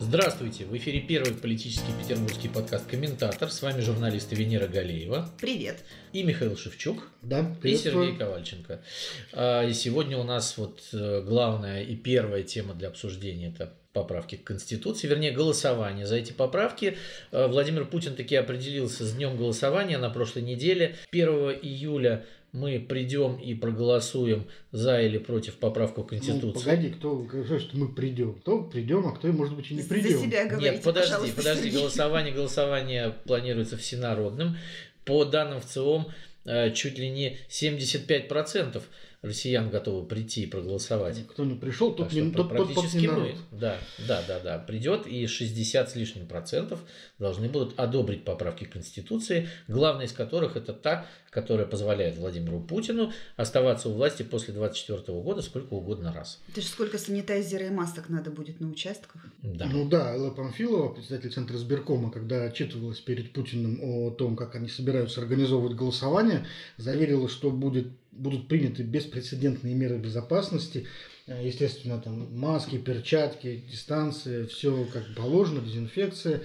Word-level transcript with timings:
Здравствуйте! 0.00 0.64
В 0.64 0.76
эфире 0.76 1.00
первый 1.00 1.34
политический 1.34 1.90
петербургский 2.00 2.48
подкаст 2.48 2.86
«Комментатор». 2.86 3.50
С 3.50 3.62
вами 3.62 3.80
журналисты 3.80 4.36
Венера 4.36 4.68
Галеева. 4.68 5.28
Привет. 5.40 5.82
И 6.12 6.22
Михаил 6.22 6.56
Шевчук. 6.56 7.08
Да, 7.20 7.56
И 7.64 7.76
Сергей 7.76 8.16
Ковальченко. 8.16 8.80
А, 9.32 9.66
И 9.66 9.72
сегодня 9.72 10.16
у 10.16 10.22
нас 10.22 10.56
вот 10.56 10.82
э, 10.92 11.22
главная 11.22 11.82
и 11.82 11.96
первая 11.96 12.44
тема 12.44 12.74
для 12.74 12.88
обсуждения– 12.88 13.48
это 13.54 13.74
поправки 13.92 14.36
к 14.36 14.44
Конституции, 14.44 15.08
вернее, 15.08 15.32
голосование 15.32 16.06
за 16.06 16.16
эти 16.16 16.32
поправки. 16.32 16.96
Э, 17.32 17.48
Владимир 17.48 17.84
Путин 17.84 18.14
таки 18.14 18.36
определился 18.36 19.04
с 19.04 19.12
днем 19.14 19.36
голосования 19.36 19.98
на 19.98 20.10
прошлой 20.10 20.42
неделе. 20.42 20.94
1 21.10 21.28
июля 21.62 22.24
мы 22.58 22.78
придем 22.80 23.36
и 23.36 23.54
проголосуем 23.54 24.46
за 24.72 25.00
или 25.00 25.18
против 25.18 25.54
поправку 25.56 26.02
к 26.02 26.12
Ну, 26.12 26.18
Конституции. 26.18 26.64
погоди, 26.64 26.88
кто 26.90 27.16
говорит, 27.16 27.60
что 27.62 27.76
мы 27.76 27.88
придем? 27.88 28.34
Кто 28.34 28.62
придем, 28.62 29.06
а 29.06 29.12
кто, 29.12 29.28
может 29.28 29.54
быть, 29.56 29.70
и 29.70 29.74
не 29.74 29.82
За 29.82 29.88
придем. 29.88 30.20
себя 30.20 30.46
говорите, 30.46 30.72
Нет, 30.72 30.82
подожди, 30.82 31.32
подожди, 31.34 31.62
Сергей. 31.64 31.78
голосование, 31.80 32.34
голосование 32.34 33.14
планируется 33.24 33.76
всенародным. 33.76 34.56
По 35.04 35.24
данным 35.24 35.60
в 35.60 35.64
ЦИОМ, 35.66 36.08
э, 36.44 36.72
чуть 36.74 36.98
ли 36.98 37.08
не 37.10 37.38
75% 37.48 38.82
россиян 39.22 39.68
готовы 39.70 40.06
прийти 40.06 40.42
и 40.42 40.46
проголосовать. 40.46 41.26
Кто 41.26 41.44
не 41.44 41.54
пришел, 41.54 41.92
тот, 41.92 42.12
не, 42.12 42.30
тот, 42.30 42.48
тот, 42.48 42.56
тот 42.56 42.74
практически 42.74 42.96
не 42.98 43.08
мы. 43.08 43.34
Да, 43.50 43.78
да, 44.06 44.22
да, 44.26 44.40
да. 44.40 44.58
Придет 44.58 45.06
и 45.06 45.26
60 45.26 45.90
с 45.90 45.94
лишним 45.96 46.26
процентов 46.26 46.80
должны 47.18 47.48
будут 47.48 47.78
одобрить 47.78 48.24
поправки 48.24 48.64
к 48.64 48.72
Конституции, 48.72 49.48
главная 49.66 50.06
из 50.06 50.12
которых 50.12 50.56
это 50.56 50.72
та, 50.72 51.06
которая 51.30 51.66
позволяет 51.66 52.16
Владимиру 52.16 52.60
Путину 52.60 53.12
оставаться 53.36 53.88
у 53.88 53.92
власти 53.92 54.22
после 54.22 54.54
2024 54.54 55.20
года 55.20 55.42
сколько 55.42 55.74
угодно 55.74 56.12
раз. 56.12 56.40
Это 56.48 56.60
же 56.60 56.66
сколько 56.66 56.98
санитайзера 56.98 57.66
и 57.66 57.70
масок 57.70 58.08
надо 58.08 58.30
будет 58.30 58.60
на 58.60 58.68
участках. 58.70 59.26
Да. 59.42 59.66
Ну 59.66 59.88
да, 59.88 60.14
Элла 60.14 60.30
Памфилова, 60.30 60.94
председатель 60.94 61.30
Центра 61.30 61.56
избиркома, 61.56 62.10
когда 62.10 62.44
отчитывалась 62.44 63.00
перед 63.00 63.32
Путиным 63.32 63.80
о 63.82 64.10
том, 64.10 64.36
как 64.36 64.54
они 64.54 64.68
собираются 64.68 65.20
организовывать 65.20 65.76
голосование, 65.76 66.46
заверила, 66.76 67.28
что 67.28 67.50
будет, 67.50 67.88
будут 68.18 68.48
приняты 68.48 68.82
беспрецедентные 68.82 69.74
меры 69.74 69.98
безопасности. 69.98 70.86
Э, 71.26 71.46
Естественно, 71.46 72.00
там 72.00 72.36
маски, 72.38 72.76
перчатки, 72.78 73.62
дистанция, 73.70 74.46
все 74.46 74.86
как 74.92 75.14
положено, 75.14 75.60
дезинфекция. 75.60 76.42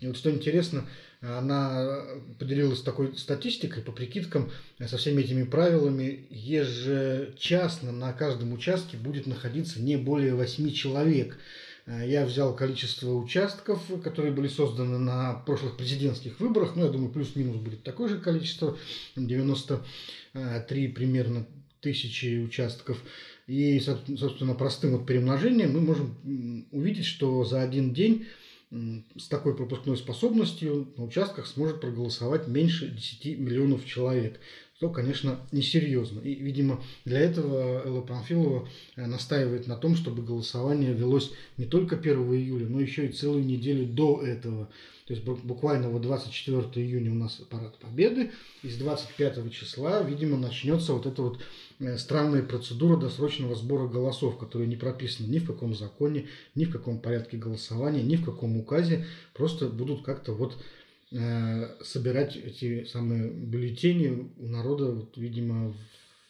И 0.00 0.06
вот 0.06 0.16
что 0.16 0.30
интересно, 0.30 0.86
она 1.20 2.04
поделилась 2.38 2.82
такой 2.82 3.16
статистикой 3.16 3.82
по 3.82 3.92
прикидкам 3.92 4.50
э, 4.78 4.86
со 4.86 4.98
всеми 4.98 5.22
этими 5.22 5.44
правилами. 5.44 6.26
Ежечасно 6.30 7.92
на 7.92 8.12
каждом 8.12 8.52
участке 8.52 8.96
будет 8.96 9.26
находиться 9.26 9.80
не 9.80 9.96
более 9.96 10.34
8 10.34 10.72
человек. 10.72 11.38
Э, 11.86 12.02
Я 12.06 12.26
взял 12.26 12.54
количество 12.54 13.12
участков, 13.12 13.80
которые 14.02 14.32
были 14.32 14.48
созданы 14.48 14.98
на 14.98 15.34
прошлых 15.46 15.76
президентских 15.76 16.40
выборах. 16.40 16.76
Ну, 16.76 16.84
я 16.84 16.90
думаю, 16.90 17.10
плюс-минус 17.10 17.56
будет 17.56 17.82
такое 17.82 18.08
же 18.08 18.18
количество. 18.18 18.76
93 19.16 20.88
примерно 20.88 21.46
тысячи 21.80 22.42
участков. 22.44 23.02
И, 23.46 23.78
соб- 23.78 24.16
собственно, 24.16 24.54
простым 24.54 24.92
вот 24.92 25.06
перемножением 25.06 25.72
мы 25.72 25.80
можем 25.80 26.66
увидеть, 26.72 27.06
что 27.06 27.44
за 27.44 27.62
один 27.62 27.94
день 27.94 28.26
с 29.16 29.28
такой 29.28 29.54
пропускной 29.56 29.96
способностью 29.96 30.92
на 30.96 31.04
участках 31.04 31.46
сможет 31.46 31.80
проголосовать 31.80 32.48
меньше 32.48 32.88
10 32.88 33.38
миллионов 33.38 33.86
человек. 33.86 34.40
Что, 34.76 34.90
конечно, 34.90 35.40
несерьезно. 35.52 36.20
И, 36.20 36.34
видимо, 36.34 36.82
для 37.06 37.20
этого 37.20 37.82
Элла 37.86 38.02
Панфилова 38.02 38.68
э, 38.96 39.06
настаивает 39.06 39.66
на 39.66 39.74
том, 39.74 39.96
чтобы 39.96 40.22
голосование 40.22 40.92
велось 40.92 41.32
не 41.56 41.64
только 41.64 41.96
1 41.96 42.34
июля, 42.34 42.66
но 42.66 42.82
еще 42.82 43.06
и 43.06 43.12
целую 43.12 43.46
неделю 43.46 43.86
до 43.86 44.20
этого. 44.20 44.68
То 45.06 45.14
есть 45.14 45.24
бу- 45.24 45.40
буквально 45.42 45.88
вот 45.88 46.02
24 46.02 46.60
июня 46.84 47.10
у 47.12 47.14
нас 47.14 47.40
парад 47.48 47.78
Победы, 47.78 48.32
и 48.62 48.68
с 48.68 48.76
25 48.76 49.50
числа, 49.50 50.02
видимо, 50.02 50.36
начнется 50.36 50.92
вот 50.92 51.06
эта 51.06 51.22
вот 51.22 51.38
э, 51.78 51.96
странная 51.96 52.42
процедура 52.42 52.98
досрочного 52.98 53.54
сбора 53.54 53.88
голосов, 53.88 54.36
которая 54.36 54.68
не 54.68 54.76
прописана 54.76 55.26
ни 55.26 55.38
в 55.38 55.46
каком 55.46 55.74
законе, 55.74 56.26
ни 56.54 56.66
в 56.66 56.70
каком 56.70 56.98
порядке 56.98 57.38
голосования, 57.38 58.02
ни 58.02 58.16
в 58.16 58.26
каком 58.26 58.58
указе. 58.58 59.06
Просто 59.32 59.68
будут 59.68 60.02
как-то 60.04 60.32
вот 60.32 60.58
собирать 61.10 62.36
эти 62.36 62.84
самые 62.84 63.30
бюллетени 63.30 64.32
у 64.36 64.48
народа, 64.48 64.90
вот, 64.90 65.16
видимо, 65.16 65.68
в, 65.68 65.76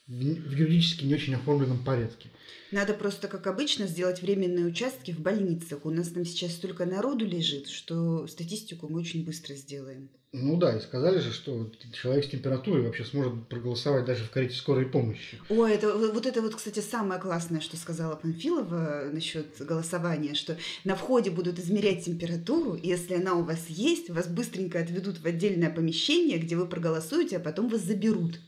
в 0.07 0.53
юридически 0.53 1.05
не 1.05 1.15
очень 1.15 1.35
оформленном 1.35 1.83
порядке. 1.83 2.29
Надо 2.71 2.95
просто, 2.95 3.29
как 3.29 3.47
обычно, 3.47 3.87
сделать 3.87 4.23
временные 4.23 4.67
участки 4.67 5.11
в 5.13 5.21
больницах. 5.21 5.85
У 5.85 5.91
нас 5.91 6.09
там 6.09 6.25
сейчас 6.25 6.53
столько 6.53 6.85
народу 6.85 7.25
лежит, 7.25 7.69
что 7.69 8.27
статистику 8.27 8.89
мы 8.89 9.01
очень 9.01 9.25
быстро 9.25 9.55
сделаем. 9.55 10.09
Ну 10.33 10.57
да, 10.59 10.77
и 10.77 10.81
сказали 10.81 11.19
же, 11.19 11.33
что 11.33 11.73
человек 11.93 12.25
с 12.25 12.29
температурой 12.29 12.83
вообще 12.83 13.05
сможет 13.05 13.49
проголосовать 13.49 14.05
даже 14.05 14.25
в 14.25 14.31
карете 14.31 14.55
скорой 14.55 14.85
помощи. 14.85 15.39
Ой, 15.49 15.73
это, 15.73 15.97
вот 15.97 16.27
это 16.27 16.43
вот, 16.43 16.55
кстати, 16.55 16.81
самое 16.81 17.21
классное, 17.21 17.61
что 17.61 17.77
сказала 17.77 18.17
Панфилова 18.17 19.09
насчет 19.13 19.47
голосования, 19.61 20.35
что 20.35 20.59
на 20.85 20.95
входе 20.95 21.31
будут 21.31 21.59
измерять 21.59 22.05
температуру, 22.05 22.75
и 22.75 22.89
если 22.89 23.15
она 23.15 23.35
у 23.35 23.45
вас 23.45 23.67
есть, 23.69 24.11
вас 24.11 24.27
быстренько 24.27 24.79
отведут 24.79 25.19
в 25.19 25.27
отдельное 25.27 25.71
помещение, 25.71 26.39
где 26.39 26.57
вы 26.57 26.67
проголосуете, 26.67 27.39
а 27.39 27.41
потом 27.41 27.69
вас 27.69 27.81
заберут. 27.81 28.39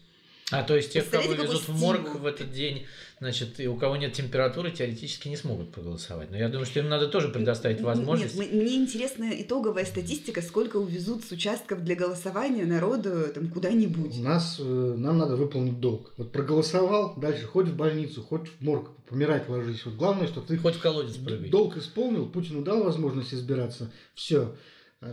А 0.50 0.62
то 0.62 0.74
есть 0.76 0.92
тех, 0.92 1.08
кого 1.10 1.32
везут 1.32 1.68
в 1.68 1.78
морг 1.78 2.14
в 2.14 2.24
этот 2.24 2.52
день, 2.52 2.86
значит, 3.20 3.60
и 3.60 3.68
у 3.68 3.76
кого 3.76 3.96
нет 3.96 4.14
температуры, 4.14 4.70
теоретически 4.70 5.28
не 5.28 5.36
смогут 5.36 5.72
проголосовать. 5.72 6.30
Но 6.30 6.38
я 6.38 6.48
думаю, 6.48 6.64
что 6.64 6.80
им 6.80 6.88
надо 6.88 7.08
тоже 7.08 7.28
предоставить 7.28 7.82
возможность. 7.82 8.34
Нет, 8.34 8.52
мне 8.52 8.76
интересна 8.76 9.30
итоговая 9.42 9.84
статистика, 9.84 10.40
сколько 10.40 10.78
увезут 10.78 11.24
с 11.24 11.32
участков 11.32 11.84
для 11.84 11.94
голосования 11.96 12.64
народу 12.64 13.26
там 13.34 13.48
куда-нибудь. 13.48 14.18
У 14.18 14.22
нас, 14.22 14.56
э, 14.58 14.62
нам 14.96 15.18
надо 15.18 15.36
выполнить 15.36 15.80
долг. 15.80 16.14
Вот 16.16 16.32
проголосовал, 16.32 17.14
дальше 17.16 17.44
хоть 17.44 17.66
в 17.68 17.76
больницу, 17.76 18.22
хоть 18.22 18.48
в 18.48 18.62
морг, 18.62 18.90
помирать 19.06 19.50
ложись. 19.50 19.84
Вот 19.84 19.96
главное, 19.96 20.26
что 20.28 20.40
ты 20.40 20.56
Хоть 20.56 20.76
в 20.76 20.80
колодец 20.80 21.16
прыгай. 21.16 21.50
долг 21.50 21.76
исполнил, 21.76 22.26
Путину 22.26 22.62
дал 22.62 22.82
возможность 22.82 23.34
избираться. 23.34 23.92
Все. 24.14 24.54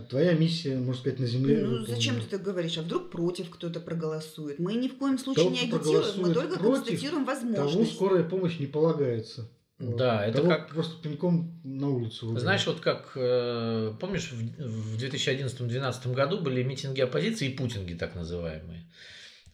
Твоя 0.08 0.32
миссия, 0.32 0.76
можно 0.76 0.94
сказать, 1.00 1.20
на 1.20 1.26
земле. 1.26 1.58
Ну, 1.58 1.68
выполнена. 1.70 1.94
зачем 1.94 2.20
ты 2.20 2.26
так 2.26 2.42
говоришь? 2.42 2.76
А 2.76 2.82
вдруг 2.82 3.10
против 3.10 3.50
кто-то 3.50 3.78
проголосует? 3.78 4.58
Мы 4.58 4.74
ни 4.74 4.88
в 4.88 4.98
коем 4.98 5.16
случае 5.16 5.48
не 5.50 5.60
агитируем, 5.60 6.20
мы 6.20 6.34
только 6.34 6.58
констатируем 6.58 7.24
Тому 7.24 7.26
возможность. 7.26 7.94
скорая 7.94 8.24
помощь 8.24 8.58
не 8.58 8.66
полагается. 8.66 9.48
Вот. 9.78 9.96
Да, 9.96 10.24
это 10.26 10.38
Того 10.38 10.48
как- 10.48 10.70
просто 10.70 11.00
пинком 11.02 11.60
на 11.62 11.90
улицу. 11.90 12.26
выгнать. 12.26 12.42
Знаешь, 12.42 12.66
вот 12.66 12.80
как, 12.80 13.12
э, 13.14 13.92
помнишь, 14.00 14.32
в 14.32 14.94
в 14.94 14.96
2011-2012 14.98 16.14
году 16.14 16.38
были 16.40 16.62
митинги 16.62 17.00
оппозиции 17.02 17.48
и 17.50 17.54
путинги 17.56 17.94
так 17.94 18.14
называемые. 18.14 18.90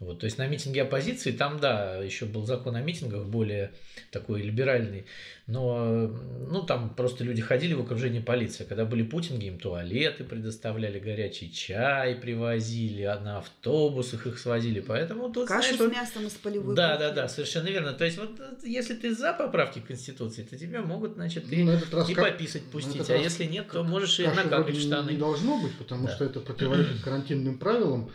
Вот, 0.02 0.18
то 0.18 0.24
есть 0.24 0.36
на 0.36 0.48
митинге 0.48 0.82
оппозиции 0.82 1.30
там, 1.30 1.60
да, 1.60 1.96
еще 1.96 2.24
был 2.26 2.44
закон 2.44 2.74
о 2.74 2.82
митингах 2.82 3.24
более 3.26 3.70
такой 4.10 4.42
либеральный, 4.42 5.06
но 5.46 6.08
ну, 6.50 6.62
там 6.62 6.92
просто 6.94 7.22
люди 7.22 7.40
ходили 7.40 7.74
в 7.74 7.80
окружении 7.82 8.18
полиции. 8.18 8.64
Когда 8.64 8.84
были 8.84 9.04
путинги, 9.04 9.46
им 9.46 9.58
туалеты 9.58 10.24
предоставляли, 10.24 10.98
горячий 10.98 11.52
чай 11.52 12.16
привозили, 12.16 13.02
а 13.02 13.20
на 13.20 13.38
автобусах 13.38 14.26
их 14.26 14.38
свозили. 14.40 14.80
Поэтому 14.80 15.32
тут, 15.32 15.46
Кашу 15.46 15.76
знаешь, 15.76 15.92
с 15.92 15.96
мясом 15.96 16.26
из 16.26 16.32
полевой 16.32 16.74
да, 16.74 16.96
кухни. 16.96 17.06
да, 17.06 17.12
да, 17.12 17.28
совершенно 17.28 17.68
верно. 17.68 17.92
То 17.92 18.04
есть, 18.04 18.18
вот 18.18 18.40
э, 18.40 18.54
если 18.64 18.94
ты 18.94 19.14
за 19.14 19.32
поправки 19.32 19.78
к 19.78 19.86
Конституции, 19.86 20.42
то 20.42 20.58
тебя 20.58 20.82
могут, 20.82 21.14
значит, 21.14 21.44
Ну, 21.46 21.52
и, 21.52 21.66
этот 21.76 21.94
раз 21.94 22.10
и 22.10 22.14
как- 22.14 22.32
пописать 22.32 22.64
на 22.64 22.70
пустить. 22.70 23.08
А 23.08 23.12
раз 23.14 23.22
если 23.22 23.44
нет, 23.44 23.68
то 23.70 23.84
можешь 23.84 24.18
и 24.18 24.26
не- 24.26 24.80
штаны. 24.80 25.12
Не 25.12 25.18
должно 25.18 25.60
быть, 25.60 25.76
потому 25.78 26.06
Да. 26.08 26.14
что 26.14 26.24
это 26.24 26.40
противоречит 26.40 27.00
карантинным 27.04 27.58
правилам. 27.58 28.10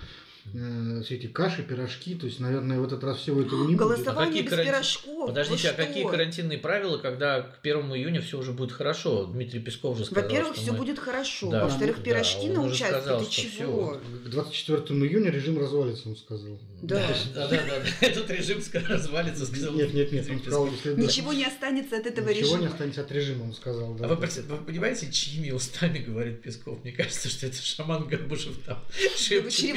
Э, 0.54 1.02
Все 1.04 1.16
эти 1.16 1.28
каши, 1.28 1.64
пирожки, 1.64 2.16
то 2.16 2.26
есть, 2.26 2.40
наверное, 2.40 2.80
в 2.80 2.86
этот 2.86 3.04
раз 3.04 3.18
всего 3.18 3.42
этого 3.42 3.62
не 3.62 3.76
будет. 3.76 3.78
Голосование 3.80 4.44
какие 4.44 4.44
без 4.44 4.52
карантин- 4.52 4.66
пирожков. 4.72 5.28
Подождите, 5.28 5.68
Вы 5.68 5.74
а 5.74 5.86
какие 5.86 6.04
что? 6.04 6.10
карантинные 6.12 6.58
правила, 6.58 6.98
когда 6.98 7.42
к 7.42 7.60
1 7.62 7.82
июня 7.96 8.22
все 8.22 8.40
уже 8.40 8.54
будет 8.54 8.72
хорошо? 8.72 9.26
Дмитрий 9.26 9.60
Песков 9.60 9.98
же 9.98 10.06
сказал, 10.06 10.24
Во-первых, 10.24 10.56
все 10.56 10.72
мы- 10.72 10.78
будет 10.78 11.00
хорошо. 11.00 11.50
Да, 11.50 11.64
Во-вторых, 11.66 11.98
да, 11.98 12.04
пирожки 12.04 12.48
он 12.48 12.54
на 12.54 12.62
уже 12.64 12.74
участке. 12.76 13.02
сказал, 13.02 13.20
Ты 13.26 13.32
что 13.32 13.42
чего? 13.58 14.00
К 14.26 14.30
24 14.30 14.78
июня 15.06 15.32
режим 15.32 15.60
развалится, 15.60 16.10
он 16.10 16.16
сказал. 16.16 16.60
Да. 16.82 17.08
Да, 17.34 17.48
да, 17.48 17.58
да, 17.58 17.80
да. 18.02 18.08
Этот 18.08 18.30
режим 18.30 18.62
развалится, 18.88 19.46
сказал 19.46 19.74
Нет, 19.74 19.94
нет, 19.94 20.12
нет, 20.12 20.30
он 20.30 20.40
сказал, 20.40 20.68
если 20.68 20.94
Ничего 21.02 21.34
не 21.34 21.46
останется 21.46 21.98
от 21.98 22.06
этого 22.06 22.30
Ничего 22.30 22.50
не 22.50 22.54
режима. 22.54 22.68
останется 22.72 23.02
от 23.02 23.12
режима, 23.12 23.44
он 23.46 23.54
сказал. 23.54 23.96
да. 23.96 24.06
А 24.06 24.08
вы, 24.10 24.16
вы 24.16 24.58
понимаете, 24.58 25.12
чьими 25.12 25.52
устами 25.52 26.00
говорит 26.00 26.42
Песков? 26.42 26.84
Мне 26.84 26.92
кажется, 26.94 27.30
что 27.30 27.48
это 27.48 27.62
шаман 27.62 28.08
Горбушев 28.08 28.58
там 28.66 28.84
шепчет. 29.18 29.74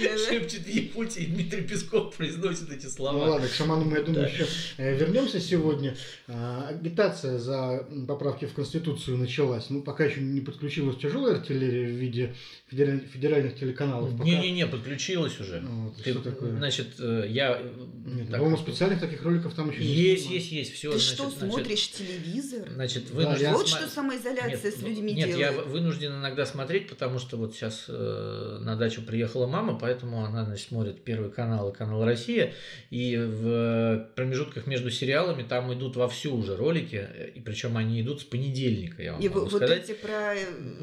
Да? 0.00 0.18
шепчет 0.18 0.66
Якутия, 0.68 1.22
и 1.24 1.26
Дмитрий 1.26 1.62
Песков 1.62 2.14
произносит 2.16 2.70
эти 2.70 2.84
Ну 2.86 2.90
слова. 2.90 3.28
ладно, 3.30 3.48
к 3.48 3.52
шаману 3.52 3.84
мы, 3.84 3.98
я 3.98 4.02
думаю, 4.02 4.22
Да. 4.22 4.28
еще 4.28 4.46
э, 4.78 4.96
вернемся 4.96 5.40
сегодня. 5.40 5.96
А, 6.28 6.68
Агитация 6.70 7.38
за 7.38 7.86
поправки 8.08 8.46
в 8.46 8.54
Конституцию 8.54 9.18
началась. 9.18 9.70
Ну, 9.70 9.82
пока 9.82 10.04
еще 10.04 10.20
не 10.20 10.40
подключилась 10.40 10.96
тяжелая 10.96 11.36
артиллерия 11.36 11.86
в 11.86 11.96
виде 11.96 12.34
федераль- 12.70 13.06
федеральных 13.12 13.56
телеканалов. 13.58 14.12
Пока- 14.12 14.24
Не-не-не, 14.24 14.66
подключилась 14.66 15.38
уже. 15.40 15.60
Ну, 15.60 15.88
вот, 15.88 15.96
Ты, 16.02 16.10
что 16.12 16.20
такое? 16.20 16.56
Значит, 16.56 16.88
э, 16.98 17.26
я... 17.28 17.58
э, 17.60 17.70
Нет, 18.06 18.28
так, 18.30 18.38
по-моему, 18.38 18.56
специальных 18.58 19.00
таких 19.00 19.22
роликов 19.22 19.54
там 19.54 19.70
еще 19.70 19.80
не 19.80 19.86
Есть, 19.86 20.30
есть, 20.30 20.52
есть. 20.52 20.72
Все, 20.74 20.92
Ты 20.92 20.98
что, 20.98 21.30
смотришь 21.30 21.90
телевизор? 21.90 22.68
Значит, 22.72 23.04
Да, 23.08 23.14
вынужден 23.14 23.46
я 23.46 23.52
Вот 23.52 23.68
что 23.68 23.88
самоизоляция 23.88 24.70
Нет, 24.70 24.78
с 24.78 24.82
людьми 24.82 25.12
Нет, 25.12 25.28
я 25.30 25.36
делает. 25.36 25.66
в- 25.66 25.70
вынужден 25.70 26.12
иногда 26.12 26.46
смотреть, 26.46 26.88
потому 26.88 27.18
что 27.18 27.36
вот 27.36 27.54
сейчас 27.54 27.84
э, 27.88 28.58
на 28.60 28.76
дачу 28.76 29.02
приехала 29.02 29.46
мама, 29.46 29.78
поэтому 29.82 30.24
она 30.24 30.44
значит, 30.44 30.68
смотрит 30.68 31.02
Первый 31.02 31.30
канал 31.30 31.70
и 31.70 31.74
канал 31.74 32.04
Россия, 32.04 32.52
и 32.90 33.16
в 33.16 34.06
промежутках 34.14 34.68
между 34.68 34.90
сериалами 34.92 35.42
там 35.42 35.72
идут 35.74 35.96
вовсю 35.96 36.36
уже 36.36 36.54
ролики, 36.56 37.04
и 37.34 37.40
причем 37.40 37.76
они 37.76 38.00
идут 38.00 38.20
с 38.20 38.24
понедельника, 38.24 39.02
я 39.02 39.12
вам 39.14 39.20
И 39.20 39.28
могу 39.28 39.40
вот 39.40 39.52
сказать. 39.54 39.90
эти 39.90 39.92
про 39.94 40.34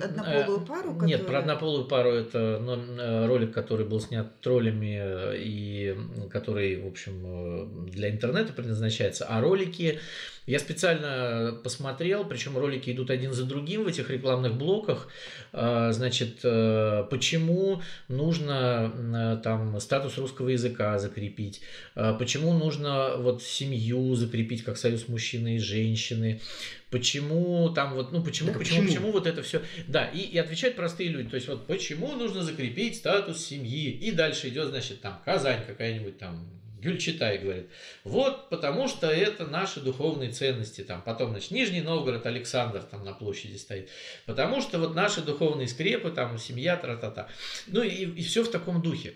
однополую 0.03 0.59
Э, 0.61 0.65
пару, 0.67 0.89
Нет, 0.91 1.21
которая- 1.21 1.23
про 1.27 1.39
однополую 1.39 1.85
пару 1.85 2.09
это 2.11 2.59
ну, 2.61 2.75
э, 2.75 3.25
ролик, 3.27 3.53
который 3.53 3.85
был 3.85 4.01
снят 4.01 4.41
троллями 4.41 4.99
э, 5.01 5.35
и 5.37 5.95
который, 6.29 6.81
в 6.81 6.87
общем, 6.87 7.85
для 7.89 8.09
интернета 8.09 8.51
предназначается. 8.51 9.25
А 9.29 9.39
ролики 9.39 9.99
я 10.49 10.57
специально 10.57 11.53
посмотрел, 11.63 12.25
причем 12.25 12.57
ролики 12.57 12.89
идут 12.89 13.11
один 13.11 13.33
за 13.33 13.45
другим 13.45 13.83
в 13.83 13.87
этих 13.87 14.09
рекламных 14.09 14.57
блоках. 14.57 15.07
А, 15.53 15.91
Значит, 15.91 16.39
э, 16.43 17.05
почему 17.11 17.83
нужно 18.07 18.91
э, 18.95 19.41
там 19.43 19.79
статус 19.79 20.17
русского 20.17 20.49
языка 20.49 20.97
закрепить, 20.97 21.61
А, 21.93 22.13
почему 22.15 22.53
нужно 22.53 23.17
вот 23.17 23.43
семью 23.43 24.15
закрепить 24.15 24.63
как 24.63 24.77
союз 24.77 25.07
мужчины 25.07 25.57
и 25.57 25.59
женщины, 25.59 26.41
почему 26.89 27.69
там 27.69 27.93
вот, 27.93 28.11
ну 28.11 28.23
почему, 28.23 28.49
Так 28.49 28.57
почему, 28.57 28.79
почему? 28.81 28.87
почему 28.87 29.11
вот 29.11 29.27
это 29.27 29.43
все. 29.43 29.61
Да, 29.87 30.05
и, 30.05 30.21
и 30.21 30.37
отвечают 30.39 30.75
простые 30.75 31.09
люди. 31.09 31.29
То 31.29 31.35
есть 31.35 31.47
вот 31.47 31.67
почему 31.67 32.15
нужно 32.15 32.41
закрепить 32.41 32.95
статус 32.95 33.45
семьи. 33.45 33.91
И 33.91 34.11
дальше 34.11 34.49
идет, 34.49 34.69
значит, 34.69 35.01
там 35.01 35.21
Казань 35.23 35.63
какая-нибудь 35.67 36.17
там. 36.17 36.58
Гюльчатай 36.81 37.37
говорит, 37.37 37.69
вот 38.03 38.49
потому 38.49 38.87
что 38.87 39.07
это 39.07 39.45
наши 39.45 39.79
духовные 39.79 40.31
ценности. 40.31 40.81
Там. 40.81 41.01
Потом, 41.01 41.31
значит, 41.31 41.51
Нижний 41.51 41.81
Новгород, 41.81 42.25
Александр 42.25 42.81
там 42.81 43.03
на 43.03 43.13
площади 43.13 43.57
стоит. 43.57 43.89
Потому 44.25 44.61
что 44.61 44.79
вот 44.79 44.95
наши 44.95 45.21
духовные 45.21 45.67
скрепы, 45.67 46.09
там, 46.11 46.37
семья, 46.37 46.77
тра-та-та. 46.77 47.27
Ну 47.67 47.83
и, 47.83 48.05
и 48.05 48.23
все 48.23 48.43
в 48.43 48.51
таком 48.51 48.81
духе. 48.81 49.13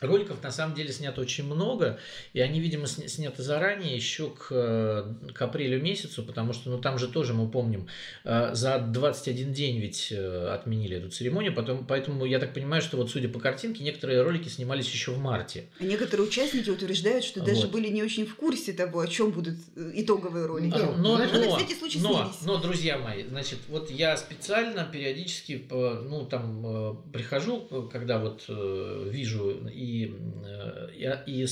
Роликов 0.00 0.40
на 0.42 0.52
самом 0.52 0.74
деле 0.76 0.92
снято 0.92 1.20
очень 1.20 1.44
много, 1.44 1.98
и 2.32 2.40
они, 2.40 2.60
видимо, 2.60 2.84
сня- 2.84 3.08
сняты 3.08 3.42
заранее, 3.42 3.96
еще 3.96 4.30
к, 4.30 4.46
э, 4.50 5.14
к 5.34 5.42
апрелю 5.42 5.82
месяцу, 5.82 6.22
потому 6.22 6.52
что, 6.52 6.70
ну, 6.70 6.78
там 6.78 6.98
же 6.98 7.08
тоже, 7.08 7.34
мы 7.34 7.48
помним, 7.50 7.88
э, 8.24 8.54
за 8.54 8.78
21 8.78 9.52
день 9.52 9.78
ведь 9.80 10.08
э, 10.12 10.48
отменили 10.54 10.98
эту 10.98 11.10
церемонию, 11.10 11.52
потом, 11.52 11.84
поэтому 11.84 12.24
я 12.26 12.38
так 12.38 12.54
понимаю, 12.54 12.80
что 12.80 12.96
вот, 12.96 13.10
судя 13.10 13.28
по 13.28 13.40
картинке, 13.40 13.82
некоторые 13.82 14.22
ролики 14.22 14.48
снимались 14.48 14.88
еще 14.88 15.10
в 15.10 15.18
марте. 15.18 15.64
А 15.80 15.84
некоторые 15.84 16.28
участники 16.28 16.70
утверждают, 16.70 17.24
что 17.24 17.40
даже 17.40 17.62
Вот. 17.62 17.72
были 17.72 17.88
не 17.88 18.02
очень 18.04 18.24
в 18.24 18.36
курсе 18.36 18.72
того, 18.72 19.00
о 19.00 19.06
чем 19.08 19.32
будут 19.32 19.56
э, 19.74 19.90
итоговые 19.94 20.46
ролики. 20.46 20.74
А, 20.76 20.92
но, 20.96 21.16
Ну, 21.16 21.18
на 21.18 21.26
но, 21.26 21.56
всякий 21.56 21.74
случай 21.74 21.98
но, 22.00 22.12
снялись. 22.12 22.42
но, 22.42 22.56
друзья 22.58 22.98
мои, 22.98 23.24
значит, 23.24 23.58
вот 23.68 23.90
я 23.90 24.16
специально 24.16 24.84
периодически, 24.84 25.66
ну, 25.70 26.24
там, 26.30 26.64
э, 26.64 26.94
прихожу, 27.12 27.66
э, 27.70 27.88
когда 27.90 28.18
вот 28.20 28.44
э, 28.48 29.08
вижу 29.10 29.66
и, 29.68 29.87
э, 30.06 30.90
я- 30.94 31.22
и 31.26 31.44
э, 31.44 31.46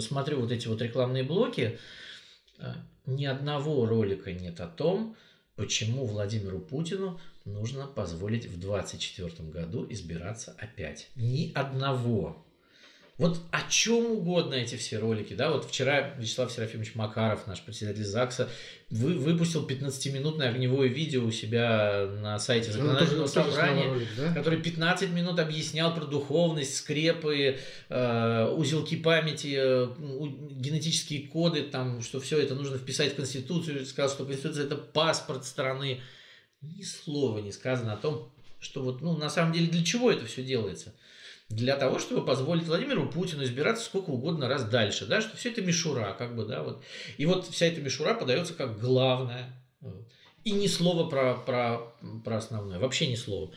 смотрю 0.00 0.40
вот 0.40 0.52
эти 0.52 0.68
вот 0.68 0.82
рекламные 0.82 1.22
блоки, 1.24 1.78
э, 2.58 2.72
ни 3.06 3.24
одного 3.24 3.86
ролика 3.86 4.32
нет 4.32 4.60
о 4.60 4.66
том, 4.66 5.16
почему 5.56 6.06
Владимиру 6.06 6.60
Путину 6.60 7.20
нужно 7.44 7.86
позволить 7.86 8.46
в 8.46 8.60
2024 8.60 9.50
году 9.50 9.86
избираться 9.90 10.54
опять. 10.58 11.10
Ни 11.16 11.52
одного. 11.54 12.44
Вот 13.18 13.40
о 13.50 13.68
чем 13.68 14.06
угодно 14.12 14.54
эти 14.54 14.76
все 14.76 14.98
ролики, 14.98 15.34
да, 15.34 15.50
вот 15.50 15.64
вчера 15.64 16.14
Вячеслав 16.18 16.52
Серафимович 16.52 16.94
Макаров, 16.94 17.48
наш 17.48 17.60
председатель 17.60 18.04
ЗАГСа, 18.04 18.48
вы, 18.90 19.14
выпустил 19.14 19.66
15-минутное 19.66 20.48
огневое 20.48 20.88
видео 20.88 21.24
у 21.24 21.32
себя 21.32 22.06
на 22.20 22.38
сайте 22.38 22.68
Ну, 22.68 22.74
законодательного 22.74 23.28
тоже 23.28 23.50
собрания, 23.50 23.88
ролик, 23.88 24.08
да? 24.16 24.34
который 24.34 24.62
15 24.62 25.10
минут 25.10 25.40
объяснял 25.40 25.92
про 25.92 26.04
духовность, 26.04 26.76
скрепы, 26.76 27.58
э, 27.88 28.44
узелки 28.56 28.94
памяти, 28.94 29.56
э, 29.58 29.88
генетические 30.52 31.26
коды, 31.26 31.64
там, 31.64 32.02
что 32.02 32.20
все 32.20 32.38
это 32.38 32.54
нужно 32.54 32.78
вписать 32.78 33.14
в 33.14 33.16
Конституцию, 33.16 33.84
сказал, 33.84 34.10
что 34.10 34.26
Конституция 34.26 34.66
это 34.66 34.76
паспорт 34.76 35.44
страны. 35.44 36.00
Ни 36.62 36.84
слова 36.84 37.40
не 37.40 37.50
сказано 37.50 37.94
о 37.94 37.96
том, 37.96 38.32
что 38.60 38.82
вот, 38.82 39.02
ну, 39.02 39.16
на 39.16 39.28
самом 39.28 39.52
деле, 39.52 39.66
для 39.66 39.84
чего 39.84 40.08
это 40.08 40.24
все 40.26 40.44
делается? 40.44 40.94
Для 41.48 41.76
того, 41.76 41.98
чтобы 41.98 42.26
позволить 42.26 42.66
Владимиру 42.66 43.08
Путину 43.08 43.42
избираться 43.42 43.84
сколько 43.84 44.10
угодно 44.10 44.48
раз 44.48 44.64
дальше, 44.64 45.06
да, 45.06 45.22
что 45.22 45.36
все 45.36 45.50
это 45.50 45.62
мишура, 45.62 46.14
как 46.18 46.36
бы, 46.36 46.44
да, 46.44 46.62
вот. 46.62 46.82
И 47.16 47.24
вот 47.24 47.46
вся 47.46 47.66
эта 47.66 47.80
мишура 47.80 48.14
подается 48.14 48.52
как 48.52 48.78
главное. 48.78 49.54
И 50.44 50.52
ни 50.52 50.66
слова 50.66 51.08
про, 51.08 51.34
про, 51.34 51.78
про 52.24 52.36
основное, 52.36 52.78
вообще 52.78 53.06
ни 53.06 53.14
слова. 53.14 53.50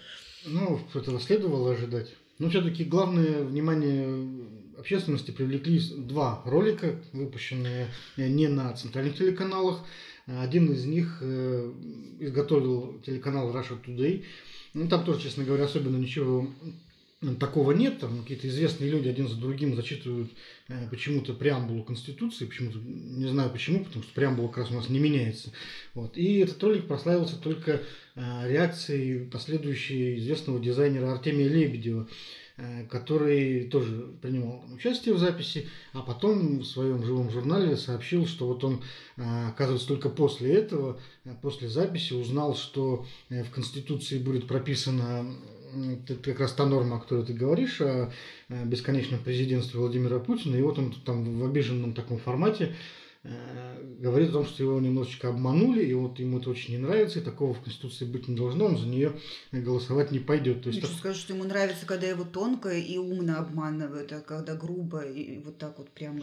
Ну, 0.46 0.82
этого 0.94 1.20
следовало 1.20 1.74
ожидать. 1.74 2.16
Но 2.40 2.50
все-таки 2.50 2.86
главное 2.86 3.44
внимание 3.44 4.48
общественности 4.78 5.32
привлекли 5.32 5.80
два 5.98 6.42
ролика, 6.46 6.96
выпущенные 7.14 7.88
э, 8.18 8.28
не 8.28 8.48
на 8.48 8.74
центральных 8.74 9.18
телеканалах. 9.18 9.84
Один 10.26 10.72
из 10.72 10.86
них 10.86 11.20
э, 11.22 11.72
изготовил 12.20 13.00
телеканал 13.06 13.56
Russia 13.56 13.78
Today. 13.86 14.26
Ну, 14.74 14.88
там 14.88 15.04
тоже, 15.04 15.22
честно 15.22 15.44
говоря, 15.44 15.66
особенно 15.66 15.98
ничего 15.98 16.48
такого 17.40 17.72
нет. 17.72 18.00
Там 18.00 18.22
какие-то 18.22 18.48
известные 18.48 18.90
люди 18.90 19.08
один 19.08 19.28
за 19.28 19.36
другим 19.36 19.76
зачитывают 19.76 20.32
э, 20.68 20.88
почему-то 20.90 21.34
преамбулу 21.34 21.84
Конституции. 21.84 22.46
Почему-то, 22.46 22.80
не 22.80 23.28
знаю 23.28 23.52
почему, 23.52 23.86
потому 23.86 24.04
что 24.04 24.14
преамбула 24.14 24.48
как 24.48 24.58
раз 24.58 24.72
у 24.72 24.76
нас 24.76 24.90
не 24.90 25.00
меняется. 25.00 25.52
Вот. 25.94 26.18
И 26.18 26.40
этот 26.40 26.62
ролик 26.64 26.88
прославился 26.88 27.38
только 27.38 27.82
э, 28.16 28.50
реакцией 28.50 29.26
последующей 29.26 30.18
известного 30.18 30.60
дизайнера 30.60 31.12
Артемия 31.12 31.48
Лебедева, 31.48 32.08
э, 32.58 32.88
который 32.88 33.66
тоже 33.66 34.14
принимал 34.20 34.66
участие 34.74 35.14
в 35.14 35.20
записи, 35.20 35.70
а 35.94 36.02
потом 36.02 36.60
в 36.60 36.66
своем 36.66 37.04
живом 37.04 37.30
журнале 37.30 37.78
сообщил, 37.78 38.26
что 38.26 38.48
вот 38.48 38.64
он, 38.64 38.82
э, 39.18 39.48
оказывается, 39.50 39.88
только 39.88 40.10
после 40.10 40.56
этого, 40.56 41.00
э, 41.26 41.36
после 41.40 41.70
записи 41.70 42.14
узнал, 42.14 42.56
что 42.56 43.06
э, 43.30 43.44
в 43.44 43.52
Конституции 43.52 44.18
будет 44.18 44.48
прописана 44.48 45.28
т- 46.08 46.16
как 46.16 46.40
раз 46.40 46.54
та 46.54 46.66
норма, 46.66 46.98
о 46.98 47.00
которой 47.00 47.26
ты 47.26 47.34
говоришь, 47.34 47.82
о 47.82 48.12
э, 48.50 48.66
бесконечном 48.66 49.20
президентстве 49.24 49.80
Владимира 49.80 50.20
Путина, 50.20 50.56
и 50.56 50.62
вот 50.62 50.78
он 50.80 50.94
там 51.06 51.40
в 51.40 51.46
обиженном 51.46 51.94
таком 51.94 52.18
формате 52.18 52.76
э, 53.24 53.30
говорит 54.00 54.30
о 54.30 54.34
том, 54.34 54.46
что 54.46 54.64
его 54.64 54.80
немножечко 54.80 55.30
обманули, 55.30 55.84
и 55.86 55.94
вот 55.94 56.18
ему 56.20 56.40
это 56.40 56.50
очень 56.50 56.74
не 56.74 56.80
нравится, 56.80 57.20
и 57.20 57.22
такого 57.22 57.54
в 57.54 57.62
Конституции 57.62 58.06
быть 58.06 58.28
не 58.28 58.36
должно, 58.36 58.66
он 58.66 58.78
за 58.78 58.88
нее 58.88 59.14
голосовать 59.52 60.12
не 60.12 60.18
пойдет. 60.20 60.64
То 60.64 60.70
есть 60.70 60.82
так- 60.82 60.90
скажу, 60.92 61.20
что 61.20 61.34
ему 61.34 61.44
нравится, 61.44 61.86
когда 61.86 62.08
его 62.08 62.24
тонко 62.24 62.70
и 62.70 62.98
умно 62.98 63.38
обманывают, 63.38 64.12
а 64.12 64.22
когда 64.22 64.56
грубо 64.56 65.02
и 65.02 65.38
вот 65.40 65.58
так 65.60 65.78
вот 65.78 65.90
прямо 65.92 66.20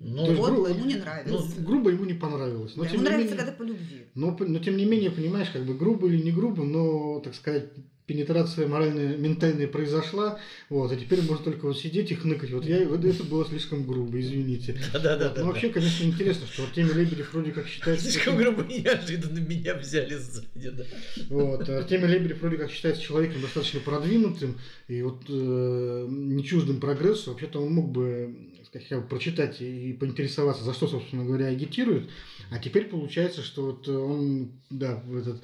Ну, 0.00 0.26
подло, 0.36 0.46
грубо- 0.54 0.68
ему 0.70 0.84
не 0.86 0.94
нравится. 0.96 1.34
ну, 1.58 1.64
грубо 1.66 1.90
ему 1.90 2.04
не 2.06 2.14
понравилось. 2.14 2.72
Но, 2.76 2.84
Да, 2.84 2.90
ему 2.90 3.02
нравится, 3.02 3.34
менее- 3.34 3.36
когда 3.36 3.52
по 3.52 3.62
любви. 3.64 4.06
но, 4.14 4.36
но 4.40 4.58
тем 4.58 4.76
не 4.78 4.86
менее, 4.86 5.10
понимаешь, 5.10 5.50
как 5.50 5.64
бы 5.66 5.74
грубо 5.74 6.08
или 6.08 6.22
не 6.22 6.32
грубо, 6.32 6.64
но, 6.64 7.20
так 7.20 7.34
сказать, 7.34 7.68
пенетрация 8.08 8.66
моральная, 8.66 9.16
ментальная 9.16 9.68
произошла, 9.68 10.40
вот, 10.70 10.90
а 10.90 10.96
теперь 10.96 11.20
можно 11.22 11.44
только 11.44 11.66
вот 11.66 11.78
сидеть 11.78 12.10
и 12.10 12.14
хныкать. 12.14 12.50
Вот 12.50 12.64
я, 12.64 12.88
вот 12.88 13.04
это 13.04 13.22
было 13.22 13.44
слишком 13.44 13.86
грубо, 13.86 14.18
извините. 14.18 14.80
Да-да-да. 14.94 15.34
Ну, 15.36 15.48
вообще, 15.48 15.68
конечно, 15.68 16.04
интересно, 16.04 16.46
что 16.50 16.64
Артемий 16.64 16.94
Лебедев 16.94 17.32
вроде 17.32 17.52
как 17.52 17.68
считается... 17.68 18.10
Слишком 18.10 18.38
грубо 18.38 18.62
и 18.62 18.80
неожиданно 18.80 19.38
меня 19.38 19.74
взяли 19.74 20.14
сзади, 20.14 20.70
да. 20.70 20.84
Вот. 21.28 21.68
Артемий 21.68 22.08
Лебедев 22.08 22.40
вроде 22.40 22.56
как 22.56 22.70
считается 22.70 23.02
человеком 23.02 23.42
достаточно 23.42 23.80
продвинутым 23.80 24.58
и 24.88 25.02
вот 25.02 25.24
э, 25.28 26.06
не 26.08 26.42
чуждым 26.44 26.80
прогрессу. 26.80 27.30
Вообще-то 27.30 27.60
он 27.60 27.74
мог 27.74 27.90
бы 27.90 28.34
хотя 28.72 29.00
бы 29.00 29.06
прочитать 29.06 29.60
и 29.60 29.92
поинтересоваться, 29.92 30.64
за 30.64 30.72
что, 30.72 30.88
собственно 30.88 31.24
говоря, 31.24 31.46
агитирует. 31.46 32.08
А 32.50 32.58
теперь 32.58 32.84
получается, 32.84 33.42
что 33.42 33.66
вот 33.66 33.86
он, 33.86 34.52
да, 34.70 35.02
в 35.04 35.16
этот 35.16 35.42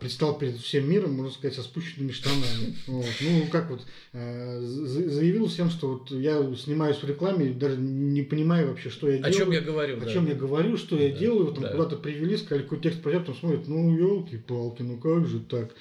предстал 0.00 0.38
перед 0.38 0.56
всем 0.58 0.88
миром, 0.90 1.12
можно 1.14 1.30
сказать, 1.32 1.54
со 1.56 1.62
спущенными 1.62 2.12
штанами. 2.12 2.76
Вот. 2.86 3.06
Ну, 3.20 3.46
как 3.50 3.70
вот, 3.70 3.82
э, 4.12 4.60
за- 4.60 5.08
заявил 5.08 5.46
всем, 5.46 5.70
что 5.70 5.92
вот 5.94 6.10
я 6.10 6.42
снимаюсь 6.56 6.96
в 6.98 7.04
рекламе, 7.04 7.50
даже 7.52 7.76
не 7.78 8.22
понимаю 8.22 8.68
вообще, 8.68 8.90
что 8.90 9.08
я 9.08 9.16
О 9.16 9.30
делаю. 9.30 9.34
чем 9.34 9.50
я 9.52 9.60
говорю, 9.60 9.96
О 9.96 10.00
да. 10.00 10.12
чем 10.12 10.26
я 10.28 10.34
говорю, 10.34 10.76
что 10.76 10.96
я 10.98 11.10
Да, 11.12 11.18
делаю, 11.18 11.44
вот 11.46 11.54
там 11.54 11.64
да. 11.64 11.70
куда-то 11.72 11.96
привели, 11.96 12.36
сказали, 12.36 12.62
какой 12.64 12.80
текст 12.80 13.02
пройдет, 13.02 13.26
там 13.26 13.34
смотрят, 13.34 13.66
ну, 13.68 13.96
елки-палки, 13.96 14.82
ну 14.82 14.98
как 14.98 15.26
же 15.26 15.40
так? 15.40 15.74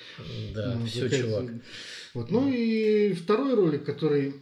Да, 0.55 0.75
Ну, 0.79 0.85
все, 0.85 1.09
чувак. 1.09 1.45
Вот. 2.13 2.31
Ну 2.31 2.49
и 2.51 3.13
второй 3.13 3.55
ролик, 3.55 3.83
который 3.83 4.35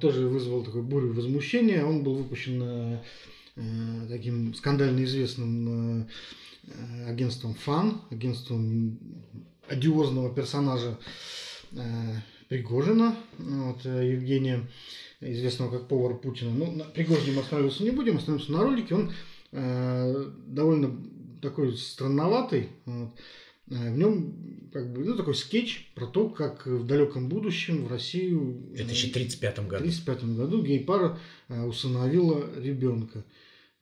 тоже 0.00 0.26
вызвал 0.26 0.64
такой 0.64 0.82
бурю 0.82 1.12
возмущения. 1.12 1.84
Он 1.84 2.02
был 2.02 2.14
выпущен 2.14 2.98
таким 4.08 4.54
скандально 4.54 5.04
известным 5.04 6.08
агентством 7.06 7.54
ФАН, 7.54 8.00
агентством 8.10 8.98
одиозного 9.68 10.34
персонажа 10.34 10.98
Пригожина, 12.48 13.16
вот, 13.38 13.84
Евгения, 13.84 14.68
известного 15.20 15.78
как 15.78 15.88
повар 15.88 16.16
Путина. 16.16 16.50
Ну, 16.50 16.72
на 16.72 16.84
Пригожине 16.84 17.36
мы 17.36 17.42
останавливаться 17.42 17.84
не 17.84 17.90
будем, 17.90 18.16
остановимся 18.16 18.52
на 18.52 18.62
ролике. 18.62 18.94
Он 18.94 19.12
э, 19.52 20.30
довольно 20.46 20.96
такой 21.40 21.76
странноватый. 21.76 22.70
Вот. 22.86 23.10
В 23.66 23.96
нем 23.96 24.68
как 24.72 24.92
бы, 24.92 25.04
ну, 25.04 25.16
такой 25.16 25.36
скетч 25.36 25.92
про 25.94 26.06
то, 26.06 26.28
как 26.28 26.66
в 26.66 26.84
далеком 26.86 27.28
будущем 27.28 27.84
в 27.84 27.88
Россию 27.88 28.54
в 28.72 28.74
2035 28.74 29.68
году, 29.68 29.84
35 29.84 30.24
году 30.24 30.62
гей-пара 30.62 31.18
усыновила 31.48 32.44
ребенка. 32.58 33.24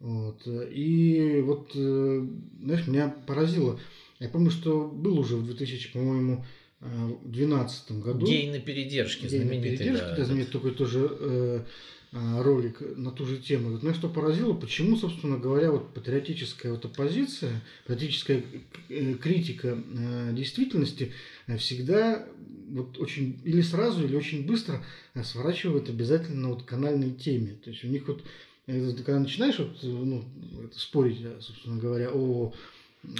Вот. 0.00 0.42
И 0.46 1.42
вот, 1.44 1.72
знаешь, 1.72 2.86
меня 2.86 3.14
поразило. 3.26 3.80
Я 4.20 4.28
помню, 4.28 4.50
что 4.50 4.86
был 4.86 5.18
уже 5.18 5.36
в 5.36 5.44
2000, 5.44 5.92
по-моему, 5.92 6.44
2012 6.80 7.92
году. 8.00 8.26
Гей 8.26 8.50
на 8.50 8.60
передержке, 8.60 9.26
Гей. 9.26 9.44
На 9.44 9.50
передержке, 9.50 10.06
да, 10.06 10.16
да, 10.16 10.24
знаменитый 10.24 10.52
такой 10.52 10.74
тоже 10.74 11.64
э, 12.12 12.42
ролик 12.42 12.80
на 12.96 13.10
ту 13.10 13.26
же 13.26 13.38
тему. 13.38 13.72
Вот 13.72 13.82
меня 13.82 13.94
что 13.94 14.08
поразило, 14.08 14.54
почему, 14.54 14.96
собственно 14.96 15.38
говоря, 15.38 15.72
вот 15.72 15.92
патриотическая 15.92 16.72
вот 16.72 16.84
оппозиция, 16.84 17.62
патриотическая 17.86 18.44
э, 18.88 19.14
критика 19.14 19.76
э, 19.76 20.32
действительности 20.32 21.12
всегда 21.58 22.24
вот 22.70 22.98
очень 22.98 23.40
или 23.44 23.60
сразу, 23.60 24.04
или 24.04 24.14
очень 24.14 24.46
быстро 24.46 24.84
сворачивает 25.24 25.88
обязательно 25.88 26.50
вот 26.50 26.62
канальной 26.62 27.10
теме. 27.10 27.56
То 27.64 27.70
есть 27.70 27.84
у 27.84 27.88
них 27.88 28.06
вот, 28.06 28.22
когда 28.68 29.18
начинаешь 29.18 29.58
вот, 29.58 29.82
ну, 29.82 30.24
спорить, 30.74 31.20
собственно 31.40 31.80
говоря, 31.80 32.10
о 32.12 32.52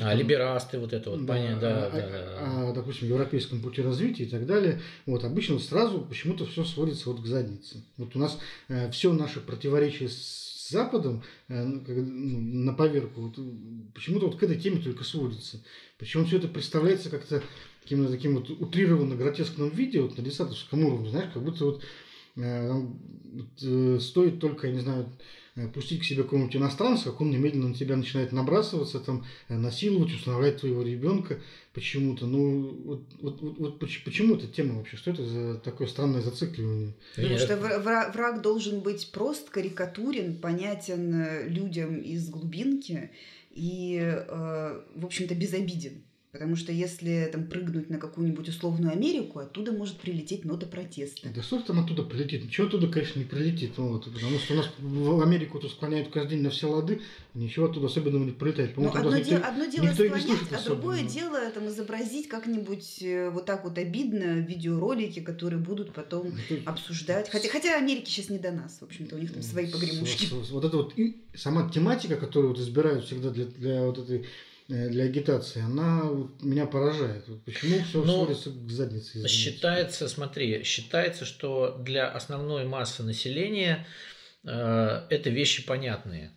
а, 0.00 0.12
либерасты, 0.12 0.78
вот 0.78 0.92
это 0.92 1.10
вот, 1.10 1.24
да, 1.24 1.34
понятно, 1.34 1.60
да, 1.60 1.86
а, 1.86 1.90
да, 1.90 2.00
да, 2.00 2.08
да. 2.10 2.36
А, 2.40 2.72
допустим, 2.72 3.08
европейском 3.08 3.60
пути 3.60 3.80
развития 3.80 4.24
и 4.24 4.28
так 4.28 4.44
далее. 4.44 4.80
Вот, 5.06 5.24
обычно 5.24 5.58
сразу 5.58 6.00
почему-то 6.00 6.46
все 6.46 6.64
сводится 6.64 7.10
вот 7.10 7.22
к 7.22 7.26
заднице. 7.26 7.84
Вот 7.96 8.14
у 8.16 8.18
нас 8.18 8.38
э, 8.68 8.90
все 8.90 9.12
наше 9.12 9.40
противоречие 9.40 10.08
с 10.08 10.68
Западом 10.68 11.22
э, 11.48 11.64
ну, 11.64 11.82
ну, 11.86 12.64
на 12.64 12.74
поверку 12.74 13.22
вот, 13.22 13.38
почему-то 13.94 14.26
вот 14.26 14.38
к 14.38 14.42
этой 14.42 14.58
теме 14.58 14.80
только 14.80 15.04
сводится. 15.04 15.62
Причем 15.96 16.26
все 16.26 16.36
это 16.36 16.48
представляется 16.48 17.08
как-то 17.08 17.42
каким-то 17.82 18.10
таким 18.10 18.34
вот 18.34 18.50
утрированно 18.50 19.14
гротескным 19.14 19.70
виде, 19.70 20.02
вот 20.02 20.18
на 20.18 20.22
десантовском 20.22 20.84
уровне, 20.84 21.08
знаешь, 21.08 21.30
как 21.32 21.42
будто 21.42 21.64
вот, 21.64 21.82
стоит 24.00 24.40
только, 24.40 24.68
я 24.68 24.72
не 24.72 24.80
знаю, 24.80 25.12
Э, 25.58 25.66
пустить 25.66 26.00
к 26.02 26.04
себе 26.04 26.22
какого-нибудь 26.22 26.54
иностранца, 26.54 27.10
как 27.10 27.20
он 27.20 27.30
немедленно 27.30 27.68
на 27.68 27.74
тебя 27.74 27.96
начинает 27.96 28.30
набрасываться, 28.30 29.00
там, 29.00 29.24
э, 29.48 29.56
насиловать, 29.56 30.12
устанавливать 30.12 30.60
твоего 30.60 30.82
ребенка 30.82 31.40
почему-то. 31.74 32.26
Ну, 32.26 32.80
вот, 32.84 33.02
вот, 33.20 33.40
вот, 33.42 33.58
вот 33.58 33.78
почему 33.80 34.36
эта 34.36 34.46
тема 34.46 34.76
вообще? 34.76 34.96
Что 34.96 35.10
это 35.10 35.24
за 35.24 35.54
такое 35.56 35.88
странное 35.88 36.20
зацикливание? 36.20 36.94
Потому 37.16 37.38
что 37.38 37.56
враг, 37.56 38.42
должен 38.42 38.80
быть 38.80 39.10
прост, 39.10 39.50
карикатурен, 39.50 40.36
понятен 40.36 41.14
э, 41.14 41.48
людям 41.48 41.96
из 41.96 42.28
глубинки 42.28 43.10
и, 43.50 43.98
в 43.98 45.04
общем-то, 45.04 45.34
безобиден. 45.34 46.04
Потому 46.30 46.56
что 46.56 46.72
если 46.72 47.30
там 47.32 47.46
прыгнуть 47.46 47.88
на 47.88 47.96
какую-нибудь 47.96 48.50
условную 48.50 48.92
Америку, 48.92 49.38
оттуда 49.38 49.72
может 49.72 49.96
прилететь 49.96 50.44
нота 50.44 50.66
протеста. 50.66 51.30
Да 51.34 51.42
что 51.42 51.58
там 51.60 51.80
оттуда 51.80 52.02
прилетит? 52.02 52.44
Ничего 52.44 52.66
оттуда, 52.66 52.86
конечно, 52.88 53.18
не 53.18 53.24
прилетит. 53.24 53.78
Вот, 53.78 54.04
потому 54.04 54.38
что 54.38 54.52
у 54.52 54.56
нас 54.58 54.68
в 54.78 55.22
Америку-то 55.22 55.68
склоняют 55.68 56.08
каждый 56.08 56.32
день 56.32 56.42
на 56.42 56.50
все 56.50 56.68
лады, 56.68 57.00
ничего 57.32 57.66
оттуда 57.66 57.86
особенного 57.86 58.24
не 58.24 58.32
прилетает. 58.32 58.76
Ну, 58.76 58.88
одно, 58.88 59.16
никто, 59.16 59.30
де- 59.30 59.36
одно 59.36 59.64
дело 59.64 59.84
никто 59.84 60.04
склонять, 60.04 60.28
а 60.52 60.56
особенно. 60.56 60.64
другое 60.64 61.02
дело 61.04 61.50
там 61.50 61.66
изобразить 61.68 62.28
как-нибудь 62.28 63.02
э, 63.02 63.30
вот 63.30 63.46
так 63.46 63.64
вот 63.64 63.78
обидно 63.78 64.40
видеоролики, 64.40 65.20
которые 65.20 65.60
будут 65.60 65.94
потом 65.94 66.34
это... 66.50 66.70
обсуждать. 66.70 67.30
Хотя, 67.30 67.48
хотя 67.48 67.78
Америке 67.78 68.10
сейчас 68.10 68.28
не 68.28 68.38
до 68.38 68.52
нас, 68.52 68.78
в 68.80 68.84
общем-то, 68.84 69.16
у 69.16 69.18
них 69.18 69.32
там 69.32 69.42
свои 69.42 69.70
погремушки. 69.70 70.26
Вот, 70.30 70.40
вот, 70.40 70.50
вот 70.50 70.64
это 70.66 70.76
вот 70.76 70.98
и 70.98 71.22
сама 71.34 71.70
тематика, 71.70 72.16
которую 72.16 72.52
вот 72.52 72.60
избирают 72.60 73.06
всегда 73.06 73.30
для, 73.30 73.46
для 73.46 73.86
вот 73.86 73.98
этой 73.98 74.26
для 74.68 75.04
агитации, 75.04 75.62
она 75.62 76.02
меня 76.42 76.66
поражает. 76.66 77.24
Почему 77.46 77.82
все 77.82 78.04
ну, 78.04 78.24
сводится 78.24 78.50
к 78.50 78.70
заднице? 78.70 79.10
Извините? 79.12 79.34
Считается, 79.34 80.08
смотри, 80.08 80.62
считается, 80.62 81.24
что 81.24 81.78
для 81.78 82.06
основной 82.08 82.66
массы 82.66 83.02
населения 83.02 83.86
э, 84.44 85.06
это 85.08 85.30
вещи 85.30 85.64
понятные. 85.64 86.32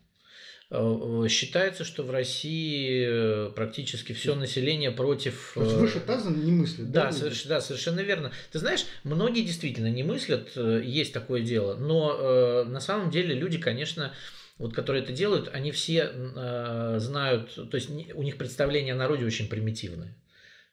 Э, 0.69 1.25
считается, 1.29 1.83
что 1.83 2.03
в 2.03 2.11
России 2.11 3.05
э, 3.05 3.51
практически 3.53 4.13
все 4.13 4.33
население 4.35 4.91
против... 4.91 5.51
То 5.53 5.63
есть 5.63 5.75
выше 5.75 5.99
таза 5.99 6.29
не 6.29 6.53
мыслят, 6.53 6.89
да? 6.89 7.07
Да, 7.07 7.11
соверш... 7.11 7.43
да, 7.43 7.59
совершенно 7.59 7.99
верно. 7.99 8.31
Ты 8.53 8.59
знаешь, 8.59 8.85
многие 9.03 9.41
действительно 9.41 9.91
не 9.91 10.03
мыслят, 10.03 10.55
есть 10.55 11.11
такое 11.11 11.41
дело, 11.41 11.75
но 11.75 12.17
э, 12.17 12.63
на 12.63 12.79
самом 12.79 13.11
деле 13.11 13.35
люди, 13.35 13.57
конечно, 13.57 14.13
вот, 14.61 14.75
которые 14.75 15.01
это 15.01 15.11
делают, 15.11 15.49
они 15.51 15.71
все 15.71 16.11
э, 16.13 16.95
знают, 16.99 17.55
то 17.55 17.75
есть 17.75 17.89
у 17.89 18.21
них 18.21 18.37
представление 18.37 18.93
о 18.93 18.97
народе 18.97 19.25
очень 19.25 19.49
примитивное. 19.49 20.15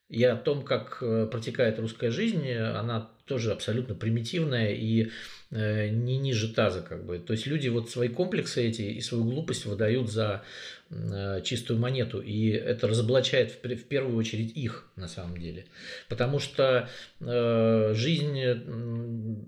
И 0.08 0.24
о 0.24 0.36
том, 0.36 0.62
как 0.62 0.98
э, 1.02 1.28
протекает 1.30 1.78
русская 1.78 2.10
жизнь, 2.10 2.50
она 2.50 3.10
тоже 3.26 3.52
абсолютно 3.52 3.94
примитивная 3.94 4.72
и 4.72 5.10
э, 5.50 5.90
не 5.90 6.16
ниже 6.16 6.48
таза, 6.54 6.80
как 6.80 7.04
бы. 7.04 7.18
То 7.18 7.34
есть 7.34 7.46
люди 7.46 7.68
вот 7.68 7.90
свои 7.90 8.08
комплексы 8.08 8.66
эти 8.66 8.80
и 8.80 9.02
свою 9.02 9.24
глупость 9.24 9.66
выдают 9.66 10.10
за 10.10 10.42
э, 10.88 11.42
чистую 11.44 11.78
монету, 11.78 12.22
и 12.22 12.48
это 12.48 12.88
разоблачает 12.88 13.50
в, 13.50 13.84
первую 13.84 14.16
очередь 14.16 14.56
их 14.56 14.90
на 14.96 15.08
самом 15.08 15.36
деле, 15.36 15.66
потому 16.08 16.38
что 16.38 16.88
жизнь 17.20 18.40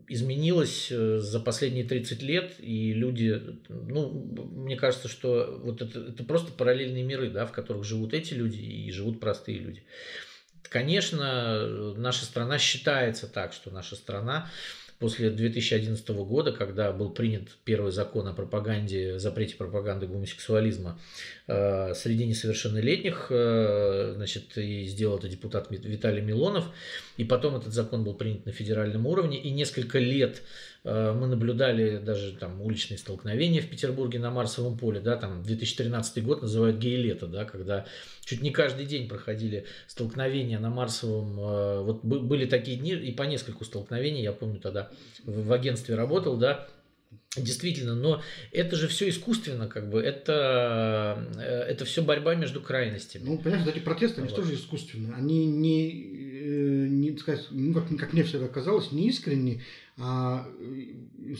изменилась 0.09 0.89
за 0.91 1.41
последние 1.41 1.85
30 1.85 2.23
лет, 2.23 2.53
и 2.59 2.93
люди, 2.93 3.41
ну, 3.71 4.11
мне 4.53 4.77
кажется, 4.77 5.09
что 5.09 5.59
вот 5.65 5.81
это, 5.81 6.01
это 6.01 6.23
просто 6.25 6.53
параллельные 6.53 7.03
миры, 7.03 7.31
да, 7.31 7.47
в 7.47 7.53
которых 7.53 7.85
живут 7.85 8.13
эти 8.13 8.35
люди 8.35 8.59
и 8.59 8.93
живут 8.93 9.21
простые 9.21 9.59
люди. 9.59 9.83
Конечно, 10.69 11.95
наша 11.97 12.25
страна 12.25 12.59
считается 12.59 13.27
так, 13.27 13.53
что 13.53 13.71
наша 13.71 13.97
страна 13.97 14.49
после 15.01 15.31
2011 15.31 16.09
года, 16.11 16.53
когда 16.53 16.93
был 16.93 17.11
принят 17.11 17.49
первый 17.65 17.91
закон 17.91 18.29
о 18.29 18.35
пропаганде, 18.35 19.19
запрете 19.19 19.57
пропаганды 19.57 20.07
гомосексуализма 20.07 21.01
э, 21.49 21.95
среди 21.95 22.27
несовершеннолетних, 22.27 23.29
э, 23.31 24.13
значит, 24.15 24.57
и 24.59 24.85
сделал 24.85 25.17
это 25.17 25.29
депутат 25.29 25.69
Виталий 25.71 26.21
Милонов, 26.21 26.67
и 27.17 27.25
потом 27.25 27.57
этот 27.57 27.73
закон 27.73 28.05
был 28.05 28.15
принят 28.15 28.45
на 28.45 28.53
федеральном 28.53 29.07
уровне, 29.07 29.41
и 29.41 29.51
несколько 29.51 29.99
лет 29.99 30.43
мы 30.83 31.27
наблюдали 31.27 31.99
даже 31.99 32.33
там 32.33 32.61
уличные 32.63 32.97
столкновения 32.97 33.61
в 33.61 33.69
Петербурге 33.69 34.19
на 34.19 34.31
Марсовом 34.31 34.79
поле, 34.79 35.01
да, 35.01 35.17
там 35.17 35.43
2013 35.43 36.25
год 36.25 36.43
называют 36.43 36.79
гей-лето, 36.79 37.27
да, 37.27 37.45
когда 37.45 37.87
чуть 38.25 38.43
не 38.43 38.51
каждый 38.51 38.87
день 38.87 39.09
проходили 39.09 39.67
столкновения 39.89 40.59
на 40.59 40.71
Марсовом, 40.71 41.39
э, 41.39 41.83
вот 41.83 42.05
были 42.05 42.47
такие 42.47 42.77
дни, 42.77 42.93
и 42.93 43.13
по 43.13 43.25
нескольку 43.25 43.65
столкновений, 43.65 44.23
я 44.23 44.33
помню 44.33 44.61
тогда 44.61 44.91
в 45.25 45.53
агентстве 45.53 45.97
работал, 45.97 46.37
да, 46.37 46.67
Действительно, 47.37 47.95
но 47.95 48.23
это 48.51 48.75
же 48.75 48.89
все 48.89 49.09
искусственно, 49.09 49.69
как 49.69 49.89
бы, 49.89 50.01
это, 50.01 51.29
э, 51.37 51.43
это 51.43 51.85
все 51.85 52.03
борьба 52.03 52.35
между 52.35 52.61
крайностями. 52.61 53.23
Ну, 53.25 53.39
понимаешь, 53.39 53.69
эти 53.69 53.79
протесты, 53.79 54.21
они 54.21 54.31
вот. 54.31 54.37
тоже 54.37 54.55
искусственные. 54.55 55.15
Они 55.15 55.47
не, 55.47 55.93
не 57.13 57.19
сказать, 57.19 57.47
ну, 57.51 57.75
как, 57.75 57.89
как 57.99 58.13
мне 58.13 58.23
всегда 58.23 58.49
казалось, 58.49 58.93
не 58.93 59.09
искренние, 59.09 59.61
а 60.03 60.49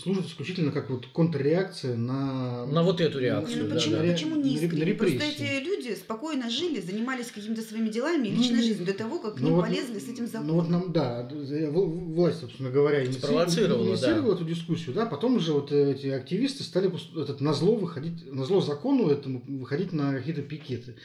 служит 0.03 0.27
исключительно 0.27 0.71
как 0.71 0.91
вот 0.91 1.07
контрреакция 1.07 1.97
на... 1.97 2.67
На 2.67 2.83
вот 2.83 3.01
эту 3.01 3.19
реакцию, 3.19 3.65
ну, 3.65 3.69
да, 3.69 3.75
почему, 3.75 3.97
да. 3.97 4.13
почему 4.13 4.37
не 4.37 4.55
искренне? 4.55 4.95
Просто 4.95 5.25
эти 5.25 5.65
люди 5.65 5.95
спокойно 5.95 6.51
жили, 6.51 6.81
занимались 6.81 7.31
какими-то 7.31 7.63
своими 7.63 7.89
делами 7.89 8.29
и 8.29 8.33
личной 8.33 8.57
ну, 8.57 8.63
жизнью 8.63 8.87
до 8.87 8.93
того, 8.93 9.19
как 9.19 9.37
к 9.37 9.41
ну, 9.41 9.47
ним 9.47 9.57
вот, 9.57 9.67
полезли 9.67 9.99
с 9.99 10.09
этим 10.09 10.27
законом. 10.27 10.47
Ну 10.49 10.55
вот 10.55 10.69
нам, 10.69 10.93
да, 10.93 11.27
власть, 11.31 12.41
собственно 12.41 12.71
говоря, 12.71 13.05
инициировала, 13.05 13.45
инициировала 13.45 14.35
да. 14.35 14.43
эту 14.43 14.45
дискуссию, 14.45 14.95
да, 14.95 15.07
потом 15.07 15.37
уже 15.37 15.53
вот 15.53 15.73
эти 15.73 16.09
активисты 16.09 16.63
стали 16.63 16.93
этот, 17.21 17.41
на 17.41 17.55
зло 17.55 17.77
выходить, 17.77 18.31
на 18.31 18.45
зло 18.45 18.61
закону 18.61 19.09
этому 19.09 19.43
выходить 19.47 19.93
на 19.93 20.13
какие-то 20.13 20.43
пикеты. 20.43 20.97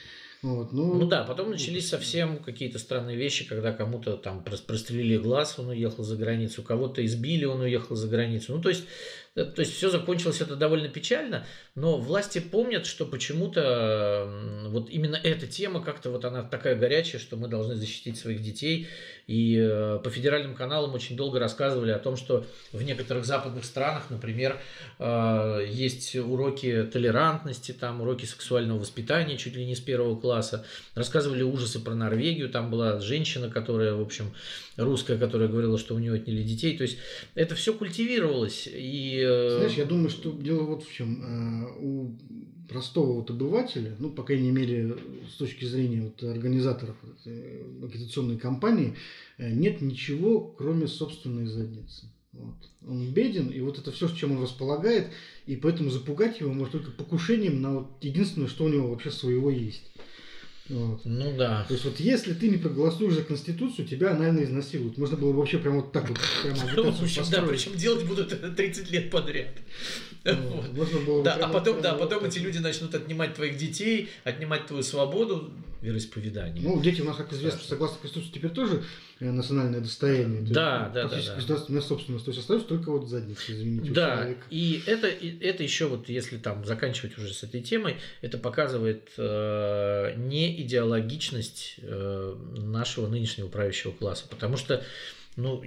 Вот, 0.46 0.72
ну, 0.72 0.94
ну 0.94 1.08
да, 1.08 1.24
потом 1.24 1.50
начались 1.50 1.88
совсем 1.88 2.38
какие-то 2.38 2.78
странные 2.78 3.16
вещи, 3.16 3.44
когда 3.44 3.72
кому-то 3.72 4.16
там 4.16 4.44
прострелили 4.44 5.16
глаз, 5.16 5.58
он 5.58 5.70
уехал 5.70 6.04
за 6.04 6.16
границу, 6.16 6.62
кого-то 6.62 7.04
избили, 7.04 7.44
он 7.44 7.62
уехал 7.62 7.96
за 7.96 8.06
границу. 8.06 8.54
Ну 8.54 8.62
то 8.62 8.68
есть 8.68 8.84
Э, 9.36 9.44
то 9.44 9.60
есть 9.60 9.74
все 9.74 9.90
закончилось 9.90 10.40
это 10.40 10.56
довольно 10.56 10.88
печально, 10.88 11.46
но 11.74 11.98
власти 11.98 12.40
помнят, 12.40 12.86
что 12.86 13.04
почему-то 13.04 14.28
вот 14.68 14.90
именно 14.90 15.16
эта 15.16 15.46
тема 15.46 15.82
как-то 15.82 16.10
вот 16.10 16.24
она 16.24 16.42
такая 16.42 16.74
горячая, 16.74 17.20
что 17.20 17.36
мы 17.36 17.46
должны 17.46 17.76
защитить 17.76 18.18
своих 18.18 18.42
детей. 18.42 18.88
И 19.26 19.58
э, 19.60 19.98
по 20.04 20.08
федеральным 20.08 20.54
каналам 20.54 20.94
очень 20.94 21.16
долго 21.16 21.40
рассказывали 21.40 21.90
о 21.90 21.98
том, 21.98 22.16
что 22.16 22.46
в 22.72 22.82
некоторых 22.82 23.24
западных 23.24 23.64
странах, 23.64 24.04
например, 24.08 24.60
э, 25.00 25.66
есть 25.68 26.14
уроки 26.14 26.84
толерантности, 26.84 27.72
там 27.72 28.00
уроки 28.00 28.24
сексуального 28.24 28.78
воспитания 28.78 29.36
чуть 29.36 29.56
ли 29.56 29.66
не 29.66 29.74
с 29.74 29.80
первого 29.80 30.18
класса. 30.18 30.64
Рассказывали 30.94 31.42
ужасы 31.42 31.80
про 31.80 31.94
Норвегию, 31.96 32.48
там 32.48 32.70
была 32.70 33.00
женщина, 33.00 33.50
которая, 33.50 33.94
в 33.94 34.00
общем, 34.00 34.32
русская, 34.76 35.18
которая 35.18 35.48
говорила, 35.48 35.76
что 35.76 35.96
у 35.96 35.98
нее 35.98 36.14
отняли 36.14 36.44
детей. 36.44 36.76
То 36.76 36.82
есть 36.82 36.98
это 37.34 37.56
все 37.56 37.74
культивировалось. 37.74 38.68
И... 38.72 39.20
Э, 39.26 39.58
Знаешь, 39.58 39.76
я 39.76 39.86
думаю, 39.86 40.08
что 40.08 40.30
дело 40.30 40.62
вот 40.62 40.84
в 40.84 40.92
чем. 40.92 41.66
У 41.80 42.16
простого 42.68 43.12
вот 43.12 43.30
обывателя, 43.30 43.94
ну, 43.98 44.10
по 44.10 44.22
крайней 44.22 44.50
мере, 44.50 44.96
с 45.30 45.36
точки 45.36 45.64
зрения 45.64 46.02
вот 46.02 46.22
организаторов 46.22 46.96
агитационной 47.24 48.38
кампании, 48.38 48.94
э, 49.38 49.52
нет 49.52 49.80
ничего, 49.80 50.40
кроме 50.40 50.86
собственной 50.86 51.46
задницы. 51.46 52.06
Вот. 52.32 52.54
Он 52.86 53.10
беден, 53.12 53.48
и 53.48 53.60
вот 53.60 53.78
это 53.78 53.90
все, 53.92 54.08
с 54.08 54.12
чем 54.12 54.32
он 54.32 54.42
располагает, 54.42 55.08
и 55.46 55.56
поэтому 55.56 55.90
запугать 55.90 56.40
его 56.40 56.52
может 56.52 56.72
только 56.72 56.90
покушением 56.90 57.62
на 57.62 57.74
вот 57.74 57.88
единственное, 58.02 58.48
что 58.48 58.64
у 58.64 58.68
него 58.68 58.88
вообще 58.88 59.10
своего 59.10 59.50
есть. 59.50 59.90
Вот. 60.68 61.00
Ну 61.04 61.36
да. 61.36 61.64
То 61.68 61.74
есть 61.74 61.84
вот 61.84 62.00
если 62.00 62.34
ты 62.34 62.48
не 62.48 62.56
проголосуешь 62.56 63.14
за 63.14 63.22
Конституцию, 63.22 63.86
тебя 63.86 64.12
анально 64.12 64.42
изнасилуют. 64.42 64.98
Можно 64.98 65.16
было 65.16 65.32
бы 65.32 65.38
вообще 65.38 65.58
прямо 65.58 65.76
вот 65.76 65.92
так 65.92 66.08
вот 66.08 66.18
прямо 66.42 66.56
Да, 67.30 67.42
причем 67.42 67.74
делать 67.76 68.04
будут 68.04 68.32
это 68.32 68.50
30 68.50 68.90
лет 68.90 69.10
подряд. 69.10 69.54
Ну, 70.24 71.22
да, 71.22 71.34
а 71.34 71.48
потом, 71.48 71.80
да, 71.80 71.94
потом 71.94 72.24
эти 72.24 72.38
люди 72.38 72.58
начнут 72.58 72.94
отнимать 72.94 73.34
твоих 73.34 73.56
детей, 73.56 74.08
отнимать 74.24 74.66
твою 74.66 74.82
свободу 74.82 75.52
вероисповедания. 75.82 76.62
Ну, 76.62 76.80
дети 76.82 77.00
у 77.00 77.04
нас, 77.04 77.16
как 77.16 77.32
известно, 77.32 77.60
согласно 77.60 77.98
Конституции, 78.00 78.32
теперь 78.32 78.50
тоже 78.50 78.82
национальное 79.20 79.80
достояние. 79.80 80.42
Да, 80.42 80.90
да, 80.92 81.08
да. 81.08 81.16
Государственная 81.36 81.80
собственность. 81.80 82.24
То 82.26 82.30
есть 82.30 82.40
остается 82.40 82.68
только 82.68 82.90
вот 82.90 83.08
задница, 83.08 83.52
извините, 83.52 83.90
Да, 83.90 84.28
и 84.50 84.82
это, 84.86 85.08
это 85.08 85.62
еще 85.62 85.86
вот, 85.86 86.08
если 86.08 86.36
там 86.36 86.64
заканчивать 86.64 87.16
уже 87.16 87.32
с 87.32 87.42
этой 87.42 87.62
темой, 87.62 87.96
это 88.20 88.36
показывает 88.36 89.10
э, 89.16 90.14
не 90.16 90.60
идеологичность 90.62 91.76
э, 91.78 92.36
нашего 92.58 93.08
нынешнего 93.08 93.48
правящего 93.48 93.92
класса, 93.92 94.26
потому 94.28 94.56
что 94.56 94.84
ну, 95.36 95.62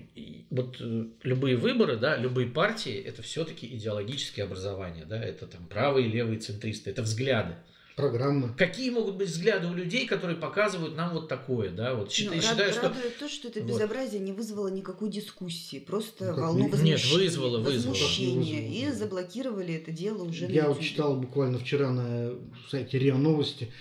вот 0.49 0.77
э, 0.79 1.05
любые 1.23 1.55
выборы, 1.55 1.95
да, 1.97 2.17
любые 2.17 2.47
партии, 2.47 2.93
это 2.93 3.21
все-таки 3.21 3.67
идеологические 3.67 4.45
образования, 4.45 5.05
да, 5.05 5.23
это 5.23 5.45
там 5.45 5.65
правые, 5.67 6.07
левые, 6.07 6.39
центристы, 6.39 6.89
это 6.89 7.03
взгляды. 7.03 7.55
Программы. 7.99 8.53
Какие 8.57 8.89
могут 8.89 9.15
быть 9.15 9.29
взгляды 9.29 9.67
у 9.67 9.73
людей, 9.73 10.07
которые 10.07 10.37
показывают 10.37 10.95
нам 10.95 11.13
вот 11.13 11.27
такое, 11.27 11.69
да, 11.69 11.95
вот 11.95 12.11
считаю, 12.11 12.37
ну, 12.37 12.41
считаю, 12.41 12.71
что... 12.71 12.93
то, 13.19 13.29
что 13.29 13.47
это 13.47 13.61
безобразие 13.61 14.19
вот. 14.19 14.27
не 14.27 14.31
вызвало 14.33 14.67
никакой 14.69 15.09
дискуссии, 15.09 15.79
просто 15.79 16.33
ну, 16.33 16.41
волну 16.41 16.69
возмущения, 16.69 16.95
Нет, 16.95 17.11
вызвало, 17.11 17.57
вызвало. 17.59 17.93
возмущения, 17.93 18.69
и 18.69 18.91
заблокировали 18.91 19.73
это 19.75 19.91
дело 19.91 20.23
уже 20.23 20.45
Я 20.45 20.67
вот 20.67 20.79
читал 20.79 21.15
буквально 21.15 21.59
вчера 21.59 21.91
на 21.91 22.31
сайте 22.69 22.99
РИА 22.99 23.15
Новости 23.15 23.71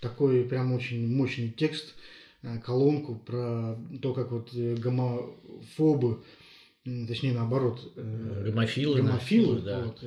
такой 0.00 0.44
прям 0.44 0.72
очень 0.72 1.06
мощный 1.08 1.50
текст, 1.50 1.94
Э, 2.42 2.58
колонку 2.58 3.16
про 3.16 3.76
то, 4.00 4.14
как 4.14 4.30
вот 4.30 4.50
э, 4.54 4.76
гомофобы, 4.76 6.22
точнее 7.06 7.32
наоборот, 7.32 7.92
э, 7.96 8.44
гомофилы, 8.46 9.02
гомофилы, 9.02 9.60
да. 9.60 9.84
вот, 9.84 10.02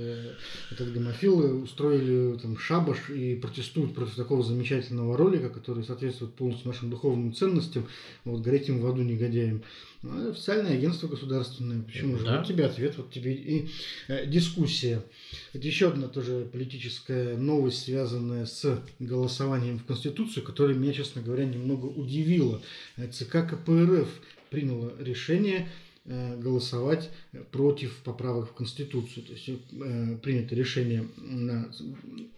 этот 0.71 0.93
гомофилы 0.93 1.61
устроили 1.61 2.37
там 2.37 2.57
шабаш 2.57 3.09
и 3.09 3.35
протестуют 3.35 3.93
против 3.93 4.15
такого 4.15 4.43
замечательного 4.43 5.17
ролика, 5.17 5.49
который 5.49 5.83
соответствует 5.83 6.33
полностью 6.33 6.67
нашим 6.67 6.89
духовным 6.89 7.33
ценностям, 7.33 7.87
вот 8.25 8.41
гореть 8.41 8.69
им 8.69 8.79
в 8.79 8.87
аду 8.87 9.01
негодяям. 9.01 9.63
Ну, 10.03 10.31
официальное 10.31 10.73
агентство 10.73 11.07
государственное. 11.07 11.83
Почему 11.83 12.17
же? 12.17 12.25
Да. 12.25 12.39
Вот 12.39 12.47
тебе 12.47 12.65
ответ, 12.65 12.97
вот 12.97 13.11
тебе 13.11 13.33
и 13.35 13.69
э, 14.07 14.25
дискуссия. 14.25 15.03
Это 15.53 15.67
еще 15.67 15.89
одна 15.89 16.07
тоже 16.07 16.47
политическая 16.51 17.37
новость, 17.37 17.83
связанная 17.83 18.47
с 18.47 18.81
голосованием 18.99 19.77
в 19.77 19.85
Конституцию, 19.85 20.43
которая 20.43 20.75
меня, 20.75 20.93
честно 20.93 21.21
говоря, 21.21 21.45
немного 21.45 21.85
удивила. 21.85 22.61
ЦК 23.11 23.47
КПРФ 23.47 24.09
приняло 24.49 24.91
решение 24.99 25.67
Э, 25.67 25.67
голосовать 26.05 27.11
против 27.51 27.95
поправок 28.03 28.49
в 28.49 28.53
Конституцию. 28.53 29.23
То 29.23 29.33
есть 29.33 29.49
э, 29.49 30.17
принято 30.21 30.55
решение 30.55 31.07
на 31.17 31.71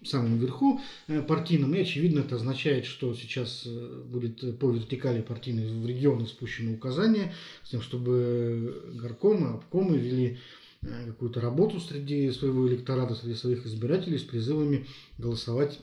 самом 0.04 0.38
верху 0.38 0.82
э, 1.08 1.22
партийном, 1.22 1.74
и 1.74 1.80
очевидно 1.80 2.20
это 2.20 2.36
означает, 2.36 2.86
что 2.86 3.14
сейчас 3.14 3.66
будет 4.06 4.60
по 4.60 4.70
вертикали 4.70 5.22
партийной 5.22 5.68
в 5.68 5.86
регионы 5.86 6.28
спущено 6.28 6.74
указание, 6.74 7.34
с 7.64 7.70
тем, 7.70 7.82
чтобы 7.82 8.92
горкомы, 8.96 9.54
обкомы 9.54 9.98
вели 9.98 10.40
какую-то 11.08 11.40
работу 11.40 11.80
среди 11.80 12.30
своего 12.32 12.68
электората, 12.68 13.16
среди 13.16 13.36
своих 13.36 13.66
избирателей 13.66 14.18
с 14.18 14.24
призывами 14.24 14.86
голосовать 15.18 15.80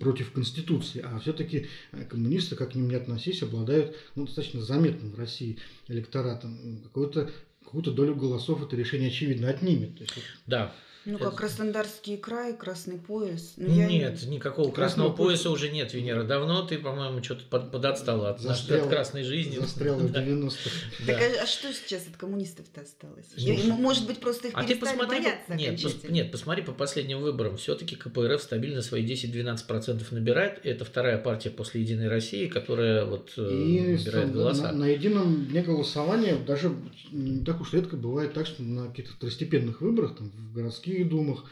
против 0.00 0.32
Конституции, 0.32 1.04
а 1.04 1.18
все-таки 1.18 1.66
э, 1.92 2.04
коммунисты, 2.04 2.56
как 2.56 2.72
к 2.72 2.74
ним 2.74 2.88
не 2.88 2.94
относись, 2.94 3.42
обладают 3.42 3.96
ну, 4.14 4.26
достаточно 4.26 4.62
заметным 4.62 5.12
в 5.12 5.18
России 5.18 5.58
электоратом. 5.88 6.80
Какую-то 6.84 7.30
какую-то 7.64 7.92
долю 7.92 8.14
голосов 8.14 8.62
это 8.62 8.76
решение 8.76 9.08
очевидно 9.08 9.48
отнимет. 9.48 9.96
То 9.96 10.02
есть, 10.02 10.14
да. 10.46 10.74
Ну, 11.04 11.18
как 11.18 11.34
Краснодарский 11.34 12.16
край, 12.16 12.56
Красный 12.56 12.98
пояс. 12.98 13.54
Ну, 13.56 13.74
я... 13.74 13.88
Нет, 13.88 14.22
никакого 14.22 14.70
красного, 14.70 15.08
красного 15.08 15.12
пояса 15.12 15.50
уже 15.50 15.70
нет, 15.70 15.92
Венера. 15.94 16.22
Давно 16.22 16.62
ты, 16.62 16.78
по-моему, 16.78 17.22
что-то 17.22 17.42
под, 17.50 17.72
подотстала 17.72 18.30
от, 18.30 18.40
застрял, 18.40 18.84
от 18.84 18.88
красной 18.88 19.24
жизни. 19.24 19.58
Застряла 19.58 19.98
в 19.98 20.12
90-х. 20.12 20.70
Так 21.06 21.20
а, 21.20 21.42
а 21.42 21.46
что 21.46 21.72
сейчас 21.72 22.06
от 22.06 22.16
коммунистов-то 22.16 22.82
осталось? 22.82 23.26
Ну, 23.36 23.76
может 23.76 24.06
быть, 24.06 24.20
просто 24.20 24.48
их 24.48 24.54
а 24.54 24.62
перестали 24.62 24.92
ты 24.92 24.98
посмотри, 24.98 25.18
бояться 25.20 25.54
нет, 25.54 25.82
пос, 25.82 25.96
нет, 26.08 26.30
посмотри 26.30 26.62
по 26.62 26.72
последним 26.72 27.20
выборам. 27.20 27.56
Все-таки 27.56 27.96
КПРФ 27.96 28.40
стабильно 28.40 28.80
свои 28.82 29.04
10-12% 29.04 30.02
набирает. 30.12 30.60
Это 30.64 30.84
вторая 30.84 31.18
партия 31.18 31.50
после 31.50 31.80
Единой 31.80 32.08
России, 32.08 32.46
которая 32.46 33.04
вот 33.04 33.32
э, 33.36 33.50
И 33.50 33.80
набирает 33.80 34.32
голоса. 34.32 34.70
На, 34.70 34.72
на 34.72 34.84
едином 34.86 35.46
дне 35.46 35.62
голосования 35.62 36.36
даже 36.36 36.72
не 37.10 37.44
так 37.44 37.60
уж 37.60 37.72
редко 37.72 37.96
бывает 37.96 38.34
так, 38.34 38.46
что 38.46 38.62
на 38.62 38.86
каких-то 38.86 39.14
второстепенных 39.14 39.80
выборах, 39.80 40.16
там, 40.16 40.30
в 40.30 40.54
городских 40.54 40.91
городских 40.92 41.08
думах, 41.08 41.44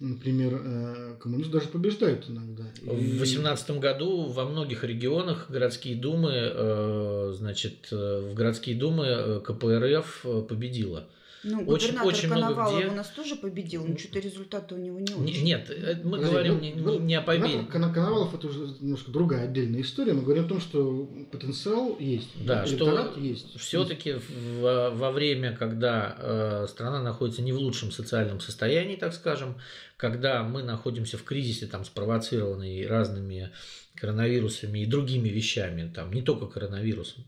например, 0.00 0.60
э, 0.62 1.16
коммунисты 1.20 1.52
даже 1.52 1.68
побеждают 1.68 2.28
иногда. 2.28 2.64
В 2.82 2.96
2018 2.96 3.78
году 3.78 4.26
во 4.26 4.44
многих 4.44 4.84
регионах 4.84 5.46
городские 5.50 5.96
думы, 5.96 6.32
э, 6.32 7.32
значит, 7.36 7.88
э, 7.90 8.30
в 8.30 8.34
городские 8.34 8.76
думы 8.76 9.40
КПРФ 9.44 10.24
победила. 10.48 11.08
Ну, 11.46 11.64
очень, 11.66 11.96
очень 11.98 12.28
Коновалов 12.28 12.56
много 12.56 12.76
где... 12.76 12.92
у 12.92 12.94
нас 12.94 13.08
тоже 13.08 13.36
победил, 13.36 13.86
но 13.86 13.96
что-то 13.96 14.18
результаты 14.18 14.74
у 14.74 14.78
него 14.78 14.98
не 14.98 15.14
очень. 15.14 15.44
Нет, 15.44 15.70
э, 15.70 16.00
мы 16.02 16.18
Подожди, 16.18 16.32
говорим 16.32 16.54
ну, 16.54 16.60
не, 16.60 16.72
не, 16.72 16.98
не 16.98 17.14
о 17.14 17.22
победе. 17.22 17.62
Коновалов 17.70 18.34
это 18.34 18.48
уже 18.48 18.74
немножко 18.80 19.12
другая 19.12 19.44
отдельная 19.44 19.82
история. 19.82 20.12
Мы 20.12 20.22
говорим 20.22 20.46
о 20.46 20.48
том, 20.48 20.60
что 20.60 21.08
потенциал 21.30 21.96
есть, 22.00 22.30
да, 22.44 22.66
что 22.66 23.14
есть. 23.16 23.58
Все-таки 23.60 24.16
во, 24.60 24.90
во 24.90 25.12
время, 25.12 25.56
когда 25.56 26.16
э, 26.18 26.66
страна 26.68 27.00
находится 27.00 27.42
не 27.42 27.52
в 27.52 27.58
лучшем 27.58 27.92
социальном 27.92 28.40
состоянии, 28.40 28.96
так 28.96 29.14
скажем, 29.14 29.56
когда 29.96 30.42
мы 30.42 30.62
находимся 30.62 31.16
в 31.16 31.24
кризисе, 31.24 31.66
там, 31.66 31.84
спровоцированный 31.84 32.86
разными 32.86 33.50
коронавирусами 33.94 34.80
и 34.80 34.86
другими 34.86 35.30
вещами, 35.30 35.90
там, 35.94 36.12
не 36.12 36.20
только 36.20 36.46
коронавирусом, 36.46 37.24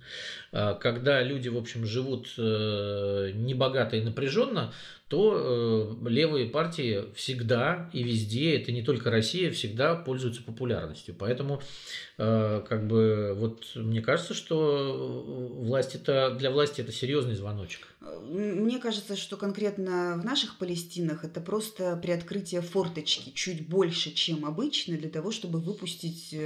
а, 0.52 0.74
когда 0.74 1.22
люди, 1.22 1.48
в 1.48 1.56
общем, 1.56 1.86
живут 1.86 2.34
э, 2.36 3.30
небогато 3.34 3.96
и 3.96 4.02
напряженно, 4.02 4.72
то 5.08 5.96
э, 6.04 6.08
левые 6.08 6.46
партии 6.46 7.06
всегда 7.14 7.88
и 7.94 8.02
везде, 8.02 8.56
это 8.56 8.72
не 8.72 8.82
только 8.82 9.10
Россия, 9.10 9.50
всегда 9.50 9.94
пользуются 9.94 10.42
популярностью. 10.42 11.14
Поэтому, 11.18 11.62
э, 12.18 12.62
как 12.68 12.86
бы, 12.86 13.34
вот 13.34 13.64
мне 13.74 14.02
кажется, 14.02 14.34
что 14.34 15.24
власть 15.56 15.94
это, 15.94 16.36
для 16.38 16.50
власти 16.50 16.82
это 16.82 16.92
серьезный 16.92 17.34
звоночек. 17.34 17.88
Мне 18.00 18.78
кажется, 18.78 19.16
что 19.16 19.38
конкретно 19.38 20.18
в 20.20 20.24
наших 20.26 20.58
Палестинах 20.58 21.24
это 21.24 21.40
просто 21.40 21.96
приоткрытие 21.96 22.60
форточки 22.60 23.30
чуть 23.30 23.66
больше, 23.66 24.12
чем 24.12 24.44
обычно, 24.44 24.98
для 24.98 25.08
того, 25.08 25.30
чтобы 25.30 25.58
выпустить 25.58 26.36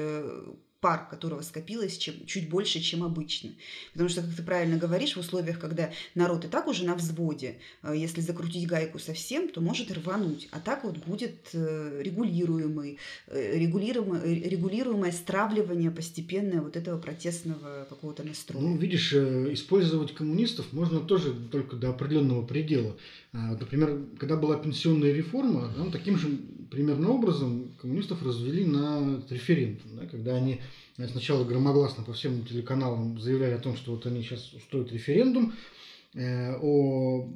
пар, 0.83 1.09
которого 1.09 1.43
скопилось 1.43 1.97
чем, 1.97 2.27
чуть 2.27 2.51
больше, 2.51 2.81
чем 2.81 3.05
обычно. 3.05 3.51
Потому 3.93 4.11
что, 4.11 4.21
как 4.21 4.35
ты 4.35 4.43
правильно 4.43 4.77
говоришь, 4.77 5.15
в 5.15 5.21
условиях, 5.21 5.61
когда 5.61 5.93
народ 6.17 6.45
и 6.45 6.49
так 6.49 6.67
уже 6.67 6.85
на 6.85 6.97
взводе, 6.97 7.59
э, 7.85 7.95
если 7.97 8.21
закрутить 8.21 8.67
гайку 8.67 8.99
совсем, 8.99 9.49
то 9.49 9.61
может 9.61 9.93
рвануть. 9.93 10.49
А 10.51 10.59
так 10.59 10.83
вот 10.83 10.99
будет 10.99 11.51
э, 11.53 12.03
регулируемый, 12.03 12.99
э, 13.29 13.59
регулируемое, 13.59 14.25
регулируемое 14.25 15.13
стравливание 15.13 15.93
постепенное 15.93 16.61
вот 16.61 16.77
этого 16.77 17.01
протестного 17.01 17.87
какого-то 17.89 18.25
настроя. 18.25 18.63
Ну, 18.63 18.77
видишь, 18.77 19.13
использовать 19.13 20.13
коммунистов 20.13 20.73
можно 20.73 20.99
тоже 20.99 21.33
только 21.33 21.77
до 21.77 21.91
определенного 21.91 22.45
предела. 22.45 22.97
А, 23.35 23.55
например, 23.55 23.97
когда 24.19 24.37
была 24.37 24.57
пенсионная 24.57 25.11
реформа, 25.11 25.71
там, 25.75 25.91
таким 25.91 26.19
же 26.19 26.29
примерно 26.71 27.09
образом 27.09 27.73
коммунистов 27.79 28.23
развели 28.23 28.63
на 28.67 29.23
референдум, 29.31 29.97
да, 29.97 30.07
когда 30.07 30.35
они 30.35 30.59
сначала 31.07 31.43
громогласно 31.43 32.03
по 32.03 32.13
всем 32.13 32.43
телеканалам 32.43 33.19
заявляли 33.19 33.55
о 33.55 33.59
том, 33.59 33.75
что 33.75 33.93
вот 33.93 34.05
они 34.05 34.21
сейчас 34.21 34.53
устроят 34.53 34.93
референдум 34.93 35.51
о 36.15 37.29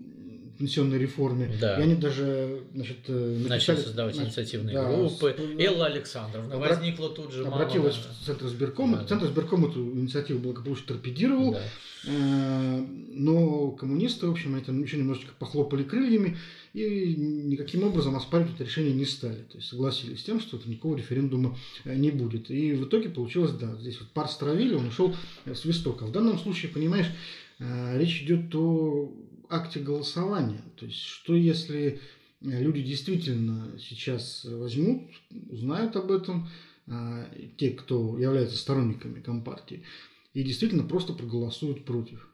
пенсионной 0.58 0.98
реформе. 0.98 1.50
Да. 1.60 1.78
И 1.78 1.82
они 1.82 1.94
даже 1.94 2.62
значит, 2.74 2.98
э, 3.08 3.12
написали, 3.12 3.48
начали 3.48 3.76
создавать 3.76 4.14
значит, 4.14 4.32
инициативные 4.32 4.74
да, 4.74 4.92
группы. 4.92 5.36
С, 5.36 5.60
Элла 5.60 5.86
Александровна 5.86 6.54
обра... 6.54 6.70
возникла 6.70 7.10
тут 7.10 7.32
же. 7.32 7.46
Обратилась 7.46 7.96
мама, 7.96 8.14
в 8.20 8.26
Центр 8.26 8.46
сберком. 8.48 8.92
Да, 8.92 9.04
Центр 9.04 9.26
сберком 9.26 9.66
эту 9.66 9.80
инициативу 9.80 10.40
благополучно 10.40 10.86
торпедировал. 10.88 11.52
Да. 11.52 11.62
Э, 12.06 12.86
но 13.10 13.70
коммунисты, 13.72 14.26
в 14.26 14.30
общем, 14.30 14.56
это 14.56 14.72
еще 14.72 14.96
немножечко 14.96 15.32
похлопали 15.38 15.82
крыльями 15.82 16.36
и 16.72 17.14
никаким 17.16 17.84
образом 17.84 18.16
оспаривать 18.16 18.54
это 18.54 18.64
решение 18.64 18.92
не 18.92 19.06
стали. 19.06 19.42
То 19.50 19.56
есть 19.56 19.68
согласились 19.68 20.20
с 20.20 20.24
тем, 20.24 20.40
что 20.40 20.60
никакого 20.64 20.96
референдума 20.96 21.56
э, 21.84 21.94
не 21.94 22.10
будет. 22.10 22.50
И 22.50 22.72
в 22.72 22.84
итоге 22.84 23.08
получилось, 23.08 23.52
да, 23.52 23.74
здесь 23.76 23.98
вот 24.00 24.08
пар 24.10 24.28
стравили, 24.28 24.74
он 24.74 24.86
ушел 24.86 25.14
с 25.44 25.64
Востока. 25.64 26.04
В 26.04 26.12
данном 26.12 26.38
случае, 26.38 26.72
понимаешь, 26.72 27.06
речь 27.58 28.22
идет 28.22 28.54
о 28.54 29.12
акте 29.48 29.80
голосования. 29.80 30.62
То 30.76 30.86
есть, 30.86 31.00
что 31.00 31.34
если 31.34 32.00
э, 32.40 32.62
люди 32.62 32.82
действительно 32.82 33.78
сейчас 33.78 34.44
возьмут, 34.44 35.10
узнают 35.50 35.96
об 35.96 36.10
этом, 36.10 36.48
а, 36.88 37.28
те, 37.56 37.70
кто 37.70 38.18
являются 38.18 38.56
сторонниками 38.56 39.20
Компартии, 39.20 39.82
и 40.34 40.42
действительно 40.42 40.84
просто 40.84 41.14
проголосуют 41.14 41.84
против. 41.84 42.28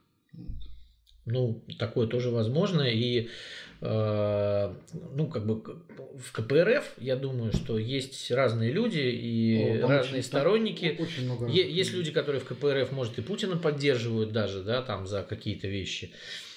Ну, 1.25 1.63
такое 1.79 2.07
тоже 2.07 2.31
возможно. 2.31 2.83
И, 2.83 3.29
э, 3.81 4.75
ну, 5.15 5.27
как 5.29 5.47
бы 5.47 5.63
в 6.19 6.33
КПРФ, 6.33 6.95
я 6.99 7.17
думаю, 7.17 7.53
что 7.53 7.79
есть 7.79 8.31
разные 8.31 8.73
люди 8.73 8.99
и 8.99 9.81
О, 9.83 9.89
разные 9.89 10.21
очень, 10.21 10.23
сторонники. 10.23 10.97
Очень 10.99 11.25
много. 11.25 11.47
Есть 11.49 11.93
люди, 11.93 12.11
которые 12.11 12.41
в 12.41 12.45
КПРФ, 12.45 12.93
может, 12.93 13.19
и 13.19 13.23
Путина 13.23 13.57
поддерживают 13.57 14.33
даже, 14.33 14.63
да, 14.63 14.83
там 14.83 15.07
за 15.07 15.23
какие-то 15.23 15.69
вещи 15.69 16.11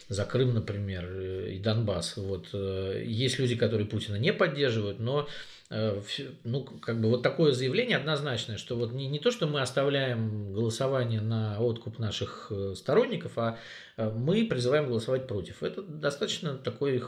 за 0.10 0.26
Крым, 0.26 0.54
например, 0.54 1.06
э, 1.06 1.52
и 1.54 1.60
Донбасс. 1.60 2.18
Вот. 2.18 2.48
Э, 2.54 3.02
есть 3.06 3.39
люди, 3.39 3.56
которые 3.56 3.88
Путина 3.88 4.15
не 4.18 4.34
поддерживают, 4.34 5.00
но 5.00 5.28
э, 5.70 6.02
ну, 6.44 6.63
как 6.63 7.02
бы 7.02 7.10
вот 7.10 7.24
такое 7.24 7.52
заявление 7.52 7.98
однозначное, 7.98 8.58
что 8.58 8.76
вот 8.76 8.91
не, 8.91 9.08
не 9.08 9.20
то, 9.20 9.32
что 9.32 9.48
мы 9.48 9.62
оставляем 9.62 10.54
голосование 10.54 11.22
на 11.22 11.60
откуп 11.60 12.00
наших 12.00 12.52
сторонников, 12.76 13.34
а 13.38 13.58
мы 13.98 14.46
призываем 14.46 14.88
голосовать 14.88 15.28
против. 15.28 15.63
Это 15.63 15.82
достаточно 15.82 16.56
такой 16.58 17.04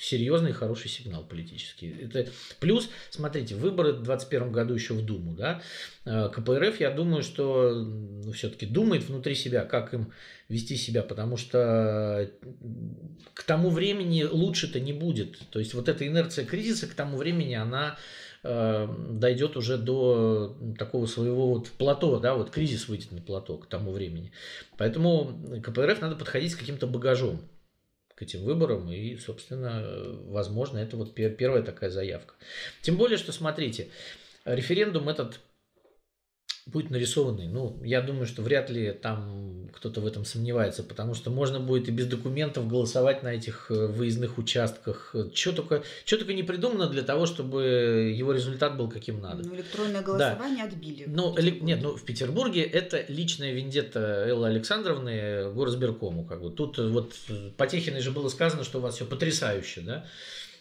серьезный 0.00 0.52
хороший 0.52 0.88
сигнал 0.88 1.24
политический. 1.24 1.94
Это 2.02 2.30
плюс, 2.58 2.88
смотрите, 3.10 3.54
выборы 3.54 3.92
в 3.92 4.02
2021 4.02 4.52
году 4.52 4.74
еще 4.74 4.94
в 4.94 5.04
Думу, 5.04 5.34
да, 5.34 5.60
КПРФ, 6.04 6.80
я 6.80 6.90
думаю, 6.90 7.22
что 7.22 7.72
ну, 7.74 8.32
все-таки 8.32 8.66
думает 8.66 9.04
внутри 9.04 9.34
себя, 9.34 9.64
как 9.64 9.92
им 9.92 10.12
вести 10.48 10.76
себя, 10.76 11.02
потому 11.02 11.36
что 11.36 12.30
к 13.34 13.42
тому 13.42 13.70
времени 13.70 14.24
лучше-то 14.24 14.80
не 14.80 14.92
будет. 14.92 15.38
То 15.50 15.58
есть 15.58 15.74
вот 15.74 15.88
эта 15.88 16.06
инерция 16.06 16.44
кризиса 16.44 16.86
к 16.86 16.94
тому 16.94 17.18
времени, 17.18 17.54
она 17.54 17.98
э, 18.42 18.88
дойдет 19.10 19.56
уже 19.56 19.76
до 19.76 20.56
такого 20.78 21.06
своего 21.06 21.54
вот 21.54 21.68
плато, 21.68 22.18
да, 22.18 22.34
вот 22.34 22.50
кризис 22.50 22.88
выйдет 22.88 23.12
на 23.12 23.20
плато 23.20 23.58
к 23.58 23.66
тому 23.66 23.92
времени. 23.92 24.32
Поэтому 24.78 25.38
КПРФ 25.62 26.00
надо 26.00 26.16
подходить 26.16 26.52
с 26.52 26.56
каким-то 26.56 26.86
багажом 26.86 27.40
к 28.20 28.22
этим 28.22 28.44
выборам, 28.44 28.92
и, 28.92 29.16
собственно, 29.16 29.82
возможно, 30.26 30.76
это 30.76 30.98
вот 30.98 31.14
первая 31.14 31.62
такая 31.62 31.88
заявка. 31.88 32.34
Тем 32.82 32.98
более, 32.98 33.16
что, 33.16 33.32
смотрите, 33.32 33.88
референдум 34.44 35.08
этот 35.08 35.40
будет 36.66 36.90
нарисованный. 36.90 37.48
Ну, 37.48 37.80
я 37.82 38.00
думаю, 38.00 38.26
что 38.26 38.42
вряд 38.42 38.70
ли 38.70 38.92
там 38.92 39.68
кто-то 39.72 40.00
в 40.00 40.06
этом 40.06 40.24
сомневается, 40.24 40.82
потому 40.82 41.14
что 41.14 41.30
можно 41.30 41.60
будет 41.60 41.88
и 41.88 41.92
без 41.92 42.06
документов 42.06 42.68
голосовать 42.68 43.22
на 43.22 43.28
этих 43.28 43.70
э, 43.70 43.86
выездных 43.86 44.38
участках. 44.38 45.14
Что 45.32 45.52
только, 45.52 45.82
что 46.04 46.18
только 46.18 46.34
не 46.34 46.42
придумано 46.42 46.88
для 46.88 47.02
того, 47.02 47.26
чтобы 47.26 48.12
его 48.14 48.32
результат 48.32 48.76
был 48.76 48.88
каким 48.88 49.20
надо. 49.20 49.46
Ну, 49.46 49.54
электронное 49.54 50.02
голосование 50.02 50.64
да. 50.64 50.70
отбили. 50.70 51.04
Ну, 51.06 51.36
эли... 51.36 51.58
нет, 51.60 51.80
ну, 51.82 51.96
в 51.96 52.04
Петербурге 52.04 52.62
это 52.62 53.04
личная 53.08 53.52
вендетта 53.52 54.26
Эллы 54.26 54.48
Александровны 54.48 55.10
э, 55.10 55.52
Горосберкому. 55.52 56.24
Как 56.24 56.42
бы. 56.42 56.50
Тут 56.50 56.78
вот 56.78 57.14
по 57.56 57.66
Техиной 57.66 58.00
же 58.00 58.10
было 58.10 58.28
сказано, 58.28 58.64
что 58.64 58.78
у 58.78 58.80
вас 58.82 58.96
все 58.96 59.04
потрясающе, 59.04 59.80
да? 59.80 60.06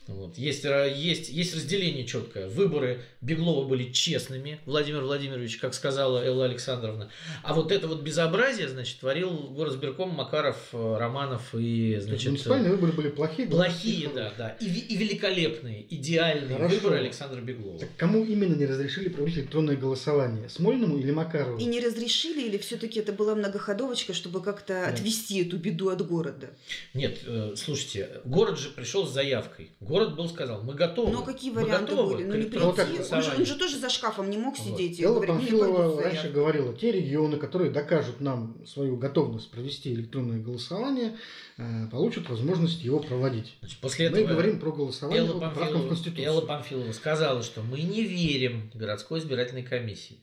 Вот. 0.09 0.37
Есть, 0.37 0.63
есть, 0.63 1.29
есть 1.29 1.55
разделение 1.55 2.05
четкое. 2.05 2.49
Выборы 2.49 3.01
Беглова 3.21 3.67
были 3.67 3.91
честными, 3.91 4.59
Владимир 4.65 5.01
Владимирович, 5.01 5.57
как 5.57 5.75
сказала 5.75 6.23
Элла 6.25 6.45
Александровна. 6.45 7.11
А 7.43 7.53
вот 7.53 7.71
это 7.71 7.87
вот 7.87 8.01
безобразие, 8.01 8.67
значит, 8.69 8.99
творил 8.99 9.29
горосберком 9.29 10.09
Макаров, 10.09 10.57
э, 10.73 10.97
Романов 10.97 11.53
и, 11.53 11.99
значит... 12.01 12.31
Муниципальные 12.31 12.71
выборы 12.71 12.91
были 12.93 13.09
плохие? 13.09 13.47
Плохие, 13.47 14.09
да, 14.09 14.33
да. 14.35 14.49
И, 14.59 14.65
и 14.65 14.97
великолепные, 14.97 15.85
идеальные 15.93 16.57
Хорошо. 16.57 16.75
выборы 16.75 16.97
Александра 16.97 17.39
Беглова. 17.41 17.77
Так 17.77 17.89
кому 17.95 18.25
именно 18.25 18.55
не 18.55 18.65
разрешили 18.65 19.09
проводить 19.09 19.37
электронное 19.37 19.75
голосование? 19.75 20.49
Смольному 20.49 20.97
или 20.97 21.11
Макарову? 21.11 21.59
И 21.59 21.65
не 21.65 21.79
разрешили, 21.79 22.47
или 22.47 22.57
все-таки 22.57 22.99
это 22.99 23.13
была 23.13 23.35
многоходовочка, 23.35 24.15
чтобы 24.15 24.41
как-то 24.41 24.73
да. 24.73 24.87
отвести 24.87 25.43
эту 25.43 25.57
беду 25.57 25.89
от 25.89 26.05
города? 26.07 26.49
Нет, 26.95 27.19
э, 27.27 27.53
слушайте, 27.55 28.21
город 28.25 28.57
же 28.57 28.69
пришел 28.69 29.05
с 29.05 29.13
заявкой. 29.13 29.69
Город 29.79 29.98
город 29.99 30.15
был 30.15 30.29
сказал, 30.29 30.63
мы 30.63 30.73
готовы. 30.73 31.11
Но 31.11 31.23
какие 31.23 31.51
варианты 31.51 31.95
были? 31.95 32.23
Ну 32.23 32.35
не 32.35 32.43
прийти. 32.45 32.57
Он, 32.59 33.21
же, 33.21 33.31
он 33.37 33.45
же 33.45 33.55
тоже 33.55 33.77
за 33.77 33.89
шкафом 33.89 34.29
не 34.29 34.37
мог 34.37 34.57
сидеть. 34.57 34.99
Элла 35.01 35.21
Памфилова 35.21 36.01
раньше 36.01 36.29
говорила, 36.29 36.73
те 36.73 36.91
регионы, 36.91 37.37
которые 37.37 37.71
докажут 37.71 38.21
нам 38.21 38.65
свою 38.65 38.97
готовность 38.97 39.51
провести 39.51 39.93
электронное 39.93 40.39
голосование, 40.39 41.17
э, 41.57 41.87
получат 41.91 42.29
возможность 42.29 42.81
его 42.83 42.99
проводить. 42.99 43.55
Значит, 43.59 43.79
после 43.79 44.09
мы 44.09 44.23
говорим 44.23 44.59
про 44.59 44.71
голосование 44.71 45.23
Элла 45.23 45.39
Памфилова, 45.39 45.83
в 45.83 45.87
Конституции. 45.87 46.25
Элла 46.25 46.41
Памфилова 46.41 46.91
сказала, 46.91 47.43
что 47.43 47.61
мы 47.61 47.81
не 47.81 48.03
верим 48.03 48.71
городской 48.73 49.19
избирательной 49.19 49.63
комиссии. 49.63 50.19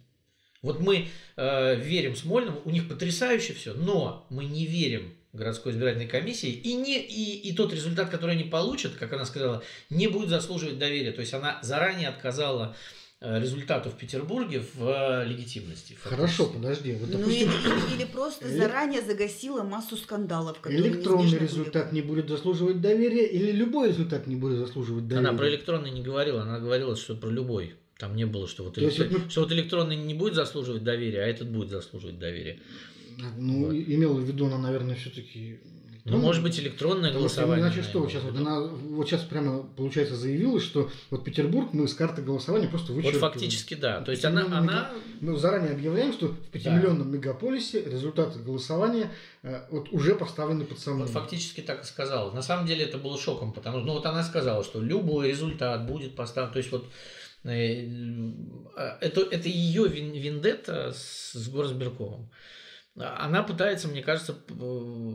Вот 0.62 0.80
мы 0.80 1.08
э, 1.36 1.76
верим 1.76 2.16
Смольному, 2.16 2.60
у 2.64 2.70
них 2.70 2.88
потрясающе 2.88 3.52
все, 3.52 3.74
но 3.74 4.26
мы 4.30 4.46
не 4.46 4.66
верим 4.66 5.12
городской 5.36 5.72
избирательной 5.72 6.08
комиссии, 6.08 6.50
и, 6.50 6.74
не, 6.74 6.98
и, 7.00 7.48
и 7.48 7.54
тот 7.54 7.72
результат, 7.72 8.10
который 8.10 8.34
они 8.34 8.44
получат, 8.44 8.94
как 8.94 9.12
она 9.12 9.24
сказала, 9.24 9.62
не 9.90 10.08
будет 10.08 10.28
заслуживать 10.30 10.78
доверия. 10.78 11.12
То 11.12 11.20
есть 11.20 11.34
она 11.34 11.58
заранее 11.62 12.08
отказала 12.08 12.74
э, 13.20 13.40
результату 13.40 13.90
в 13.90 13.96
Петербурге 13.96 14.62
в 14.74 15.24
легитимности. 15.24 15.96
Хорошо, 16.02 16.46
подожди. 16.46 16.94
Вот, 16.94 17.10
ну, 17.10 17.18
допустим, 17.18 17.50
ну, 17.50 17.70
или, 17.70 17.96
или 17.96 18.04
просто 18.04 18.46
эле... 18.46 18.56
заранее 18.58 19.02
загасила 19.02 19.62
массу 19.62 19.96
скандалов. 19.96 20.58
Электронный 20.66 21.38
результат 21.38 21.90
были. 21.90 22.00
не 22.00 22.06
будет 22.06 22.28
заслуживать 22.28 22.80
доверия 22.80 23.26
или 23.26 23.52
любой 23.52 23.88
результат 23.88 24.26
не 24.26 24.36
будет 24.36 24.58
заслуживать 24.58 25.06
доверия? 25.06 25.28
Она 25.28 25.38
про 25.38 25.48
электронный 25.48 25.90
не 25.90 26.02
говорила, 26.02 26.42
она 26.42 26.58
говорила, 26.58 26.96
что 26.96 27.14
про 27.14 27.28
любой. 27.28 27.76
Там 27.98 28.14
не 28.14 28.26
было, 28.26 28.46
что 28.46 28.64
вот, 28.64 28.78
электро... 28.78 29.06
есть, 29.06 29.30
что 29.30 29.40
вот 29.42 29.52
электронный 29.52 29.96
не 29.96 30.12
будет 30.12 30.34
заслуживать 30.34 30.84
доверия, 30.84 31.22
а 31.22 31.26
этот 31.26 31.48
будет 31.48 31.70
заслуживать 31.70 32.18
доверия. 32.18 32.60
Ну, 33.16 33.66
вот. 33.66 33.74
имела 33.74 34.14
в 34.14 34.24
виду 34.24 34.46
она, 34.46 34.58
наверное, 34.58 34.94
все-таки 34.94 35.58
ну, 36.06 36.18
может 36.18 36.42
быть, 36.44 36.58
электронное 36.60 37.12
голосование. 37.12 37.66
Иначе 37.66 37.82
что, 37.82 37.98
вот 37.98 38.10
сейчас, 38.10 38.22
вот, 38.22 38.36
она 38.36 38.60
вот 38.60 39.08
сейчас 39.08 39.22
прямо, 39.22 39.64
получается, 39.76 40.14
заявила, 40.14 40.60
что 40.60 40.88
вот 41.10 41.24
Петербург 41.24 41.70
мы 41.72 41.88
с 41.88 41.94
карты 41.94 42.22
голосования 42.22 42.68
просто 42.68 42.92
вычеркиваем. 42.92 43.20
Вот 43.20 43.32
фактически, 43.32 43.74
да. 43.74 44.02
То 44.02 44.12
есть 44.12 44.24
она, 44.24 44.42
она... 44.42 44.92
Мы 45.20 45.36
заранее 45.36 45.72
объявляем, 45.72 46.12
что 46.12 46.28
в 46.28 46.36
пятимиллионном 46.50 47.10
да. 47.10 47.16
мегаполисе 47.18 47.82
результаты 47.82 48.38
голосования 48.38 49.10
э, 49.42 49.66
вот 49.70 49.88
уже 49.90 50.14
поставлены 50.14 50.64
под 50.64 50.78
сомнение. 50.78 51.12
Вот 51.12 51.22
фактически 51.22 51.60
так 51.60 51.82
и 51.82 51.86
сказала. 51.86 52.30
На 52.32 52.42
самом 52.42 52.66
деле 52.66 52.84
это 52.84 52.98
было 52.98 53.18
шоком, 53.18 53.52
потому 53.52 53.78
что, 53.78 53.86
ну 53.88 53.94
вот 53.94 54.06
она 54.06 54.22
сказала, 54.22 54.62
что 54.62 54.80
любой 54.80 55.30
результат 55.30 55.88
будет 55.88 56.14
поставлен. 56.14 56.52
То 56.52 56.58
есть 56.58 56.70
вот 56.70 56.86
э, 57.42 57.84
э, 58.76 58.96
это, 59.00 59.22
это 59.22 59.48
ее 59.48 59.88
вендетта 59.88 60.92
с, 60.92 61.32
с 61.32 61.48
Горсберковым. 61.48 62.30
Она 62.98 63.42
пытается, 63.42 63.88
мне 63.88 64.02
кажется, 64.02 64.34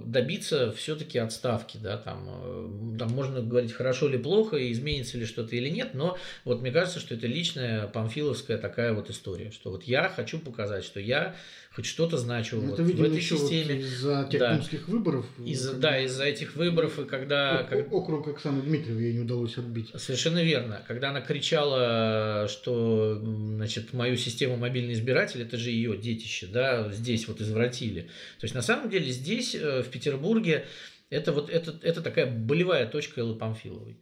добиться 0.05 0.71
все-таки 0.71 1.17
отставки, 1.17 1.77
да, 1.81 1.97
там, 1.97 2.27
э, 2.29 2.97
там 2.99 3.09
можно 3.11 3.41
говорить 3.41 3.71
хорошо 3.73 4.07
или 4.09 4.17
плохо, 4.17 4.71
изменится 4.71 5.17
ли 5.17 5.25
что-то 5.25 5.55
или 5.55 5.69
нет, 5.69 5.93
но 5.93 6.17
вот 6.45 6.61
мне 6.61 6.71
кажется, 6.71 6.99
что 6.99 7.15
это 7.15 7.27
личная 7.27 7.87
памфиловская 7.87 8.57
такая 8.57 8.93
вот 8.93 9.09
история, 9.09 9.51
что 9.51 9.71
вот 9.71 9.83
я 9.83 10.09
хочу 10.09 10.39
показать, 10.39 10.83
что 10.83 10.99
я 10.99 11.35
хоть 11.73 11.85
что-то 11.85 12.17
значу 12.17 12.57
Ну, 12.57 12.71
вот 12.71 12.73
это, 12.79 12.83
видимо, 12.83 13.05
в 13.07 13.11
этой 13.11 13.17
еще 13.17 13.37
системе. 13.37 13.75
вот 13.75 13.83
из-за 13.85 14.27
тех 14.29 14.39
Да. 14.41 14.61
выборов. 14.87 15.25
Из, 15.45 15.67
когда 15.69 15.89
да, 15.91 15.99
из-за 16.01 16.25
этих 16.25 16.55
выборов, 16.57 16.99
и 16.99 17.05
когда... 17.05 17.59
о- 17.59 17.63
как- 17.63 17.93
Округ 17.93 18.27
Оксаны 18.27 18.61
Дмитриевой 18.61 19.03
ей 19.05 19.13
не 19.13 19.19
удалось 19.21 19.57
отбить. 19.57 19.89
Совершенно 19.95 20.43
верно. 20.43 20.83
Когда 20.85 21.11
она 21.11 21.21
кричала, 21.21 22.47
что 22.49 23.21
значит, 23.23 23.93
мою 23.93 24.17
систему 24.17 24.57
мобильный 24.57 24.93
избиратель, 24.93 25.41
это 25.41 25.55
же 25.57 25.69
ее 25.71 25.95
детище, 25.97 26.47
да, 26.47 26.91
здесь 26.91 27.27
вот 27.29 27.39
извратили. 27.71 28.01
То 28.39 28.43
есть 28.45 28.55
на 28.55 28.61
самом 28.61 28.89
деле 28.89 29.11
здесь, 29.11 29.55
э, 29.55 29.81
в 29.81 29.89
Петербурге, 29.89 30.65
это 31.09 31.31
вот 31.31 31.49
это, 31.49 31.77
это 31.81 32.01
такая 32.01 32.25
болевая 32.31 32.87
точка 32.87 33.21
Эллы 33.21 33.35
Памфиловой. 33.35 33.97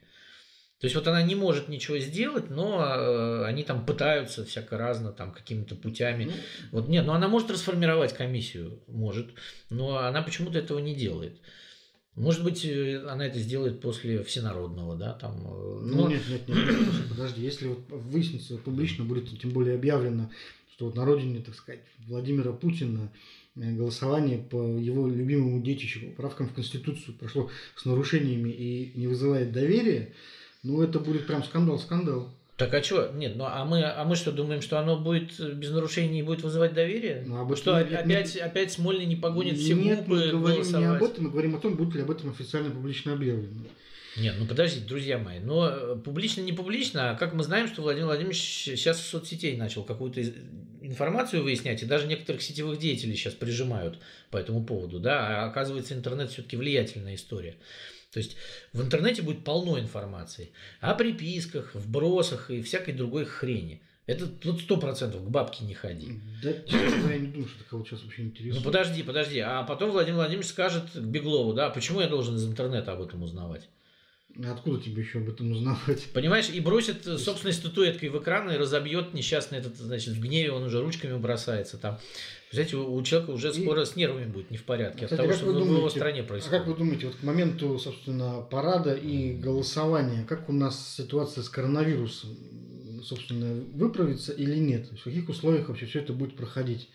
То 0.79 0.86
есть 0.86 0.95
вот 0.95 1.08
она 1.08 1.21
не 1.21 1.36
может 1.36 1.67
ничего 1.67 1.97
сделать, 1.97 2.49
но 2.49 2.82
э, 2.82 3.43
они 3.45 3.63
там 3.63 3.86
пытаются 3.86 4.45
всяко 4.45 4.77
разно, 4.77 5.12
там 5.12 5.34
какими-то 5.34 5.75
путями. 5.75 6.25
Ну, 6.25 6.32
Вот 6.71 6.88
нет, 6.88 7.05
но 7.05 7.13
она 7.13 7.27
может 7.27 7.51
расформировать 7.51 8.13
комиссию, 8.13 8.82
может, 8.88 9.27
но 9.69 9.97
она 9.97 10.21
почему-то 10.21 10.58
этого 10.58 10.79
не 10.79 10.95
делает. 10.95 11.38
Может 12.15 12.43
быть, 12.43 12.63
э, 12.63 13.03
она 13.10 13.27
это 13.27 13.39
сделает 13.39 13.82
после 13.82 14.23
всенародного, 14.23 14.95
да, 14.95 15.13
там. 15.13 15.43
Ну, 15.43 15.82
но- 15.82 16.10
нет, 16.10 16.21
нет, 16.29 16.47
нет, 16.47 16.58
подожди, 17.10 17.41
если 17.41 17.67
вот 17.67 17.79
выяснится 17.89 18.58
публично, 18.58 19.03
будет 19.03 19.38
тем 19.38 19.49
более 19.49 19.75
объявлено, 19.75 20.29
что 20.73 20.86
вот 20.86 20.95
на 20.95 21.03
родине, 21.03 21.41
так 21.41 21.55
сказать, 21.55 21.82
Владимира 22.08 22.53
Путина 22.53 23.12
голосование 23.60 24.38
по 24.38 24.62
его 24.78 25.08
любимому 25.08 25.62
детищу, 25.62 26.00
поправкам 26.08 26.48
в 26.48 26.54
Конституцию 26.54 27.15
прошло 27.15 27.50
с 27.76 27.86
нарушениями 27.86 28.50
и 28.50 28.91
не 28.95 29.08
вызывает 29.08 29.52
доверия, 29.52 30.13
ну 30.63 30.82
это 30.82 31.00
будет 31.00 31.28
прям 31.28 31.43
скандал-скандал. 31.43 32.30
Так 32.60 32.74
а 32.74 32.84
что? 32.84 33.10
Нет, 33.15 33.38
ну 33.38 33.45
а 33.48 33.63
мы, 33.63 33.82
а 33.84 34.04
мы 34.04 34.17
что, 34.17 34.34
думаем, 34.34 34.62
что 34.62 34.80
оно 34.80 34.98
будет 35.00 35.39
э, 35.39 35.54
без 35.54 35.72
нарушений 35.72 36.19
и 36.19 36.24
будет 36.24 36.43
вызывать 36.43 36.74
доверие? 36.74 37.24
Ну, 37.26 37.38
об 37.39 37.54
этом 37.54 37.58
что 37.58 37.82
нет, 37.82 37.93
опять, 37.93 38.36
опять 38.36 38.74
Смольный 38.74 39.06
не 39.06 39.15
погонит 39.15 39.58
все 39.58 39.76
Нет, 39.76 40.06
мы 40.08 40.28
говорим 40.28 40.41
не 40.41 40.72
голосовать? 40.72 41.02
об 41.02 41.04
этом, 41.04 41.24
мы 41.24 41.30
говорим 41.30 41.56
о 41.56 41.60
том, 41.60 41.76
будет 41.76 41.95
ли 41.95 42.02
об 42.02 42.12
этом 42.12 42.32
официально 42.32 42.69
публично 42.69 43.13
объявлено. 43.13 43.63
Нет, 44.17 44.36
ну 44.39 44.45
подождите, 44.45 44.86
друзья 44.86 45.17
мои, 45.17 45.39
но 45.39 45.69
э, 45.69 45.95
публично 46.04 46.41
не 46.41 46.54
публично, 46.54 47.12
а 47.12 47.15
как 47.15 47.34
мы 47.34 47.43
знаем, 47.43 47.67
что 47.67 47.82
Владимир 47.82 48.08
Владимирович 48.08 48.41
сейчас 48.41 49.00
в 49.00 49.06
соцсетей 49.06 49.56
начал 49.56 49.84
какую-то 49.84 50.22
информацию 50.82 51.43
выяснять, 51.43 51.84
и 51.84 51.86
даже 51.86 52.08
некоторых 52.08 52.41
сетевых 52.41 52.80
деятелей 52.80 53.15
сейчас 53.15 53.34
прижимают 53.34 54.00
по 54.32 54.38
этому 54.38 54.63
поводу, 54.63 55.00
да, 55.00 55.43
а 55.43 55.45
оказывается 55.48 55.93
интернет 55.93 56.32
все-таки 56.32 56.58
влиятельная 56.58 57.15
история. 57.15 57.56
То 58.12 58.17
есть 58.19 58.36
в 58.74 58.82
интернете 58.82 59.22
будет 59.22 59.43
полно 59.43 59.80
информации 59.80 60.52
о 60.82 60.95
приписках, 60.95 61.76
вбросах 61.76 62.50
и 62.50 62.62
всякой 62.62 62.93
другой 62.93 63.26
хрени. 63.26 63.84
Это 64.08 64.26
тут 64.26 64.62
сто 64.62 64.78
процентов 64.78 65.24
к 65.24 65.30
бабке 65.30 65.63
не 65.65 65.76
ходи. 65.76 66.19
Да, 66.41 66.50
я 66.50 67.17
не 67.19 67.28
думаю, 67.28 67.48
что 67.48 67.60
это 67.60 67.69
кого 67.69 67.86
сейчас 67.86 68.02
вообще 68.04 68.24
Ну 68.24 68.30
интересует. 68.30 68.63
подожди, 68.63 69.04
подожди, 69.04 69.39
а 69.39 69.62
потом 69.62 69.91
Владимир 69.91 70.15
Владимирович 70.15 70.50
скажет 70.50 70.95
Беглову, 70.95 71.54
да, 71.54 71.69
почему 71.69 72.02
я 72.02 72.08
должен 72.08 72.36
из 72.36 72.43
интернета 72.48 72.93
об 72.93 73.04
этом 73.04 73.22
узнавать? 73.22 73.69
А 74.42 74.52
Откуда 74.54 74.80
тебе 74.80 75.02
еще 75.02 75.20
об 75.20 75.30
этом 75.30 75.52
узнавать? 75.52 76.06
Понимаешь, 76.13 76.50
и 76.50 76.60
бросит 76.60 77.06
э, 77.08 77.18
собственной 77.18 77.54
статуэткой 77.54 78.10
в 78.10 78.20
экран 78.20 78.50
и 78.52 78.56
разобьет 78.58 79.13
несчастный 79.13 79.58
этот, 79.58 79.76
значит, 79.76 80.13
в 80.13 80.20
гневе 80.22 80.52
он 80.52 80.63
уже 80.63 80.82
ручками 80.82 81.18
бросается 81.18 81.78
там. 81.78 82.00
Знаете, 82.52 82.78
у 82.78 83.02
человека 83.04 83.32
уже 83.32 83.50
И- 83.50 83.62
скоро 83.63 83.86
с 83.86 83.96
нервами 83.96 84.26
будет 84.26 84.50
не 84.52 84.58
в 84.58 84.63
порядке 84.63 85.06
Кстати, 85.06 85.13
от 85.22 85.28
того, 85.28 85.34
что 85.38 85.46
в 85.48 85.50
его 85.50 85.60
думаете, 85.65 85.89
стране 85.98 86.22
А 86.22 86.24
происходит. 86.24 86.58
как 86.60 86.68
вы 86.68 86.76
думаете, 86.76 87.08
вот 87.08 87.15
к 87.15 87.24
моменту, 87.24 87.78
собственно, 87.80 88.42
парада 88.42 88.94
и 88.94 89.34
голосования, 89.34 90.26
как 90.28 90.48
у 90.50 90.54
нас 90.54 90.96
ситуация 90.96 91.44
с 91.44 91.50
коронавирусом, 91.50 92.38
собственно, 93.04 93.62
выправится 93.74 94.32
или 94.32 94.56
нет? 94.58 94.88
В 94.92 95.04
каких 95.04 95.28
условиях 95.30 95.68
вообще 95.70 95.86
все 95.86 96.00
это 96.00 96.13
будет 96.13 96.36
проходить? 96.36 96.89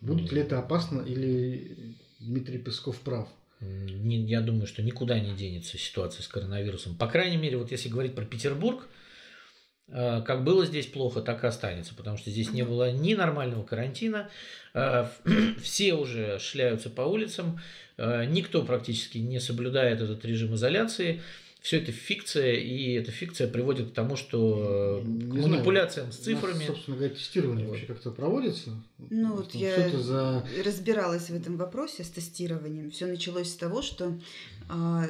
Будет 0.00 0.32
ли 0.32 0.40
это 0.40 0.58
опасно 0.58 1.02
или 1.02 1.96
Дмитрий 2.20 2.58
Песков 2.58 2.98
прав? 3.00 3.28
Не- 3.60 4.24
я 4.24 4.40
думаю, 4.40 4.66
что 4.66 4.82
никуда 4.82 5.18
не 5.18 5.34
денется 5.36 5.76
ситуация 5.76 6.22
с 6.22 6.28
коронавирусом. 6.28 6.96
По 6.96 7.06
крайней 7.06 7.36
мере, 7.36 7.58
вот 7.58 7.70
если 7.70 7.88
говорить 7.88 8.14
про 8.14 8.24
Петербург, 8.24 8.88
э, 9.88 10.22
как 10.22 10.44
было 10.44 10.64
здесь 10.64 10.86
плохо, 10.86 11.20
так 11.20 11.44
и 11.44 11.46
останется, 11.46 11.94
потому 11.94 12.16
что 12.16 12.30
здесь 12.30 12.52
не 12.52 12.62
было 12.62 12.90
ни 12.90 13.14
нормального 13.14 13.62
карантина, 13.62 14.30
э, 14.72 15.06
все 15.62 15.94
уже 15.94 16.38
шляются 16.38 16.88
по 16.88 17.02
улицам, 17.02 17.60
э, 17.98 18.24
никто 18.24 18.62
практически 18.64 19.18
не 19.18 19.40
соблюдает 19.40 20.00
этот 20.00 20.24
режим 20.24 20.54
изоляции. 20.54 21.20
Все 21.60 21.78
это 21.78 21.92
фикция, 21.92 22.54
и 22.54 22.92
эта 22.94 23.10
фикция 23.10 23.46
приводит 23.46 23.90
к 23.90 23.92
тому, 23.94 24.16
что 24.16 25.00
э, 25.04 25.06
Не 25.06 25.20
к 25.20 25.32
знаю. 25.34 25.48
манипуляциям 25.48 26.06
с 26.10 26.16
У 26.16 26.18
нас, 26.18 26.24
цифрами. 26.24 26.64
собственно 26.66 26.96
говоря, 26.96 27.14
тестирование 27.14 27.66
Вот. 27.66 27.72
вообще 27.72 27.86
как-то 27.86 28.10
проводится? 28.12 28.70
Ну, 29.10 29.34
вот 29.36 29.54
я- 29.54 29.90
за... 29.98 30.46
разбиралась 30.64 31.28
в 31.28 31.34
этом 31.34 31.56
вопросе 31.58 32.02
с 32.04 32.08
тестированием. 32.08 32.90
Все 32.90 33.06
началось 33.06 33.50
с 33.52 33.56
того, 33.56 33.82
что 33.82 34.18
а, 34.70 35.04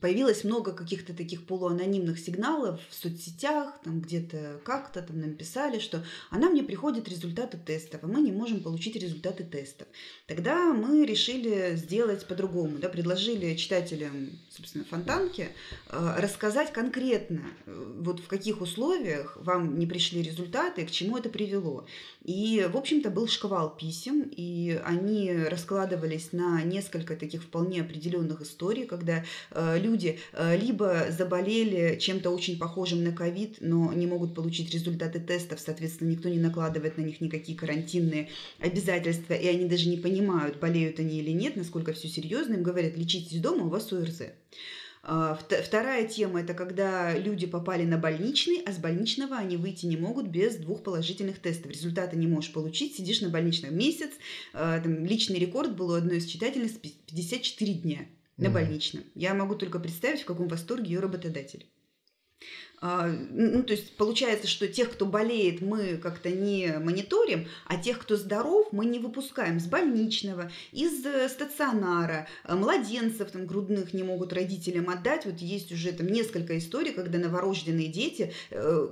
появилось 0.00 0.42
много 0.42 0.72
каких-то 0.72 1.14
таких 1.14 1.46
полуанонимных 1.46 2.18
сигналов 2.18 2.80
в 2.90 2.94
соцсетях, 2.94 3.80
там 3.84 4.00
где-то 4.00 4.60
как-то 4.64 5.00
там 5.00 5.20
нам 5.20 5.34
писали, 5.34 5.78
что 5.78 6.04
а 6.30 6.38
нам 6.38 6.54
не 6.54 6.62
приходят 6.62 7.08
результаты 7.08 7.56
тестов, 7.56 8.00
а 8.02 8.06
мы 8.06 8.20
не 8.20 8.32
можем 8.32 8.62
получить 8.62 8.96
результаты 8.96 9.44
тестов. 9.44 9.86
Тогда 10.26 10.72
мы 10.72 11.06
решили 11.06 11.76
сделать 11.76 12.26
по-другому, 12.26 12.78
да, 12.78 12.88
предложили 12.88 13.54
читателям, 13.54 14.30
собственно, 14.50 14.84
Фонтанки 14.84 15.48
э, 15.88 16.14
рассказать 16.18 16.72
конкретно, 16.72 17.42
э, 17.66 17.94
вот 18.00 18.18
в 18.18 18.26
каких 18.26 18.60
условиях 18.60 19.36
вам 19.40 19.78
не 19.78 19.86
пришли 19.86 20.20
результаты, 20.20 20.84
к 20.84 20.90
чему 20.90 21.16
это 21.16 21.28
привело. 21.28 21.86
И, 22.24 22.68
в 22.72 22.76
общем-то, 22.76 23.10
был 23.10 23.28
шквал 23.28 23.76
писем, 23.76 24.22
и 24.22 24.80
они 24.84 25.32
раскладывались 25.32 26.32
на 26.32 26.62
несколько 26.62 27.14
таких 27.14 27.44
вполне 27.44 27.82
определенных 27.82 28.40
историй, 28.40 28.84
когда 28.84 29.24
э, 29.52 29.75
люди 29.78 30.18
э, 30.32 30.56
либо 30.56 31.06
заболели 31.10 31.98
чем-то 31.98 32.30
очень 32.30 32.58
похожим 32.58 33.04
на 33.04 33.12
ковид, 33.12 33.56
но 33.60 33.92
не 33.92 34.06
могут 34.06 34.34
получить 34.34 34.72
результаты 34.72 35.20
тестов, 35.20 35.60
соответственно, 35.60 36.10
никто 36.10 36.28
не 36.28 36.38
накладывает 36.38 36.96
на 36.98 37.02
них 37.02 37.20
никакие 37.20 37.56
карантинные 37.56 38.28
обязательства, 38.58 39.34
и 39.34 39.46
они 39.46 39.66
даже 39.66 39.88
не 39.88 39.96
понимают, 39.96 40.58
болеют 40.58 41.00
они 41.00 41.18
или 41.20 41.30
нет, 41.30 41.56
насколько 41.56 41.92
все 41.92 42.08
серьезно, 42.08 42.54
им 42.54 42.62
говорят, 42.62 42.96
лечитесь 42.96 43.40
дома, 43.40 43.66
у 43.66 43.68
вас 43.68 43.92
ОРЗ. 43.92 44.22
А, 45.08 45.38
вт- 45.40 45.62
Вторая 45.62 46.06
тема– 46.08 46.40
это 46.42 46.52
когда 46.52 47.16
люди 47.16 47.46
попали 47.46 47.84
на 47.84 47.96
больничный, 47.96 48.60
а 48.66 48.72
с 48.72 48.78
больничного 48.78 49.36
они 49.36 49.56
выйти 49.56 49.86
не 49.86 49.96
могут 49.96 50.26
без 50.26 50.56
двух 50.56 50.82
положительных 50.82 51.38
тестов. 51.38 51.70
Результаты 51.70 52.16
не 52.16 52.26
можешь 52.26 52.52
получить, 52.52 52.96
сидишь 52.96 53.20
на 53.20 53.28
больничном 53.28 53.76
месяц. 53.78 54.10
А, 54.52 54.80
там 54.80 55.04
личный 55.06 55.38
рекорд 55.38 55.76
был 55.76 55.90
у 55.90 55.94
одной 55.94 56.18
из 56.18 56.26
читательниц 56.26 56.72
пи- 56.72 56.94
54 57.06 57.72
дня 57.74 58.06
на 58.36 58.50
больничном. 58.50 59.04
Я 59.14 59.34
могу 59.34 59.54
только 59.54 59.78
представить, 59.78 60.22
в 60.22 60.26
каком 60.26 60.48
восторге 60.48 60.92
ее 60.92 61.00
работодатель. 61.00 61.66
А, 62.82 63.08
Ну, 63.08 63.62
то 63.62 63.72
есть 63.72 63.96
получается, 63.96 64.46
что 64.46 64.68
тех, 64.68 64.92
кто 64.92 65.06
болеет, 65.06 65.62
мы 65.62 65.96
как-то 65.96 66.30
не 66.30 66.78
мониторим, 66.78 67.48
а 67.66 67.76
тех, 67.80 67.98
кто 67.98 68.16
здоров, 68.16 68.68
мы 68.72 68.84
не 68.84 68.98
выпускаем 68.98 69.58
с 69.58 69.66
больничного, 69.66 70.50
из 70.72 71.04
э, 71.06 71.28
стационара, 71.30 72.28
а 72.44 72.54
младенцев 72.54 73.30
там 73.30 73.46
грудных 73.46 73.94
не 73.94 74.02
могут 74.02 74.34
родителям 74.34 74.90
отдать. 74.90 75.24
Вот 75.24 75.38
есть 75.38 75.72
уже 75.72 75.92
там 75.92 76.08
несколько 76.08 76.58
историй, 76.58 76.92
когда 76.92 77.18
новорожденные 77.18 77.88
дети 77.88 78.34
э, 78.50 78.88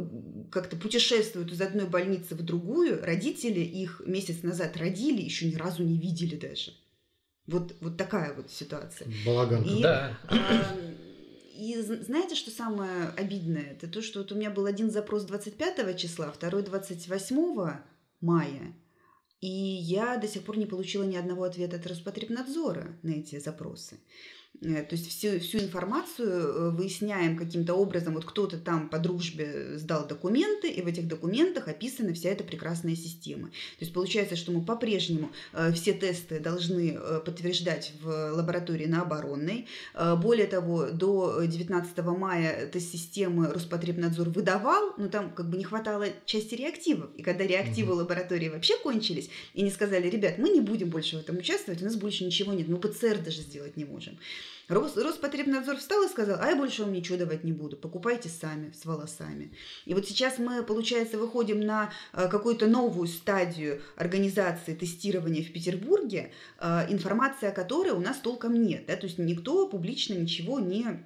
как-то 0.50 0.76
путешествуют 0.76 1.52
из 1.52 1.60
одной 1.60 1.86
больницы 1.86 2.34
в 2.34 2.42
другую, 2.42 3.04
родители 3.04 3.60
их 3.60 4.00
месяц 4.06 4.42
назад 4.42 4.78
родили, 4.78 5.20
еще 5.20 5.46
ни 5.46 5.56
разу 5.56 5.84
не 5.84 5.98
видели 5.98 6.36
даже. 6.36 6.72
Вот, 7.46 7.74
вот 7.80 7.96
такая 7.96 8.34
вот 8.34 8.50
ситуация. 8.50 9.08
Балаган. 9.26 9.62
И- 9.64 9.82
Да. 9.82 10.18
А, 10.28 10.76
И 11.56 11.80
знаете, 11.80 12.34
что 12.34 12.50
самое 12.50 13.08
обидное? 13.16 13.72
Это 13.72 13.86
то, 13.86 14.02
что 14.02 14.20
вот 14.20 14.32
у 14.32 14.34
меня 14.34 14.50
был 14.50 14.66
один 14.66 14.90
запрос 14.90 15.24
25 15.24 15.96
числа, 15.96 16.32
второй 16.32 16.62
28 16.62 17.80
мая. 18.20 18.74
И 19.40 19.46
я 19.48 20.16
до 20.16 20.26
сих 20.26 20.42
пор 20.42 20.56
не 20.56 20.66
получила 20.66 21.04
ни 21.04 21.16
одного 21.16 21.44
ответа 21.44 21.76
от 21.76 21.86
Роспотребнадзора 21.86 22.96
на 23.02 23.10
эти 23.10 23.38
запросы. 23.38 23.98
Э, 24.62 24.82
то 24.82 24.94
есть 24.94 25.08
всю, 25.08 25.38
всю 25.40 25.58
информацию 25.58 26.28
э, 26.28 26.70
выясняем 26.70 27.36
каким-то 27.36 27.74
образом. 27.74 28.14
Вот 28.14 28.24
кто-то 28.24 28.58
там 28.58 28.88
по 28.88 28.98
дружбе 28.98 29.76
сдал 29.76 30.06
документы, 30.06 30.68
и 30.68 30.82
в 30.82 30.86
этих 30.86 31.08
документах 31.08 31.68
описана 31.68 32.14
вся 32.14 32.30
эта 32.30 32.44
прекрасная 32.44 32.96
система. 32.96 33.48
То 33.48 33.80
есть 33.80 33.92
получается, 33.92 34.36
что 34.36 34.52
мы 34.52 34.64
по-прежнему 34.64 35.30
э, 35.52 35.72
все 35.72 35.92
тесты 35.92 36.40
должны 36.40 36.98
подтверждать 37.24 37.92
в 38.02 38.32
лаборатории 38.32 38.86
на 38.86 39.02
оборонной. 39.02 39.66
Более 39.94 40.46
того, 40.46 40.90
до 40.90 41.42
19 41.44 41.98
мая 41.98 42.50
эта 42.52 42.80
система 42.80 43.50
Роспотребнадзор 43.52 44.30
выдавал, 44.30 44.94
но 44.96 45.08
там 45.08 45.30
как 45.30 45.48
бы 45.48 45.56
не 45.56 45.64
хватало 45.64 46.06
части 46.26 46.54
реактивов. 46.54 47.10
И 47.16 47.22
когда 47.22 47.44
реактивы 47.46 47.92
угу. 47.92 48.00
лаборатории 48.00 48.48
вообще 48.48 48.76
кончились, 48.78 49.30
и 49.54 49.62
не 49.62 49.70
сказали, 49.70 50.08
ребят, 50.08 50.38
мы 50.38 50.50
не 50.50 50.60
будем 50.60 50.90
больше 50.90 51.16
в 51.16 51.20
этом 51.20 51.38
участвовать, 51.38 51.82
у 51.82 51.84
нас 51.84 51.96
больше 51.96 52.24
ничего 52.24 52.52
нет, 52.52 52.68
мы 52.68 52.78
ПЦР 52.78 53.18
даже 53.18 53.42
сделать 53.42 53.76
не 53.76 53.84
можем. 53.84 54.18
Рос, 54.68 54.96
Роспотребнадзор 54.96 55.76
встал 55.76 56.04
и 56.04 56.08
сказал, 56.08 56.38
а 56.40 56.48
я 56.48 56.56
больше 56.56 56.82
вам 56.82 56.92
ничего 56.92 57.18
давать 57.18 57.44
не 57.44 57.52
буду, 57.52 57.76
покупайте 57.76 58.28
сами 58.28 58.72
с 58.72 58.86
волосами. 58.86 59.52
И 59.84 59.92
вот 59.92 60.06
сейчас 60.06 60.38
мы, 60.38 60.62
получается, 60.62 61.18
выходим 61.18 61.60
на 61.60 61.92
э, 62.12 62.28
какую-то 62.28 62.66
новую 62.66 63.06
стадию 63.08 63.82
организации 63.96 64.74
тестирования 64.74 65.42
в 65.42 65.52
Петербурге, 65.52 66.32
э, 66.58 66.86
информация 66.88 67.50
о 67.50 67.52
которой 67.52 67.90
у 67.90 68.00
нас 68.00 68.16
толком 68.18 68.54
нет. 68.62 68.86
Да? 68.86 68.96
То 68.96 69.06
есть 69.06 69.18
никто 69.18 69.68
публично 69.68 70.14
ничего 70.14 70.60
не 70.60 71.04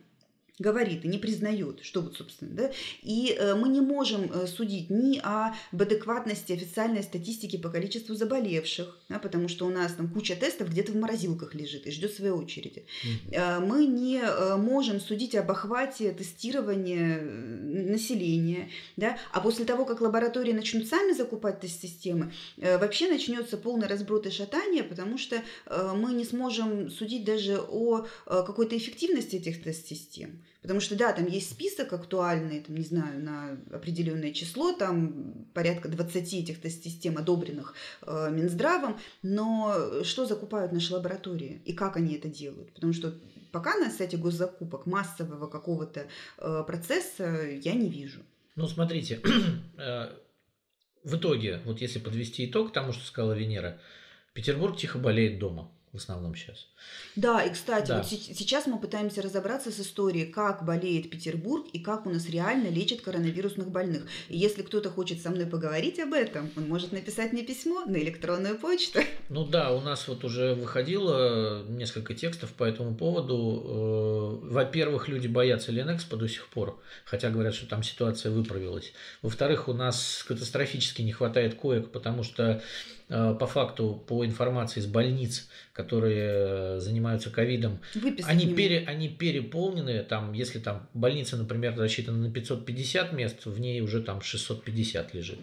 говорит 0.59 1.05
и 1.05 1.09
не 1.09 1.19
признает, 1.19 1.81
что 1.83 2.01
вот, 2.01 2.17
собственно, 2.17 2.51
да, 2.53 2.71
и 3.03 3.37
э, 3.39 3.55
мы 3.55 3.69
не 3.69 3.81
можем 3.81 4.31
э, 4.33 4.47
судить 4.47 4.91
ни 4.91 5.19
о 5.23 5.55
адекватности 5.73 6.53
официальной 6.53 7.03
статистики 7.03 7.57
по 7.57 7.69
количеству 7.69 8.15
заболевших, 8.15 8.99
да, 9.09 9.19
потому 9.19 9.49
что 9.49 9.67
у 9.67 9.71
нас 9.71 9.93
там 9.93 10.09
куча 10.09 10.35
тестов 10.37 10.71
где-то 10.71 10.93
в 10.93 10.97
морозилках 10.97 11.55
лежит 11.55 11.87
и 11.87 11.91
ждет 11.91 12.13
своей 12.13 12.33
очереди. 12.33 12.85
Mm-hmm. 13.31 13.67
Мы 13.67 13.87
не 13.87 14.23
можем 14.57 15.01
судить 15.01 15.35
об 15.35 15.51
охвате 15.51 16.13
тестирования 16.13 17.21
населения, 17.21 18.71
да, 18.97 19.19
а 19.33 19.41
после 19.41 19.65
того, 19.65 19.85
как 19.85 20.01
лаборатории 20.01 20.53
начнут 20.53 20.87
сами 20.87 21.13
закупать 21.13 21.61
тест-системы, 21.61 22.33
вообще 22.57 23.09
начнется 23.09 23.57
полный 23.57 23.87
разброд 23.87 24.27
и 24.27 24.31
шатание, 24.31 24.83
потому 24.83 25.19
что 25.19 25.43
мы 25.95 26.13
не 26.13 26.25
сможем 26.25 26.91
судить 26.91 27.25
даже 27.25 27.61
о 27.61 28.07
какой-то 28.27 28.77
эффективности 28.77 29.37
этих 29.37 29.63
тест-систем. 29.63 30.43
Потому 30.63 30.81
что, 30.81 30.97
да, 30.97 31.13
там 31.13 31.27
есть 31.27 31.51
список 31.51 31.93
актуальный, 31.93 32.61
там, 32.61 32.77
не 32.77 32.85
знаю, 32.85 33.23
на 33.23 33.59
определенное 33.71 34.33
число, 34.33 34.73
там 34.73 35.47
порядка 35.55 35.89
20 35.89 36.35
этих 36.35 36.61
тест-систем, 36.61 37.17
одобренных 37.17 37.75
э, 38.03 38.31
Минздравом, 38.31 38.99
но 39.23 40.03
что 40.03 40.27
закупают 40.27 40.73
наши 40.73 40.93
лаборатории 40.93 41.63
и 41.65 41.73
как 41.73 41.97
они 41.97 42.17
это 42.17 42.29
делают? 42.29 42.73
Потому 42.75 42.93
что 42.93 43.15
пока 43.53 43.77
на 43.77 43.91
сайте 43.91 44.17
госзакупок 44.17 44.87
массового 44.87 45.47
какого-то 45.47 46.09
э, 46.39 46.65
процесса 46.67 47.25
я 47.63 47.75
не 47.75 47.89
вижу. 47.89 48.21
Ну, 48.57 48.67
смотрите, 48.67 49.21
э, 49.79 50.09
в 51.05 51.17
итоге, 51.17 51.61
вот 51.65 51.81
если 51.81 52.01
подвести 52.01 52.47
итог 52.47 52.73
тому, 52.73 52.93
что 52.93 53.07
сказала 53.07 53.33
Венера, 53.33 53.81
Петербург 54.33 54.77
тихо 54.77 54.99
болеет 54.99 55.39
дома 55.39 55.71
в 55.93 55.97
основном 55.97 56.35
сейчас. 56.35 56.67
Да, 57.17 57.43
и 57.43 57.53
кстати, 57.53 57.89
да. 57.89 57.99
вот 57.99 58.07
сейчас 58.07 58.67
мы 58.67 58.79
пытаемся 58.79 59.23
разобраться 59.23 59.71
с 59.71 59.81
историей, 59.81 60.27
как 60.27 60.65
болеет 60.65 61.11
Петербург 61.11 61.67
и 61.73 61.79
как 61.79 62.07
у 62.07 62.11
нас 62.11 62.29
реально 62.29 62.69
лечат 62.69 63.01
коронавирусных 63.01 63.71
больных. 63.71 64.07
И 64.29 64.37
если 64.37 64.63
кто-то 64.63 64.91
хочет 64.91 65.21
со 65.21 65.31
мной 65.31 65.47
поговорить 65.47 65.99
об 65.99 66.13
этом, 66.13 66.51
он 66.57 66.69
может 66.69 66.93
написать 66.93 67.33
мне 67.33 67.43
письмо 67.43 67.85
на 67.87 67.97
электронную 67.97 68.59
почту. 68.59 69.01
Ну 69.29 69.47
да, 69.47 69.73
у 69.73 69.81
нас 69.81 70.07
вот 70.09 70.25
уже 70.25 70.55
выходило 70.55 71.65
несколько 71.69 72.15
текстов 72.15 72.53
по 72.53 72.65
этому 72.65 72.95
поводу. 72.95 74.41
Э, 74.45 74.53
во-первых, 74.53 75.09
люди 75.09 75.27
боятся 75.27 75.73
Ленэкспо 75.73 76.17
до 76.17 76.29
сих 76.29 76.49
пор, 76.49 76.81
хотя 77.05 77.31
говорят, 77.31 77.55
что 77.55 77.67
там 77.67 77.83
ситуация 77.83 78.31
выправилась. 78.33 78.93
Во-вторых, 79.23 79.69
у 79.69 79.73
нас 79.73 80.25
катастрофически 80.27 81.03
не 81.03 81.13
хватает 81.13 81.55
коек, 81.55 81.91
потому 81.91 82.23
что 82.23 82.63
по 83.09 83.47
факту, 83.47 84.05
по 84.07 84.25
информации 84.25 84.81
из 84.81 84.87
больниц, 84.87 85.49
которые 85.73 86.79
занимаются 86.81 87.31
ковидом, 87.31 87.81
они, 88.25 88.53
пере, 88.55 88.85
они 88.87 89.09
переполнены, 89.09 90.03
там, 90.03 90.33
если 90.33 90.59
там 90.59 90.89
больница, 90.93 91.37
например, 91.37 91.75
рассчитана 91.79 92.19
на 92.19 92.31
550 92.31 93.13
мест, 93.13 93.47
в 93.47 93.59
ней 93.61 93.81
уже 93.81 94.03
там 94.03 94.21
650 94.21 95.15
лежит. 95.15 95.39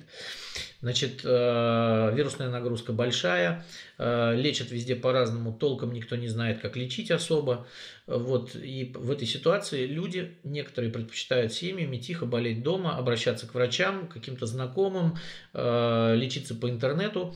Значит, 0.82 1.22
э, 1.24 2.12
вирусная 2.14 2.50
нагрузка 2.50 2.94
большая, 2.94 3.66
э, 3.98 4.36
лечат 4.36 4.70
везде 4.70 4.96
по-разному, 4.96 5.52
толком 5.52 5.94
никто 5.94 6.16
не 6.16 6.28
знает, 6.28 6.60
как 6.60 6.76
лечить 6.76 7.10
особо. 7.10 7.66
Вот, 8.06 8.56
и 8.56 8.92
в 8.94 9.10
этой 9.10 9.28
ситуации 9.28 9.88
люди, 9.88 10.36
некоторые 10.44 10.92
предпочитают 10.92 11.54
семьями 11.54 11.98
тихо 11.98 12.26
болеть 12.26 12.62
дома, 12.62 12.98
обращаться 12.98 13.48
к 13.48 13.56
врачам, 13.56 14.08
каким-то 14.08 14.46
знакомым, 14.46 15.18
э, 15.54 16.16
лечиться 16.16 16.54
по 16.54 16.70
интернету, 16.70 17.36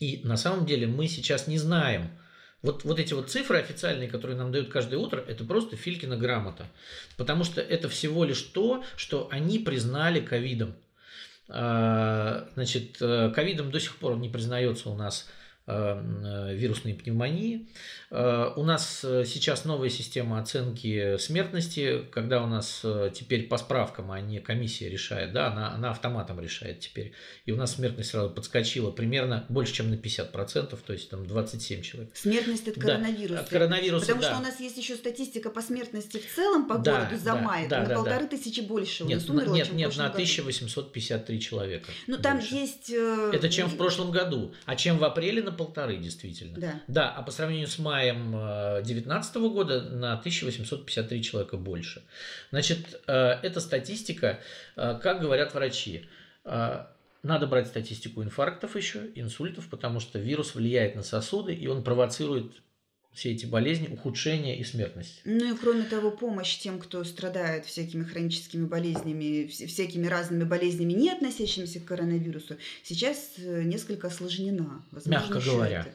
и 0.00 0.20
на 0.24 0.36
самом 0.36 0.66
деле 0.66 0.86
мы 0.86 1.08
сейчас 1.08 1.46
не 1.46 1.58
знаем, 1.58 2.10
вот, 2.62 2.84
вот 2.84 3.00
эти 3.00 3.12
вот 3.12 3.28
цифры 3.28 3.58
официальные, 3.58 4.08
которые 4.08 4.36
нам 4.36 4.52
дают 4.52 4.68
каждое 4.68 4.96
утро, 4.96 5.20
это 5.20 5.44
просто 5.44 5.76
Филькина 5.76 6.16
грамота. 6.16 6.66
Потому 7.16 7.42
что 7.42 7.60
это 7.60 7.88
всего 7.88 8.24
лишь 8.24 8.40
то, 8.40 8.84
что 8.96 9.28
они 9.30 9.58
признали 9.58 10.20
ковидом. 10.20 10.74
А, 11.48 12.48
значит, 12.54 12.98
э, 13.00 13.32
ковидом 13.34 13.72
до 13.72 13.80
сих 13.80 13.96
пор 13.96 14.16
не 14.16 14.28
признается 14.28 14.90
у 14.90 14.94
нас 14.94 15.28
вирусной 15.66 16.94
пневмонии. 16.94 17.68
Э, 18.10 18.52
у 18.56 18.64
нас 18.64 19.04
э, 19.04 19.24
сейчас 19.24 19.64
новая 19.64 19.88
система 19.88 20.40
оценки 20.40 21.16
смертности, 21.18 22.04
когда 22.10 22.42
у 22.42 22.46
нас 22.46 22.84
теперь 23.14 23.46
по 23.46 23.56
справкам, 23.58 24.10
а 24.10 24.20
не 24.20 24.40
комиссия 24.40 24.88
решает, 24.88 25.32
да, 25.32 25.52
она, 25.52 25.72
она 25.72 25.90
автоматом 25.90 26.40
решает 26.40 26.80
теперь. 26.80 27.12
И 27.46 27.52
у 27.52 27.56
нас 27.56 27.74
смертность 27.74 28.10
сразу 28.10 28.30
подскочила 28.30 28.90
примерно 28.90 29.46
больше, 29.48 29.74
чем 29.74 29.90
на 29.90 29.94
50%, 29.94 30.78
то 30.84 30.92
есть 30.92 31.10
там 31.10 31.26
27 31.26 31.82
человек. 31.82 32.10
Смертность 32.14 32.68
от 32.68 32.74
коронавируса. 32.74 33.34
Да, 33.34 33.40
от 33.40 33.48
коронавируса, 33.48 34.06
Потому 34.06 34.22
да. 34.22 34.30
что 34.30 34.38
у 34.38 34.42
нас 34.42 34.60
есть 34.60 34.76
еще 34.76 34.96
статистика 34.96 35.50
по 35.50 35.62
смертности 35.62 36.18
в 36.18 36.34
целом 36.34 36.66
по 36.66 36.78
да, 36.78 37.00
городу 37.00 37.16
за 37.18 37.24
да, 37.24 37.36
май, 37.36 37.68
да, 37.68 37.80
на 37.80 37.86
да, 37.86 37.94
полторы 37.94 38.22
да. 38.22 38.36
тысячи 38.36 38.60
больше. 38.60 39.04
Нет, 39.04 39.26
на, 39.28 39.46
нет, 39.46 39.72
нет, 39.72 39.96
на 39.96 40.06
1853 40.06 41.40
человека. 41.40 41.90
Ну 42.06 42.18
там 42.18 42.40
есть... 42.40 42.90
Это 42.90 43.48
чем 43.48 43.68
в 43.68 43.76
прошлом 43.76 44.10
году, 44.10 44.54
а 44.66 44.76
чем 44.76 44.98
в 44.98 45.04
апреле, 45.04 45.42
на 45.52 45.58
полторы, 45.58 45.96
действительно. 45.98 46.58
Да. 46.58 46.82
Да, 46.88 47.10
а 47.10 47.22
по 47.22 47.30
сравнению 47.30 47.68
с 47.68 47.78
маем 47.78 48.32
2019 48.82 49.36
э, 49.36 49.40
года 49.40 49.82
на 49.82 50.12
1853 50.14 51.22
человека 51.22 51.56
больше. 51.56 52.02
Значит, 52.50 53.00
э, 53.06 53.12
эта 53.42 53.60
статистика, 53.60 54.40
э, 54.76 54.98
как 55.02 55.20
говорят 55.20 55.54
врачи, 55.54 56.08
надо 57.22 57.46
брать 57.46 57.68
статистику 57.68 58.24
инфарктов 58.24 58.74
еще, 58.74 59.10
инсультов, 59.14 59.68
потому 59.68 60.00
что 60.00 60.18
вирус 60.18 60.56
влияет 60.56 60.96
на 60.96 61.04
сосуды, 61.04 61.54
и 61.54 61.68
он 61.68 61.84
провоцирует 61.84 62.52
все 63.12 63.32
эти 63.32 63.46
болезни, 63.46 63.88
ухудшение 63.88 64.58
и 64.58 64.64
смертность. 64.64 65.20
Ну 65.24 65.54
и 65.54 65.56
кроме 65.56 65.82
того, 65.84 66.10
помощь 66.10 66.56
тем, 66.58 66.78
кто 66.78 67.04
страдает 67.04 67.66
всякими 67.66 68.04
хроническими 68.04 68.64
болезнями, 68.64 69.46
всякими 69.46 70.06
разными 70.06 70.44
болезнями, 70.44 70.92
не 70.92 71.10
относящимися 71.10 71.80
к 71.80 71.84
коронавирусу, 71.84 72.56
сейчас 72.82 73.32
э, 73.36 73.62
несколько 73.64 74.08
осложнена. 74.08 74.84
Возможно, 74.90 75.20
Мягко 75.20 75.50
говоря. 75.50 75.80
Это 75.80 75.94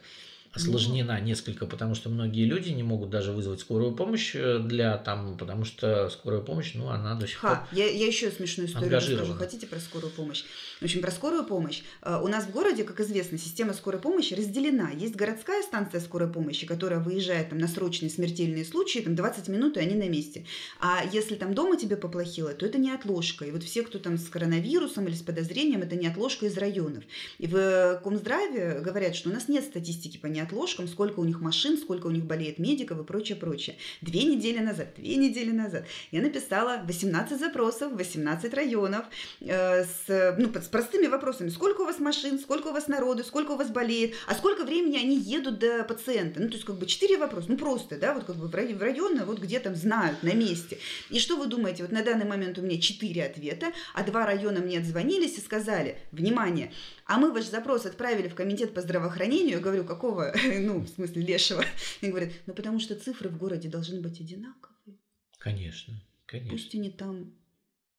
осложнена 0.58 1.20
несколько, 1.20 1.66
потому 1.66 1.94
что 1.94 2.08
многие 2.08 2.44
люди 2.44 2.70
не 2.70 2.82
могут 2.82 3.10
даже 3.10 3.32
вызвать 3.32 3.60
скорую 3.60 3.94
помощь 3.94 4.34
э, 4.34 4.58
для 4.58 4.96
там, 4.98 5.36
потому 5.38 5.64
что 5.64 6.08
скорая 6.10 6.40
помощь, 6.40 6.72
ну, 6.74 6.88
она 6.88 7.14
до 7.14 7.26
сих 7.26 7.38
Ха, 7.38 7.48
пор. 7.48 7.78
Я, 7.78 7.86
я 7.86 8.06
еще 8.06 8.30
смешную 8.30 8.68
историю 8.68 8.90
расскажу. 8.96 9.34
Хотите 9.34 9.66
про 9.66 9.78
скорую 9.78 10.12
помощь? 10.12 10.44
В 10.80 10.84
общем, 10.84 11.00
про 11.00 11.10
скорую 11.10 11.44
помощь. 11.44 11.82
Э, 12.02 12.20
у 12.22 12.28
нас 12.28 12.44
в 12.44 12.50
городе, 12.50 12.84
как 12.84 13.00
известно, 13.00 13.38
система 13.38 13.72
скорой 13.72 14.00
помощи 14.00 14.34
разделена. 14.34 14.90
Есть 14.90 15.16
городская 15.16 15.62
станция 15.62 16.00
скорой 16.00 16.30
помощи, 16.30 16.66
которая 16.66 17.00
выезжает 17.00 17.50
там, 17.50 17.58
на 17.58 17.68
срочные 17.68 18.10
смертельные 18.10 18.64
случаи, 18.64 19.00
там 19.00 19.14
20 19.14 19.48
минут, 19.48 19.76
и 19.76 19.80
они 19.80 19.94
на 19.94 20.08
месте. 20.08 20.44
А 20.80 21.02
если 21.12 21.34
там 21.34 21.54
дома 21.54 21.76
тебе 21.76 21.96
поплохело, 21.96 22.52
то 22.52 22.66
это 22.66 22.78
не 22.78 22.90
отложка. 22.90 23.44
И 23.44 23.50
вот 23.50 23.62
все, 23.62 23.82
кто 23.82 23.98
там 23.98 24.18
с 24.18 24.28
коронавирусом 24.28 25.06
или 25.06 25.14
с 25.14 25.22
подозрением, 25.22 25.82
это 25.82 25.96
не 25.96 26.06
отложка 26.06 26.46
из 26.46 26.56
районов. 26.56 27.04
И 27.38 27.46
в 27.46 28.00
Комздраве 28.02 28.80
говорят, 28.80 29.14
что 29.14 29.30
у 29.30 29.32
нас 29.32 29.48
нет 29.48 29.64
статистики 29.64 30.16
по 30.16 30.26
неотложкам, 30.48 30.88
сколько 30.88 31.20
у 31.20 31.24
них 31.24 31.40
машин, 31.40 31.78
сколько 31.78 32.06
у 32.06 32.10
них 32.10 32.24
болеет 32.24 32.58
медиков 32.58 32.98
и 33.00 33.04
прочее, 33.04 33.36
прочее. 33.36 33.76
Две 34.00 34.24
недели 34.24 34.58
назад, 34.58 34.88
две 34.96 35.16
недели 35.16 35.50
назад 35.50 35.86
я 36.10 36.22
написала 36.22 36.82
18 36.86 37.38
запросов, 37.38 37.92
18 37.92 38.54
районов 38.54 39.04
э, 39.40 39.84
с, 39.84 40.36
ну, 40.38 40.50
с 40.54 40.68
простыми 40.68 41.06
вопросами. 41.06 41.48
Сколько 41.50 41.82
у 41.82 41.84
вас 41.84 41.98
машин, 41.98 42.38
сколько 42.38 42.68
у 42.68 42.72
вас 42.72 42.88
народу, 42.88 43.24
сколько 43.24 43.52
у 43.52 43.56
вас 43.56 43.68
болеет, 43.68 44.14
а 44.26 44.34
сколько 44.34 44.64
времени 44.64 44.96
они 44.98 45.16
едут 45.18 45.58
до 45.58 45.84
пациента. 45.84 46.40
Ну, 46.40 46.48
то 46.48 46.54
есть, 46.54 46.64
как 46.64 46.76
бы, 46.76 46.86
четыре 46.86 47.18
вопроса. 47.18 47.46
Ну, 47.48 47.56
просто, 47.56 47.98
да, 47.98 48.14
вот 48.14 48.24
как 48.24 48.36
бы 48.36 48.48
в 48.48 48.54
районе, 48.54 49.24
вот 49.24 49.38
где 49.38 49.60
там 49.60 49.74
знают, 49.74 50.22
на 50.22 50.32
месте. 50.34 50.78
И 51.10 51.18
что 51.18 51.36
вы 51.36 51.46
думаете? 51.46 51.82
Вот 51.82 51.92
на 51.92 52.02
данный 52.02 52.26
момент 52.26 52.58
у 52.58 52.62
меня 52.62 52.80
четыре 52.80 53.24
ответа, 53.24 53.72
а 53.94 54.02
два 54.02 54.26
района 54.26 54.60
мне 54.60 54.78
отзвонились 54.78 55.38
и 55.38 55.40
сказали, 55.40 55.98
внимание, 56.12 56.72
а 57.08 57.16
мы 57.18 57.32
ваш 57.32 57.46
запрос 57.46 57.86
отправили 57.86 58.28
в 58.28 58.34
комитет 58.34 58.74
по 58.74 58.82
здравоохранению. 58.82 59.56
Я 59.56 59.60
говорю, 59.60 59.84
какого 59.84 60.32
ну, 60.60 60.80
в 60.80 60.88
смысле 60.88 61.22
Лешего, 61.22 61.64
и 62.02 62.08
говорят, 62.08 62.30
ну 62.46 62.52
потому 62.52 62.78
что 62.78 62.94
цифры 62.94 63.30
в 63.30 63.38
городе 63.38 63.68
должны 63.68 64.00
быть 64.00 64.20
одинаковые. 64.20 64.98
Конечно, 65.38 65.94
конечно. 66.26 66.52
Пусть 66.52 66.74
они 66.74 66.90
там 66.90 67.32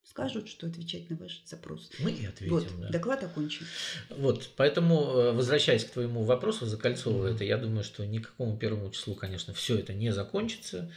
скажут, 0.03 0.47
что 0.49 0.67
отвечать 0.67 1.09
на 1.09 1.15
ваш 1.17 1.41
запрос. 1.45 1.89
Мы 1.99 2.11
и 2.11 2.25
ответим, 2.25 2.53
Вот, 2.55 2.67
да. 2.79 2.89
доклад 2.89 3.23
окончен. 3.23 3.65
Вот, 4.09 4.49
поэтому, 4.57 5.03
э, 5.11 5.31
возвращаясь 5.33 5.85
к 5.85 5.91
твоему 5.91 6.23
вопросу, 6.23 6.65
закольцовывая 6.65 7.33
это, 7.33 7.43
я 7.43 7.57
думаю, 7.57 7.83
что 7.83 8.05
никакому 8.05 8.57
первому 8.57 8.89
числу, 8.91 9.13
конечно, 9.15 9.53
все 9.53 9.77
это 9.77 9.93
не 9.93 10.11
закончится. 10.11 10.91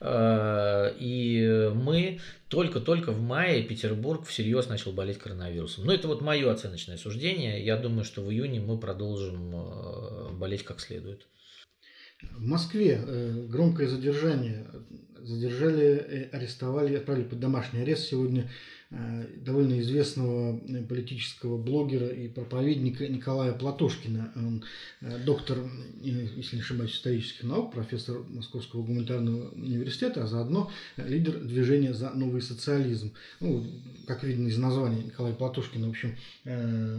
Э, 0.00 0.94
И 0.98 1.70
мы 1.74 2.20
только-только 2.48 3.12
в 3.12 3.20
мае 3.20 3.62
Петербург 3.64 4.26
всерьез 4.26 4.68
начал 4.68 4.92
болеть 4.92 5.18
коронавирусом. 5.18 5.84
Но 5.84 5.92
это 5.92 6.06
вот 6.08 6.20
мое 6.20 6.50
оценочное 6.50 6.96
суждение. 6.96 7.64
Я 7.64 7.76
думаю, 7.76 8.04
что 8.04 8.22
в 8.22 8.30
июне 8.30 8.60
мы 8.60 8.78
продолжим 8.78 9.52
э, 9.54 10.32
болеть 10.32 10.62
как 10.64 10.80
следует. 10.80 11.26
В 12.30 12.46
Москве 12.46 13.00
э, 13.00 13.46
громкое 13.48 13.88
задержание. 13.88 14.66
Задержали, 15.20 15.84
э, 15.84 16.28
арестовали, 16.32 16.96
отправили 16.96 17.24
под 17.24 17.38
домашний 17.38 17.80
арест 17.82 18.08
сегодня 18.08 18.50
э, 18.90 19.26
довольно 19.36 19.80
известного 19.80 20.58
политического 20.88 21.56
блогера 21.56 22.08
и 22.08 22.26
проповедника 22.26 23.06
Николая 23.06 23.52
Платошкина. 23.52 24.32
Он 24.34 24.64
доктор, 25.24 25.58
если 26.02 26.56
не 26.56 26.62
ошибаюсь, 26.62 26.94
исторических 26.94 27.44
наук, 27.44 27.72
профессор 27.72 28.24
Московского 28.28 28.82
гуманитарного 28.82 29.50
университета, 29.50 30.24
а 30.24 30.26
заодно 30.26 30.70
лидер 30.96 31.38
движения 31.38 31.94
за 31.94 32.10
новый 32.10 32.42
социализм. 32.42 33.12
Ну, 33.38 33.64
как 34.06 34.24
видно 34.24 34.48
из 34.48 34.58
названия, 34.58 35.04
Николай 35.04 35.32
Платошкин, 35.32 35.86
в 35.86 35.90
общем, 35.90 36.16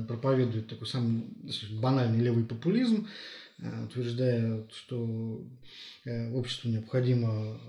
проповедует 0.07 0.67
такой 0.67 0.88
самый 0.88 1.24
банальный 1.82 2.24
левый 2.24 2.45
популизм, 2.45 3.07
утверждая, 3.85 4.65
что 4.71 5.41
э, 6.05 6.31
обществу 6.33 6.69
необходимо 6.69 7.59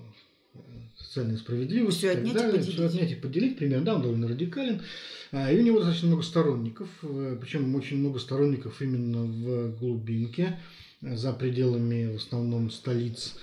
э, 0.54 0.58
социальная 0.96 1.36
справедливость 1.36 2.02
и 2.04 2.08
так 2.08 2.18
отнять 2.18 2.32
и 2.34 2.38
далее. 2.38 2.52
поделить. 2.52 2.74
Всё 2.74 2.86
отнять 2.86 3.12
и 3.12 3.14
поделить, 3.16 3.56
примерно, 3.58 3.84
да, 3.84 3.94
он 3.96 4.02
довольно 4.02 4.28
радикален. 4.28 4.82
А, 5.32 5.52
И 5.52 5.58
у 5.58 5.62
него 5.62 5.78
достаточно 5.78 6.08
много 6.08 6.22
сторонников, 6.22 6.88
э, 7.02 7.38
причем 7.40 7.74
очень 7.74 7.98
много 7.98 8.18
сторонников 8.18 8.80
именно 8.82 9.24
в 9.24 9.76
глубинке, 9.78 10.58
э, 11.02 11.16
за 11.16 11.32
пределами 11.32 12.12
в 12.12 12.16
основном 12.16 12.70
столиц. 12.70 13.34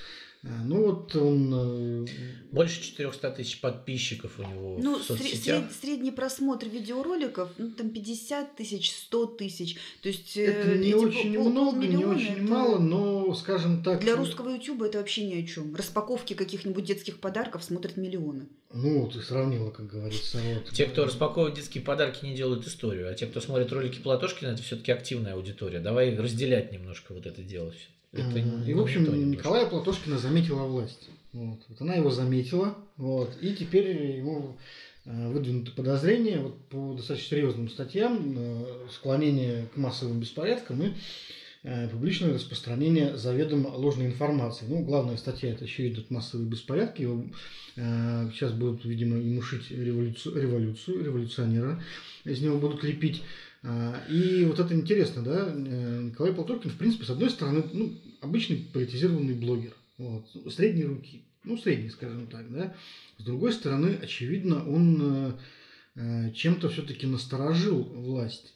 Ну 0.44 0.86
вот 0.88 1.16
он 1.16 2.06
э, 2.06 2.08
Больше 2.52 2.82
400 2.82 3.30
тысяч 3.32 3.62
подписчиков 3.62 4.40
у 4.40 4.42
него 4.44 4.80
Ну, 4.82 4.98
в 4.98 5.04
соцсетях. 5.04 5.66
сред- 5.66 5.72
средний 5.82 6.10
просмотр 6.10 6.68
видеороликов, 6.68 7.50
ну, 7.60 7.70
там 7.70 7.92
50 7.92 8.56
тысяч, 8.56 8.92
100 8.92 9.26
тысяч. 9.28 9.78
То 10.02 10.10
есть 10.10 10.36
э, 10.38 10.46
это 10.46 10.78
не 10.80 10.88
эти 10.88 10.94
очень 10.96 11.36
пол- 11.36 11.50
много, 11.52 11.86
не 11.86 12.04
очень 12.06 12.34
это 12.34 12.42
мало, 12.44 12.80
но, 12.80 13.34
скажем 13.36 13.84
так, 13.84 14.02
Для 14.02 14.16
русского 14.16 14.50
ютуба 14.50 14.88
это 14.88 14.98
вообще 14.98 15.26
ни 15.28 15.36
о 15.44 15.46
чем. 15.46 15.76
Распаковки 15.76 16.34
каких-нибудь 16.34 16.86
детских 16.86 17.20
подарков 17.20 17.64
смотрят 17.64 17.96
миллионы. 17.98 18.48
ну, 18.74 19.08
ты 19.14 19.22
сравнила, 19.22 19.70
как 19.70 19.88
говорится. 19.88 20.40
Вот. 20.40 20.72
Те, 20.74 20.86
кто 20.86 21.06
распаковывает 21.06 21.56
детские 21.56 21.84
подарки, 21.84 22.26
не 22.26 22.34
делают 22.34 22.66
историю, 22.66 23.12
а 23.12 23.14
те, 23.14 23.28
кто 23.28 23.42
смотрит 23.42 23.72
ролики 23.72 24.00
Платошкина, 24.00 24.50
это 24.50 24.64
все-таки 24.64 24.92
активная 24.92 25.34
аудитория. 25.36 25.80
Давай 25.80 26.16
разделять 26.18 26.72
немножко 26.72 27.14
вот 27.14 27.28
это 27.28 27.44
дело. 27.44 27.72
всё. 27.72 27.82
Это 28.14 28.42
не- 28.42 28.70
И, 28.70 28.74
в 28.74 28.82
общем. 28.82 29.32
Николая 29.32 29.66
Платошкина 29.68 30.18
заметила 30.18 30.64
власть. 30.64 31.10
Вот. 31.34 31.60
Вот 31.70 31.82
она 31.82 31.96
его 31.96 32.12
заметила, 32.12 32.76
вот, 32.98 33.38
и 33.42 33.54
теперь 33.54 34.18
ему 34.18 34.58
э, 35.06 35.30
выдвинуты 35.32 35.72
подозрения 35.72 36.40
вот, 36.40 36.58
по 36.68 36.94
достаточно 36.94 37.30
серьезным 37.38 37.70
статьям, 37.70 38.36
э, 38.38 38.66
склонение 38.92 39.68
к 39.74 39.78
массовым 39.78 40.20
беспорядкам 40.20 40.84
и 40.84 40.94
э, 41.64 41.88
публичное 41.88 42.34
распространение 42.34 43.16
заведомо 43.18 43.70
ложной 43.70 44.08
информации. 44.08 44.66
Ну, 44.68 44.84
главная 44.84 45.16
статья 45.16 45.52
это 45.52 45.64
еще 45.64 45.88
идут 45.88 46.12
массовые 46.12 46.50
беспорядки. 46.50 47.04
Его, 47.04 47.24
э, 47.78 48.30
сейчас 48.34 48.52
будут, 48.52 48.84
видимо, 48.84 49.18
ему 49.18 49.42
шить 49.42 49.72
революцию, 49.72 50.42
революцию, 50.42 51.06
революционера 51.06 51.82
из 52.26 52.42
него 52.42 52.58
будут 52.58 52.84
лепить. 52.84 53.24
А, 53.64 54.04
И 54.10 54.44
вот 54.46 54.60
это 54.60 54.74
интересно, 54.74 55.22
да, 55.24 55.54
э, 55.54 56.02
Николай 56.04 56.34
Полторкин, 56.34 56.72
в 56.72 56.78
принципе, 56.78 57.06
с 57.06 57.10
одной 57.12 57.30
стороны, 57.30 57.64
ну, 57.74 57.94
обычный 58.22 58.58
политизированный 58.74 59.36
блогер, 59.36 59.76
вот, 59.98 60.26
средней 60.52 60.86
руки, 60.86 61.24
ну, 61.44 61.58
средний, 61.58 61.90
скажем 61.90 62.28
так, 62.28 62.52
да. 62.52 62.76
С 63.20 63.24
другой 63.24 63.54
стороны, 63.54 64.00
очевидно, 64.02 64.68
он 64.68 65.02
э, 65.02 65.34
э, 65.96 66.32
чем-то 66.34 66.70
все-таки 66.70 67.06
насторожил 67.06 67.84
власть, 67.84 68.56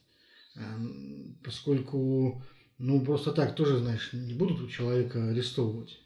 поскольку, 1.44 2.42
ну, 2.78 3.02
просто 3.02 3.34
так 3.34 3.56
тоже, 3.56 3.78
знаешь, 3.80 4.12
не 4.14 4.34
будут 4.34 4.62
у 4.62 4.70
человека 4.70 5.30
арестовывать. 5.30 6.00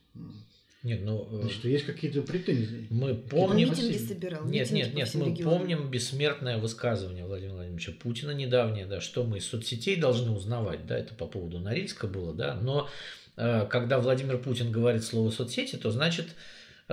Нет, 0.82 1.02
ну, 1.04 1.28
э, 1.32 1.42
Значит, 1.42 1.66
есть 1.66 1.86
какие-то 1.86 2.22
претензии. 2.22 2.88
мы 2.90 3.14
помним... 3.14 3.70
митинги 3.70 3.98
собирал. 3.98 4.46
Нет, 4.46 4.72
митинги 4.72 4.80
нет, 4.80 4.94
нет, 4.94 5.16
мы 5.16 5.26
регионам. 5.32 5.60
помним 5.60 5.92
бессмертное 5.92 6.58
высказывание 6.58 7.26
Владимира 7.26 7.56
Владимировича 7.56 7.92
Путина 8.02 8.32
недавнее, 8.32 8.86
да, 8.86 9.02
что 9.02 9.26
мы 9.26 9.40
из 9.40 9.46
соцсетей 9.46 9.98
должны 9.98 10.32
узнавать, 10.32 10.86
да, 10.88 10.98
это 10.98 11.14
по 11.14 11.28
поводу 11.28 11.60
Норильска 11.60 12.08
было, 12.08 12.34
да, 12.34 12.56
но 12.56 12.88
э, 13.36 13.68
когда 13.70 14.00
Владимир 14.00 14.38
Путин 14.38 14.72
говорит 14.72 15.04
слово 15.04 15.32
соцсети, 15.32 15.76
то 15.76 15.92
значит 15.92 16.28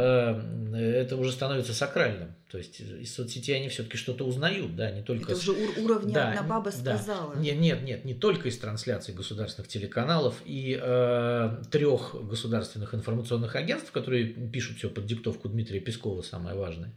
это 0.01 1.17
уже 1.17 1.33
становится 1.33 1.73
сакральным, 1.73 2.35
то 2.51 2.59
есть 2.59 2.81
из 2.81 3.15
соцсетей 3.15 3.57
они 3.57 3.69
все-таки 3.71 3.97
что-то 3.97 4.25
узнают, 4.27 4.77
да, 4.77 4.91
не 4.91 5.03
только 5.03 5.33
Это 5.33 5.37
уже 5.41 5.53
ур- 5.53 5.79
уровня 5.79 6.13
Да, 6.13 6.29
одна 6.31 6.43
баба 6.43 6.71
да. 6.83 6.97
сказала. 6.99 7.35
нет, 7.37 7.59
нет, 7.59 7.83
нет, 7.83 8.05
не 8.05 8.15
только 8.15 8.49
из 8.49 8.59
трансляций 8.59 9.15
государственных 9.15 9.69
телеканалов 9.69 10.43
и 10.45 10.79
э, 10.81 11.63
трех 11.71 12.15
государственных 12.29 12.95
информационных 12.95 13.57
агентств, 13.57 13.91
которые 13.91 14.27
пишут 14.27 14.77
все 14.79 14.91
под 14.91 15.07
диктовку 15.07 15.49
Дмитрия 15.49 15.81
Пескова, 15.81 16.21
самое 16.23 16.57
важное. 16.57 16.93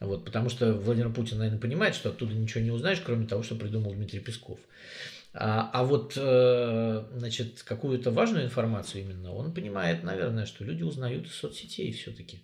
Вот, 0.00 0.24
потому 0.24 0.48
что 0.48 0.74
Владимир 0.74 1.12
Путин, 1.12 1.38
наверное, 1.38 1.60
понимает, 1.60 1.96
что 1.96 2.10
оттуда 2.10 2.32
ничего 2.32 2.62
не 2.62 2.70
узнаешь, 2.70 3.00
кроме 3.04 3.26
того, 3.26 3.42
что 3.42 3.56
придумал 3.56 3.92
Дмитрий 3.94 4.20
Песков. 4.20 4.60
А, 5.34 5.70
а 5.72 5.84
вот, 5.84 6.14
э, 6.16 7.04
значит, 7.14 7.62
какую-то 7.62 8.10
важную 8.10 8.46
информацию 8.46 9.02
именно 9.02 9.32
он 9.34 9.52
понимает, 9.52 10.02
наверное, 10.02 10.46
что 10.46 10.64
люди 10.64 10.82
узнают 10.82 11.26
из 11.26 11.34
соцсетей 11.34 11.92
все-таки. 11.92 12.40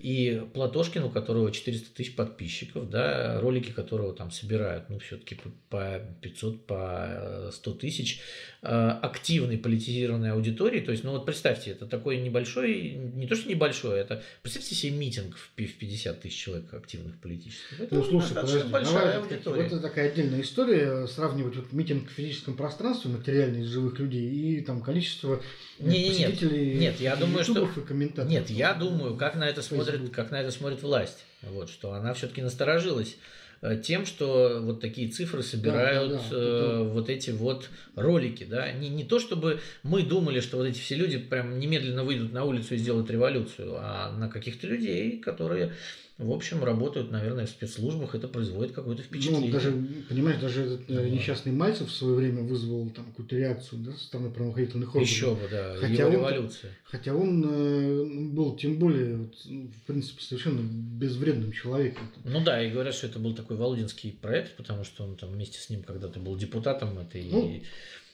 И 0.00 0.42
Платошкин, 0.54 1.04
у 1.04 1.10
которого 1.10 1.52
400 1.52 1.94
тысяч 1.94 2.16
подписчиков, 2.16 2.88
да, 2.88 3.38
ролики 3.40 3.70
которого 3.70 4.14
там 4.14 4.30
собирают, 4.30 4.88
ну, 4.88 4.98
все-таки 4.98 5.36
по 5.68 6.00
500, 6.22 6.66
по 6.66 7.50
100 7.52 7.72
тысяч, 7.74 8.20
э, 8.62 8.66
активной 8.68 9.58
политизированной 9.58 10.32
аудитории. 10.32 10.80
То 10.80 10.90
есть, 10.92 11.04
ну 11.04 11.10
вот 11.10 11.26
представьте, 11.26 11.72
это 11.72 11.84
такой 11.86 12.16
небольшой, 12.18 12.92
не 13.14 13.26
то 13.26 13.36
что 13.36 13.50
небольшой, 13.50 14.00
это, 14.00 14.22
представьте 14.42 14.74
себе 14.74 14.92
митинг 14.92 15.36
в 15.36 15.50
пи- 15.54 15.66
в 15.66 15.76
50 15.76 16.22
тысяч 16.22 16.36
человек 16.44 16.72
активных 16.72 17.20
политических. 17.20 17.80
Это 17.80 17.94
Ну, 17.94 18.02
слушай, 18.02 18.34
подожди, 18.34 18.68
большая 18.70 18.94
давай, 19.12 19.18
аудитория. 19.18 19.62
вот 19.64 19.66
это 19.72 19.80
такая 19.80 20.10
отдельная 20.10 20.40
история, 20.40 21.06
сравнивать 21.08 21.56
вот 21.56 21.72
митинг 21.74 22.08
в 22.08 22.12
физическом 22.12 22.56
пространстве, 22.56 23.10
материальный 23.10 23.60
из 23.60 23.66
живых 23.66 23.98
людей, 23.98 24.30
и 24.30 24.60
там 24.62 24.80
количество 24.82 25.42
э, 25.78 25.84
Не, 25.86 26.02
не, 26.02 26.08
нет. 26.08 26.30
посетителей 26.30 26.74
Нет, 26.78 27.00
я 27.00 27.16
думаю, 27.16 27.44
что- 27.44 27.66
и 27.76 27.80
комментаторов. 27.86 28.30
Нет, 28.30 28.48
я 28.48 28.72
думаю, 28.72 29.16
как 29.16 29.34
на 29.36 29.44
это 29.48 29.60
смотрит, 29.90 30.14
как 30.14 30.30
на 30.30 30.40
это 30.40 30.50
смотрит 30.50 30.82
власть. 30.82 31.24
Вот, 31.42 31.70
что 31.70 31.92
она 31.92 32.14
все-таки 32.14 32.42
насторожилась 32.42 33.16
э, 33.62 33.80
тем, 33.82 34.06
что 34.06 34.60
вот 34.62 34.80
такие 34.80 35.08
цифры 35.08 35.42
собирают 35.42 36.12
да, 36.12 36.18
да, 36.30 36.36
э, 36.36 36.82
вот 36.82 37.08
эти 37.08 37.30
вот 37.30 37.70
ролики, 37.94 38.44
да, 38.44 38.70
не, 38.72 38.88
не 38.88 39.04
то 39.04 39.18
чтобы 39.18 39.60
мы 39.82 40.02
думали, 40.02 40.40
что 40.40 40.58
вот 40.58 40.64
эти 40.64 40.78
все 40.78 40.96
люди 40.96 41.18
прям 41.18 41.58
немедленно 41.58 42.04
выйдут 42.04 42.32
на 42.32 42.44
улицу 42.44 42.74
и 42.74 42.78
сделают 42.78 43.10
революцию, 43.10 43.76
а 43.78 44.12
на 44.12 44.28
каких-то 44.28 44.66
людей, 44.66 45.18
которые, 45.18 45.72
в 46.20 46.32
общем, 46.32 46.62
работают, 46.62 47.10
наверное, 47.10 47.46
в 47.46 47.50
спецслужбах, 47.50 48.14
это 48.14 48.28
производит 48.28 48.72
какое-то 48.72 49.02
впечатление. 49.02 49.46
Ну, 49.48 49.52
даже, 49.52 49.72
понимаешь, 50.08 50.40
даже 50.40 50.62
этот 50.62 50.90
э, 50.90 50.94
Да. 50.94 51.08
несчастный 51.08 51.52
Мальцев 51.52 51.88
в 51.88 51.92
свое 51.94 52.14
время 52.14 52.42
вызвал 52.42 52.90
там 52.90 53.06
какую-то 53.06 53.36
реакцию 53.36 53.80
да, 53.82 53.92
со 53.92 54.04
стороны 54.04 54.30
правоохранительных 54.30 54.88
органов. 54.94 55.08
Еще 55.08 55.34
бы, 55.34 55.48
да, 55.50 55.76
Хотя 55.76 55.94
его 55.94 56.06
он- 56.06 56.12
революция. 56.12 56.70
Хотя 56.84 57.14
он 57.14 57.44
э, 57.48 58.04
был 58.32 58.56
тем 58.56 58.78
более, 58.78 59.28
ну, 59.46 59.70
в 59.70 59.86
принципе, 59.86 60.22
совершенно 60.22 60.60
безвредным 60.60 61.52
человеком. 61.52 62.04
Ну 62.24 62.44
да, 62.44 62.62
и 62.62 62.70
говорят, 62.70 62.94
что 62.94 63.06
это 63.06 63.18
был 63.18 63.34
такой 63.34 63.56
Володинский 63.56 64.12
проект, 64.12 64.56
потому 64.56 64.84
что 64.84 65.04
он 65.04 65.16
там 65.16 65.30
вместе 65.30 65.58
с 65.58 65.70
ним 65.70 65.82
когда-то 65.82 66.20
был 66.20 66.36
депутатом 66.36 66.98
этой. 66.98 67.24
Ну, 67.30 67.60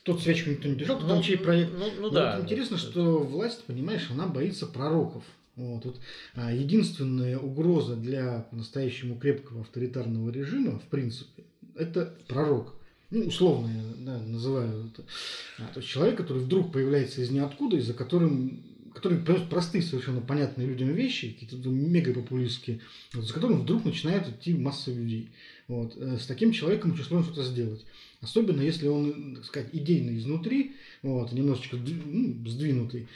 Тут 0.03 0.21
свечку 0.21 0.51
никто 0.51 0.69
не 0.69 0.75
держал, 0.75 1.01
Ну, 1.01 1.07
там 1.09 1.21
чей 1.21 1.37
проект. 1.37 1.69
Ну, 1.77 1.85
ну 1.97 2.01
Но 2.03 2.09
да. 2.09 2.35
вот 2.37 2.45
интересно, 2.45 2.77
что 2.77 3.19
власть, 3.19 3.65
понимаешь, 3.65 4.07
она 4.09 4.25
боится 4.27 4.65
пророков. 4.65 5.23
Вот, 5.57 5.85
вот, 5.85 5.99
а, 6.35 6.53
единственная 6.53 7.39
угроза 7.39 7.95
для 7.95 8.47
по-настоящему 8.51 9.17
крепкого 9.17 9.61
авторитарного 9.61 10.29
режима, 10.29 10.77
в 10.79 10.83
принципе, 10.83 11.43
это 11.75 12.15
пророк. 12.27 12.75
Ну, 13.09 13.25
условно 13.25 13.67
я 13.67 14.05
да, 14.05 14.19
называю 14.19 14.85
это. 14.85 15.03
А, 15.57 15.67
то 15.73 15.79
есть 15.79 15.89
человек, 15.89 16.15
который 16.15 16.43
вдруг 16.43 16.71
появляется 16.71 17.21
из 17.21 17.31
ниоткуда, 17.31 17.77
и 17.77 17.81
за 17.81 17.93
которым 17.93 18.63
которые 18.93 19.21
простые, 19.21 19.83
совершенно 19.83 20.21
понятные 20.21 20.67
людям 20.67 20.89
вещи, 20.89 21.31
какие-то 21.31 21.69
мега 21.69 22.13
популистские, 22.13 22.79
вот, 23.13 23.25
за 23.25 23.33
которым 23.33 23.61
вдруг 23.61 23.85
начинает 23.85 24.27
идти 24.27 24.55
масса 24.55 24.91
людей. 24.91 25.29
Вот. 25.67 25.95
Э, 25.97 26.17
с 26.17 26.25
таким 26.25 26.51
человеком 26.51 26.93
очень 26.93 27.03
сложно 27.03 27.31
что-то 27.31 27.47
сделать. 27.47 27.85
Особенно 28.21 28.61
если 28.61 28.87
он, 28.87 29.35
так 29.35 29.45
сказать, 29.45 29.69
идейный 29.71 30.17
изнутри, 30.17 30.75
вот, 31.03 31.31
немножечко 31.31 31.77
ну, 31.77 32.49
сдвинутый. 32.49 33.07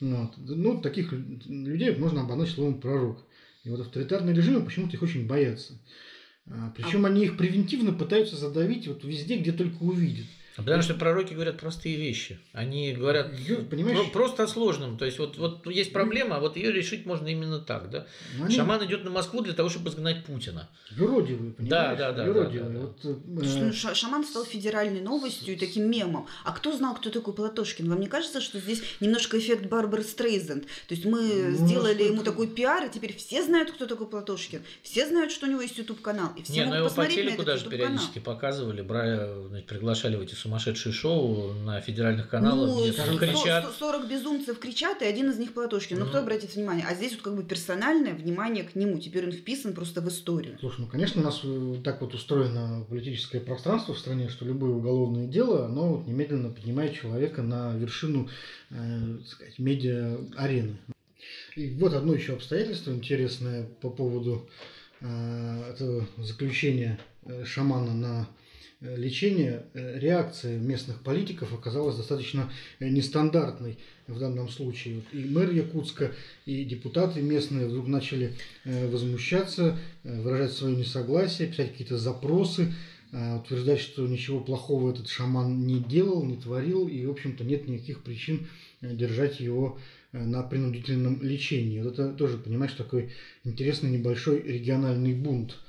Вот. 0.00 0.34
Ну, 0.36 0.80
таких 0.80 1.12
людей 1.12 1.94
можно 1.96 2.22
обозначить 2.22 2.54
словом 2.54 2.80
пророк. 2.80 3.24
И 3.64 3.70
вот 3.70 3.80
авторитарные 3.80 4.34
режимы 4.34 4.64
почему-то 4.64 4.96
их 4.96 5.02
очень 5.02 5.26
боятся. 5.26 5.74
А, 6.46 6.72
Причем 6.76 7.04
а... 7.04 7.08
они 7.08 7.24
их 7.24 7.36
превентивно 7.36 7.92
пытаются 7.92 8.36
задавить 8.36 8.86
вот 8.86 9.04
везде, 9.04 9.38
где 9.38 9.52
только 9.52 9.82
увидят. 9.82 10.26
Потому 10.64 10.82
что 10.82 10.94
пророки 10.94 11.34
говорят 11.34 11.58
простые 11.58 11.96
вещи. 11.96 12.38
Они 12.52 12.92
говорят 12.92 13.30
Понимаешь? 13.70 13.98
Про- 13.98 14.10
просто 14.10 14.42
о 14.44 14.46
сложном. 14.46 14.98
То 14.98 15.04
есть 15.04 15.18
вот, 15.18 15.38
вот 15.38 15.66
есть 15.66 15.92
проблема, 15.92 16.36
а 16.36 16.40
вот 16.40 16.56
ее 16.56 16.72
решить 16.72 17.06
можно 17.06 17.28
именно 17.28 17.60
так. 17.60 17.90
Да? 17.90 18.06
Ну, 18.36 18.46
они... 18.46 18.56
Шаман 18.56 18.84
идет 18.84 19.04
на 19.04 19.10
Москву 19.10 19.40
для 19.40 19.52
того, 19.52 19.68
чтобы 19.68 19.90
изгнать 19.90 20.24
Путина. 20.24 20.68
Юродивые, 20.90 21.52
понимаешь? 21.52 21.70
Да, 21.70 21.94
да, 21.94 22.12
да. 22.12 22.24
Юродивые. 22.26 22.70
Да, 22.70 22.78
да, 22.80 22.88
да. 23.02 23.18
Вот, 23.24 23.44
э... 23.44 23.72
Шаман 23.72 24.24
стал 24.24 24.44
федеральной 24.44 25.00
новостью 25.00 25.54
и 25.54 25.56
таким 25.56 25.90
мемом. 25.90 26.26
А 26.44 26.52
кто 26.52 26.76
знал, 26.76 26.94
кто 26.94 27.10
такой 27.10 27.34
Платошкин? 27.34 27.88
Вам 27.88 28.00
не 28.00 28.08
кажется, 28.08 28.40
что 28.40 28.58
здесь 28.58 28.82
немножко 29.00 29.38
эффект 29.38 29.66
Барбары 29.66 30.02
Стрейзенд? 30.02 30.64
То 30.64 30.94
есть 30.94 31.04
мы 31.04 31.20
ну, 31.20 31.66
сделали 31.66 32.04
ему 32.04 32.22
такой 32.22 32.48
пиар, 32.48 32.84
и 32.84 32.90
теперь 32.90 33.16
все 33.16 33.42
знают, 33.44 33.70
кто 33.70 33.86
такой 33.86 34.08
Платошкин. 34.08 34.62
Все 34.82 35.06
знают, 35.06 35.30
что 35.30 35.46
у 35.46 35.50
него 35.50 35.62
есть 35.62 35.78
YouTube-канал. 35.78 36.32
И 36.36 36.42
все 36.42 36.52
не, 36.52 36.60
могут 36.64 36.72
но 36.72 36.84
его 36.84 36.94
по 36.94 37.06
телеку 37.06 37.44
даже 37.44 37.68
периодически 37.68 38.18
показывали, 38.18 38.82
брали, 38.82 39.48
значит, 39.48 39.66
приглашали 39.66 40.16
в 40.16 40.20
эти 40.20 40.34
сумасшедшие 40.48 40.92
шоу 40.92 41.52
на 41.64 41.80
федеральных 41.80 42.28
каналах, 42.28 42.70
ну, 42.70 42.82
где 42.82 42.92
там 42.92 43.18
кричат. 43.18 43.70
40 43.78 44.08
безумцев 44.08 44.58
кричат, 44.58 45.02
и 45.02 45.04
один 45.04 45.30
из 45.30 45.38
них 45.38 45.52
Платошкин. 45.52 45.98
Ну, 45.98 46.06
mm. 46.06 46.08
кто 46.08 46.18
обратит 46.18 46.54
внимание? 46.54 46.86
А 46.88 46.94
здесь 46.94 47.12
вот 47.12 47.22
как 47.22 47.36
бы 47.36 47.42
персональное 47.42 48.14
внимание 48.14 48.64
к 48.64 48.74
нему. 48.74 48.98
Теперь 48.98 49.26
он 49.26 49.32
вписан 49.32 49.74
просто 49.74 50.00
в 50.00 50.08
историю. 50.08 50.56
Слушай, 50.60 50.80
ну, 50.80 50.86
конечно, 50.86 51.20
у 51.20 51.24
нас 51.24 51.40
э, 51.44 51.76
так 51.84 52.00
вот 52.00 52.14
устроено 52.14 52.84
политическое 52.88 53.40
пространство 53.40 53.94
в 53.94 53.98
стране, 53.98 54.28
что 54.28 54.46
любое 54.46 54.70
уголовное 54.70 55.26
дело, 55.26 55.66
оно 55.66 55.96
вот 55.96 56.06
немедленно 56.06 56.50
поднимает 56.50 56.94
человека 56.94 57.42
на 57.42 57.74
вершину, 57.74 58.28
э, 58.70 59.18
сказать, 59.26 59.58
медиа-арены. 59.58 60.78
И 61.56 61.70
вот 61.74 61.92
одно 61.92 62.14
еще 62.14 62.34
обстоятельство 62.34 62.92
интересное 62.92 63.66
по 63.82 63.90
поводу 63.90 64.48
э, 65.00 65.72
этого 65.72 66.06
заключения 66.16 66.98
э, 67.24 67.44
шамана 67.44 67.92
на 67.92 68.28
лечения 68.80 69.64
э, 69.74 69.98
реакция 69.98 70.58
местных 70.58 71.02
политиков 71.02 71.52
оказалась 71.52 71.96
достаточно 71.96 72.50
э, 72.78 72.88
нестандартной 72.88 73.78
в 74.06 74.18
данном 74.18 74.48
случае. 74.48 75.02
И 75.12 75.24
мэр 75.24 75.50
Якутска, 75.50 76.12
и 76.46 76.64
депутаты 76.64 77.20
местные 77.20 77.66
вдруг 77.66 77.88
начали 77.88 78.34
возмущаться, 78.64 79.78
выражать 80.02 80.52
свое 80.52 80.76
несогласие, 80.76 81.48
писать 81.48 81.72
какие-то 81.72 81.98
запросы, 81.98 82.72
утверждать, 83.12 83.80
что 83.80 84.06
ничего 84.06 84.40
плохого 84.40 84.92
этот 84.92 85.08
шаман 85.08 85.66
не 85.66 85.80
делал, 85.80 86.24
не 86.24 86.36
творил, 86.36 86.88
и, 86.88 87.04
в 87.04 87.10
общем-то, 87.10 87.44
нет 87.44 87.68
никаких 87.68 88.02
причин 88.02 88.46
держать 88.80 89.40
его 89.40 89.78
на 90.12 90.42
принудительном 90.42 91.20
лечении. 91.20 91.82
Вот 91.82 91.98
это 91.98 92.14
тоже, 92.14 92.38
понимаешь, 92.38 92.72
такой 92.72 93.10
интересный 93.44 93.90
небольшой 93.90 94.40
региональный 94.40 95.14
бунт– 95.14 95.58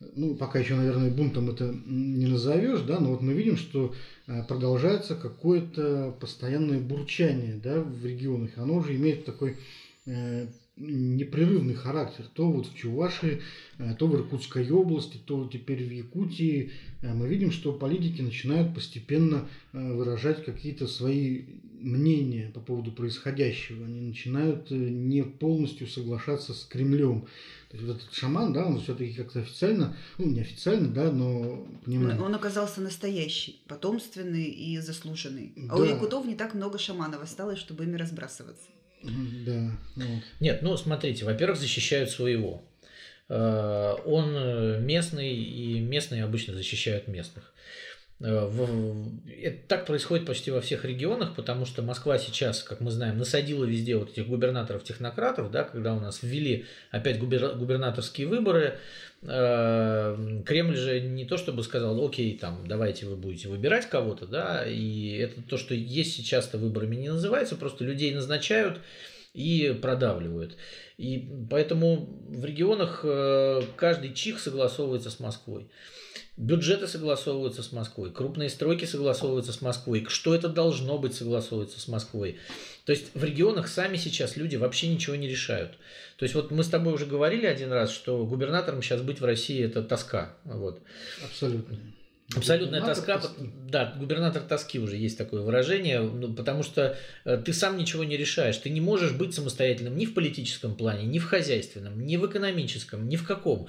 ну, 0.00 0.34
пока 0.34 0.58
еще, 0.58 0.76
наверное, 0.76 1.10
бунтом 1.10 1.50
это 1.50 1.74
не 1.86 2.26
назовешь, 2.26 2.80
да, 2.82 3.00
но 3.00 3.10
вот 3.10 3.20
мы 3.20 3.34
видим, 3.34 3.56
что 3.56 3.94
э, 4.26 4.42
продолжается 4.44 5.14
какое-то 5.14 6.16
постоянное 6.18 6.80
бурчание, 6.80 7.60
да, 7.62 7.82
в 7.82 8.04
регионах. 8.04 8.52
Оно 8.56 8.76
уже 8.76 8.96
имеет 8.96 9.26
такой 9.26 9.58
э, 10.06 10.46
непрерывный 10.76 11.74
характер. 11.74 12.24
То 12.32 12.50
вот 12.50 12.66
в 12.66 12.74
Чувашии, 12.74 13.42
э, 13.78 13.94
то 13.98 14.06
в 14.06 14.14
Иркутской 14.16 14.70
области, 14.70 15.18
то 15.18 15.46
теперь 15.52 15.84
в 15.84 15.92
Якутии. 15.92 16.70
Мы 17.02 17.28
видим, 17.28 17.50
что 17.50 17.72
политики 17.72 18.22
начинают 18.22 18.74
постепенно 18.74 19.48
выражать 19.72 20.44
какие-то 20.44 20.86
свои 20.86 21.44
мнения 21.78 22.50
по 22.52 22.60
поводу 22.60 22.92
происходящего. 22.92 23.84
Они 23.84 24.00
начинают 24.00 24.70
не 24.70 25.24
полностью 25.24 25.86
соглашаться 25.86 26.52
с 26.52 26.64
Кремлем. 26.64 27.26
То 27.70 27.76
есть 27.76 27.86
вот 27.88 27.96
этот 27.98 28.12
шаман, 28.12 28.52
да, 28.52 28.66
он 28.66 28.80
все-таки 28.80 29.12
как-то 29.12 29.40
официально, 29.40 29.96
ну, 30.18 30.26
не 30.26 30.40
официально, 30.40 30.88
да, 30.88 31.12
но 31.12 31.64
понимаем. 31.84 32.20
Он 32.20 32.34
оказался 32.34 32.80
настоящий, 32.80 33.62
потомственный 33.68 34.46
и 34.46 34.78
заслуженный. 34.78 35.52
А 35.68 35.76
да. 35.76 35.82
у 35.82 35.84
якутов 35.84 36.26
не 36.26 36.34
так 36.34 36.54
много 36.54 36.78
шаманов 36.78 37.22
осталось, 37.22 37.60
чтобы 37.60 37.84
ими 37.84 37.96
разбрасываться. 37.96 38.66
Да. 39.04 39.70
Ну 39.94 40.04
вот. 40.14 40.22
Нет, 40.40 40.62
ну 40.62 40.76
смотрите, 40.76 41.24
во-первых, 41.24 41.60
защищают 41.60 42.10
своего. 42.10 42.64
Э, 43.28 43.94
он 44.04 44.34
э, 44.34 44.80
местный, 44.80 45.32
и 45.32 45.78
местные 45.78 46.24
обычно 46.24 46.54
защищают 46.54 47.06
местных. 47.06 47.54
Э, 48.20 48.50
это 49.42 49.58
так 49.66 49.86
происходит 49.86 50.26
почти 50.26 50.50
во 50.50 50.60
всех 50.60 50.84
регионах, 50.84 51.34
потому 51.34 51.64
что 51.64 51.82
Москва 51.82 52.18
сейчас, 52.18 52.62
как 52.62 52.80
мы 52.80 52.90
знаем, 52.90 53.16
насадила 53.16 53.64
везде 53.64 53.96
вот 53.96 54.10
этих 54.10 54.28
губернаторов-технократов, 54.28 55.50
да, 55.50 55.64
когда 55.64 55.94
у 55.94 56.00
нас 56.00 56.22
ввели 56.22 56.66
опять 56.90 57.18
губернаторские 57.18 58.26
выборы, 58.26 58.78
э, 59.22 60.42
Кремль 60.44 60.76
же 60.76 61.00
не 61.00 61.24
то 61.24 61.38
чтобы 61.38 61.62
сказал, 61.62 62.04
окей, 62.04 62.36
там, 62.36 62.66
давайте 62.66 63.06
вы 63.06 63.16
будете 63.16 63.48
выбирать 63.48 63.88
кого-то, 63.88 64.26
да, 64.26 64.66
и 64.66 65.16
это 65.16 65.40
то, 65.42 65.56
что 65.56 65.74
есть 65.74 66.14
сейчас-то 66.14 66.58
выборами 66.58 66.96
не 66.96 67.08
называется, 67.08 67.56
просто 67.56 67.84
людей 67.84 68.14
назначают 68.14 68.80
и 69.32 69.78
продавливают. 69.80 70.56
И 70.98 71.46
поэтому 71.48 72.20
в 72.28 72.44
регионах 72.44 73.00
э, 73.04 73.62
каждый 73.76 74.12
чих 74.12 74.40
согласовывается 74.40 75.08
с 75.10 75.20
Москвой. 75.20 75.70
Бюджеты 76.40 76.88
согласовываются 76.88 77.62
с 77.62 77.70
Москвой, 77.70 78.10
крупные 78.10 78.48
стройки 78.48 78.86
согласовываются 78.86 79.52
с 79.52 79.60
Москвой, 79.60 80.06
что 80.08 80.34
это 80.34 80.48
должно 80.48 80.96
быть 80.96 81.14
согласовывается 81.14 81.78
с 81.78 81.86
Москвой. 81.86 82.38
То 82.86 82.92
есть 82.92 83.14
в 83.14 83.22
регионах 83.22 83.68
сами 83.68 83.98
сейчас 83.98 84.38
люди 84.38 84.56
вообще 84.56 84.88
ничего 84.88 85.16
не 85.16 85.28
решают. 85.28 85.72
То 86.16 86.22
есть 86.22 86.34
вот 86.34 86.50
мы 86.50 86.64
с 86.64 86.68
тобой 86.68 86.94
уже 86.94 87.04
говорили 87.04 87.44
один 87.44 87.70
раз, 87.70 87.90
что 87.90 88.24
губернатором 88.24 88.80
сейчас 88.80 89.02
быть 89.02 89.20
в 89.20 89.24
России 89.26 89.62
это 89.62 89.82
тоска. 89.82 90.34
Вот. 90.44 90.80
Абсолютно. 91.22 91.76
Абсолютная 92.34 92.80
тоска, 92.80 93.18
тоски. 93.18 93.50
да, 93.68 93.92
губернатор 93.98 94.40
тоски 94.42 94.78
уже 94.78 94.96
есть 94.96 95.18
такое 95.18 95.42
выражение, 95.42 96.00
ну, 96.00 96.32
потому 96.32 96.62
что 96.62 96.96
э, 97.24 97.42
ты 97.44 97.52
сам 97.52 97.76
ничего 97.76 98.04
не 98.04 98.16
решаешь, 98.16 98.56
ты 98.56 98.70
не 98.70 98.80
можешь 98.80 99.12
быть 99.12 99.34
самостоятельным 99.34 99.96
ни 99.96 100.06
в 100.06 100.14
политическом 100.14 100.76
плане, 100.76 101.06
ни 101.06 101.18
в 101.18 101.24
хозяйственном, 101.24 102.06
ни 102.06 102.16
в 102.16 102.24
экономическом, 102.24 103.08
ни 103.08 103.16
в 103.16 103.26
каком 103.26 103.66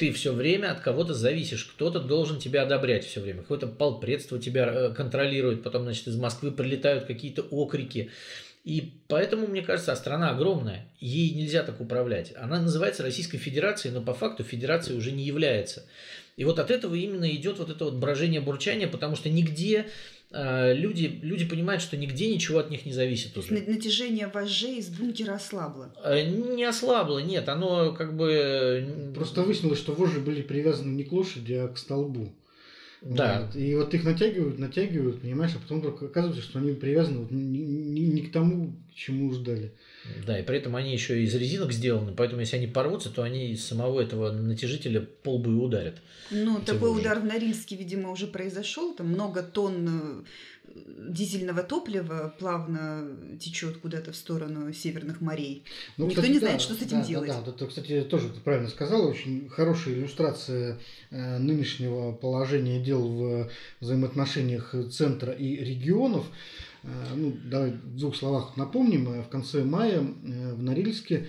ты 0.00 0.12
все 0.12 0.32
время 0.32 0.72
от 0.72 0.80
кого-то 0.80 1.12
зависишь, 1.12 1.66
кто-то 1.66 2.00
должен 2.00 2.38
тебя 2.38 2.62
одобрять 2.62 3.04
все 3.04 3.20
время, 3.20 3.42
какое-то 3.42 3.66
полпредство 3.66 4.38
тебя 4.38 4.64
э, 4.66 4.94
контролирует, 4.94 5.62
потом, 5.62 5.82
значит, 5.82 6.06
из 6.06 6.16
Москвы 6.16 6.52
прилетают 6.52 7.04
какие-то 7.04 7.42
окрики. 7.42 8.10
И 8.64 8.94
поэтому, 9.08 9.46
мне 9.46 9.60
кажется, 9.60 9.92
а 9.92 9.96
страна 9.96 10.30
огромная, 10.30 10.86
ей 11.00 11.34
нельзя 11.34 11.62
так 11.64 11.82
управлять. 11.82 12.32
Она 12.38 12.62
называется 12.62 13.02
Российской 13.02 13.36
Федерацией, 13.36 13.92
но 13.92 14.00
по 14.00 14.14
факту 14.14 14.42
федерацией 14.42 14.96
уже 14.96 15.12
не 15.12 15.24
является. 15.24 15.84
И 16.38 16.44
вот 16.44 16.58
от 16.58 16.70
этого 16.70 16.94
именно 16.94 17.30
идет 17.30 17.58
вот 17.58 17.68
это 17.68 17.84
вот 17.84 17.94
брожение, 17.96 18.40
бурчание, 18.40 18.88
потому 18.88 19.16
что 19.16 19.28
нигде 19.28 19.84
люди, 20.32 21.18
люди 21.22 21.44
понимают, 21.44 21.82
что 21.82 21.96
нигде 21.96 22.32
ничего 22.32 22.58
от 22.60 22.70
них 22.70 22.86
не 22.86 22.92
зависит 22.92 23.36
уже. 23.36 23.52
Натяжение 23.52 24.28
вожжей 24.28 24.78
из 24.78 24.88
бункера 24.88 25.34
ослабло. 25.34 25.92
Э, 26.04 26.22
не 26.22 26.64
ослабло, 26.64 27.18
нет, 27.18 27.48
оно 27.48 27.92
как 27.92 28.16
бы... 28.16 29.12
Просто 29.14 29.42
выяснилось, 29.42 29.78
что 29.78 29.92
вожжи 29.92 30.20
были 30.20 30.42
привязаны 30.42 30.94
не 30.94 31.04
к 31.04 31.12
лошади, 31.12 31.54
а 31.54 31.68
к 31.68 31.78
столбу. 31.78 32.32
Да. 33.02 33.46
Вот. 33.46 33.56
И 33.56 33.74
вот 33.74 33.94
их 33.94 34.04
натягивают, 34.04 34.58
натягивают, 34.58 35.22
понимаешь, 35.22 35.52
а 35.56 35.58
потом 35.58 35.80
вдруг 35.80 36.02
оказывается, 36.02 36.42
что 36.42 36.58
они 36.58 36.72
привязаны 36.72 37.20
вот 37.20 37.30
не, 37.30 37.42
не, 37.42 38.06
не 38.06 38.22
к 38.22 38.32
тому, 38.32 38.74
к 38.90 38.94
чему 38.94 39.32
ждали. 39.32 39.72
Да, 40.26 40.38
и 40.38 40.42
при 40.42 40.58
этом 40.58 40.76
они 40.76 40.92
еще 40.92 41.22
из 41.22 41.34
резинок 41.34 41.72
сделаны, 41.72 42.12
поэтому 42.12 42.40
если 42.40 42.56
они 42.56 42.66
порвутся, 42.66 43.10
то 43.10 43.22
они 43.22 43.52
из 43.52 43.64
самого 43.64 44.00
этого 44.00 44.30
натяжителя 44.30 45.00
полбы 45.22 45.56
ударят. 45.56 45.96
Ну, 46.30 46.60
такой 46.60 46.96
удар 46.96 47.20
в 47.20 47.24
Норильске, 47.24 47.76
видимо, 47.76 48.10
уже 48.10 48.26
произошел. 48.26 48.94
Там 48.94 49.08
много 49.08 49.42
тонн 49.42 49.88
э, 49.88 50.24
дизельного 50.74 51.62
топлива 51.62 52.34
плавно 52.38 53.08
течет 53.38 53.78
куда-то 53.78 54.12
в 54.12 54.16
сторону 54.16 54.72
северных 54.72 55.20
морей. 55.20 55.64
Ну, 55.96 56.06
Никто 56.06 56.20
кстати, 56.20 56.32
не 56.32 56.38
знает, 56.38 56.56
да, 56.56 56.62
что 56.62 56.74
с 56.74 56.82
этим 56.82 57.00
да, 57.00 57.06
делать. 57.06 57.28
Да, 57.28 57.42
да, 57.42 57.50
это, 57.50 57.66
кстати, 57.66 58.02
тоже 58.02 58.28
ты 58.28 58.40
правильно 58.40 58.68
сказала. 58.68 59.08
Очень 59.08 59.48
хорошая 59.48 59.94
иллюстрация 59.94 60.78
э, 61.10 61.38
нынешнего 61.38 62.12
положения 62.12 62.82
дел 62.82 63.08
в 63.08 63.50
взаимоотношениях 63.80 64.74
центра 64.90 65.32
и 65.32 65.56
регионов. 65.56 66.26
Ну, 66.82 67.36
давай 67.44 67.72
в 67.72 67.96
двух 67.96 68.16
словах 68.16 68.56
напомним. 68.56 69.22
В 69.22 69.28
конце 69.28 69.64
мая 69.64 70.00
в 70.00 70.62
Норильске 70.62 71.26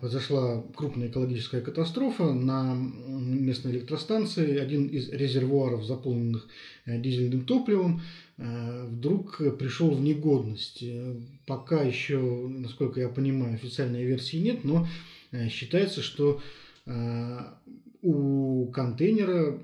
произошла 0.00 0.62
крупная 0.74 1.08
экологическая 1.08 1.60
катастрофа 1.60 2.32
на 2.32 2.74
местной 2.74 3.72
электростанции. 3.72 4.58
Один 4.58 4.86
из 4.86 5.08
резервуаров, 5.08 5.84
заполненных 5.84 6.46
дизельным 6.86 7.46
топливом, 7.46 8.02
вдруг 8.36 9.38
пришел 9.58 9.90
в 9.90 10.00
негодность. 10.00 10.84
Пока 11.46 11.82
еще, 11.82 12.18
насколько 12.18 13.00
я 13.00 13.08
понимаю, 13.08 13.54
официальной 13.54 14.04
версии 14.04 14.36
нет, 14.36 14.64
но 14.64 14.86
считается, 15.48 16.02
что 16.02 16.42
у 18.02 18.66
контейнера 18.66 19.58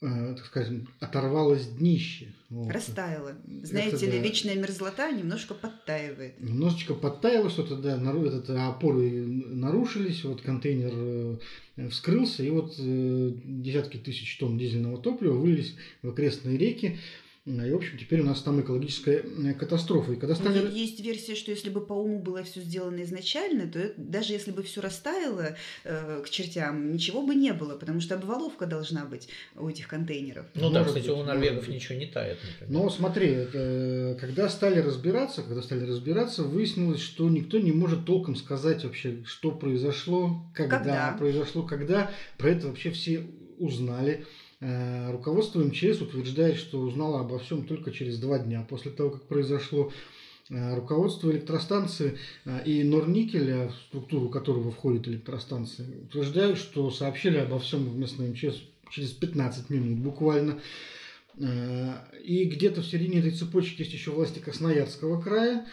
Э, 0.00 0.34
так 0.36 0.46
скажем, 0.46 0.88
оторвалось 1.00 1.66
днище. 1.66 2.32
Вот. 2.50 2.72
Растаяло. 2.72 3.36
Знаете 3.62 3.96
Это, 3.96 4.06
ли, 4.06 4.12
да, 4.12 4.18
вечная 4.18 4.54
мерзлота 4.54 5.10
немножко 5.10 5.52
подтаивает. 5.52 6.40
Немножечко 6.40 6.94
подтаяло 6.94 7.50
что-то, 7.50 7.76
да, 7.76 7.96
этот, 7.96 8.48
опоры 8.48 9.26
нарушились, 9.26 10.24
вот 10.24 10.40
контейнер 10.40 10.92
э, 11.76 11.88
вскрылся, 11.90 12.42
и 12.42 12.48
вот 12.48 12.74
э, 12.78 13.32
десятки 13.44 13.98
тысяч 13.98 14.38
тонн 14.38 14.56
дизельного 14.56 14.96
топлива 14.96 15.34
вылились 15.34 15.74
в 16.02 16.08
окрестные 16.08 16.56
реки. 16.56 16.98
И, 17.48 17.70
в 17.72 17.76
общем, 17.76 17.98
теперь 17.98 18.20
у 18.20 18.24
нас 18.24 18.42
там 18.42 18.60
экологическая 18.60 19.24
катастрофа. 19.54 20.12
И 20.12 20.16
когда 20.16 20.34
стали... 20.34 20.58
Ну, 20.58 20.70
есть 20.70 21.00
версия, 21.00 21.34
что 21.34 21.50
если 21.50 21.70
бы 21.70 21.80
по 21.80 21.94
уму 21.94 22.20
было 22.20 22.42
все 22.42 22.60
сделано 22.60 23.02
изначально, 23.02 23.66
то 23.66 23.92
даже 23.96 24.34
если 24.34 24.50
бы 24.50 24.62
все 24.62 24.80
растаяло 24.80 25.56
э, 25.84 26.22
к 26.24 26.28
чертям, 26.28 26.92
ничего 26.92 27.22
бы 27.22 27.34
не 27.34 27.52
было, 27.52 27.76
потому 27.76 28.00
что 28.00 28.16
обваловка 28.16 28.66
должна 28.66 29.04
быть 29.06 29.28
у 29.56 29.68
этих 29.68 29.88
контейнеров. 29.88 30.46
Ну 30.54 30.70
да, 30.70 30.84
кстати, 30.84 31.08
у 31.08 31.22
норвегов 31.22 31.68
ничего 31.68 31.98
не 31.98 32.06
тает. 32.06 32.38
Например. 32.42 32.82
Но 32.82 32.90
смотри, 32.90 33.28
это, 33.28 34.18
когда 34.20 34.48
стали 34.48 34.80
разбираться, 34.80 35.42
когда 35.42 35.62
стали 35.62 35.84
разбираться, 35.84 36.42
выяснилось, 36.42 37.00
что 37.00 37.28
никто 37.28 37.58
не 37.58 37.72
может 37.72 38.04
толком 38.04 38.36
сказать 38.36 38.84
вообще, 38.84 39.22
что 39.24 39.52
произошло, 39.52 40.44
когда, 40.54 40.78
когда? 40.78 41.16
произошло, 41.18 41.62
когда. 41.62 42.10
Про 42.36 42.50
это 42.50 42.68
вообще 42.68 42.90
все 42.90 43.26
узнали. 43.58 44.26
Э, 44.60 45.12
руководство 45.12 45.60
МЧС 45.60 46.00
утверждает, 46.00 46.56
что 46.56 46.80
узнало 46.80 47.20
обо 47.20 47.38
всем 47.38 47.64
только 47.64 47.92
через 47.92 48.18
два 48.18 48.38
дня 48.38 48.66
после 48.68 48.90
того, 48.90 49.10
как 49.10 49.22
произошло. 49.24 49.92
Э, 50.50 50.74
руководство 50.74 51.30
электростанции 51.30 52.18
э, 52.44 52.64
и 52.64 52.82
Норникеля, 52.82 53.68
в 53.68 53.74
структуру 53.88 54.28
которого 54.28 54.72
входит 54.72 55.06
электростанция, 55.06 55.86
утверждают, 56.02 56.58
что 56.58 56.90
сообщили 56.90 57.38
обо 57.38 57.60
всем 57.60 57.88
в 57.88 57.96
местном 57.96 58.30
МЧС 58.30 58.56
через 58.90 59.10
15 59.10 59.70
минут 59.70 59.98
буквально. 59.98 60.60
И 62.24 62.44
где-то 62.46 62.80
в 62.80 62.86
середине 62.86 63.20
этой 63.20 63.30
цепочки 63.30 63.82
есть 63.82 63.92
еще 63.92 64.10
власти 64.10 64.40
Красноярского 64.40 65.22
края, 65.22 65.68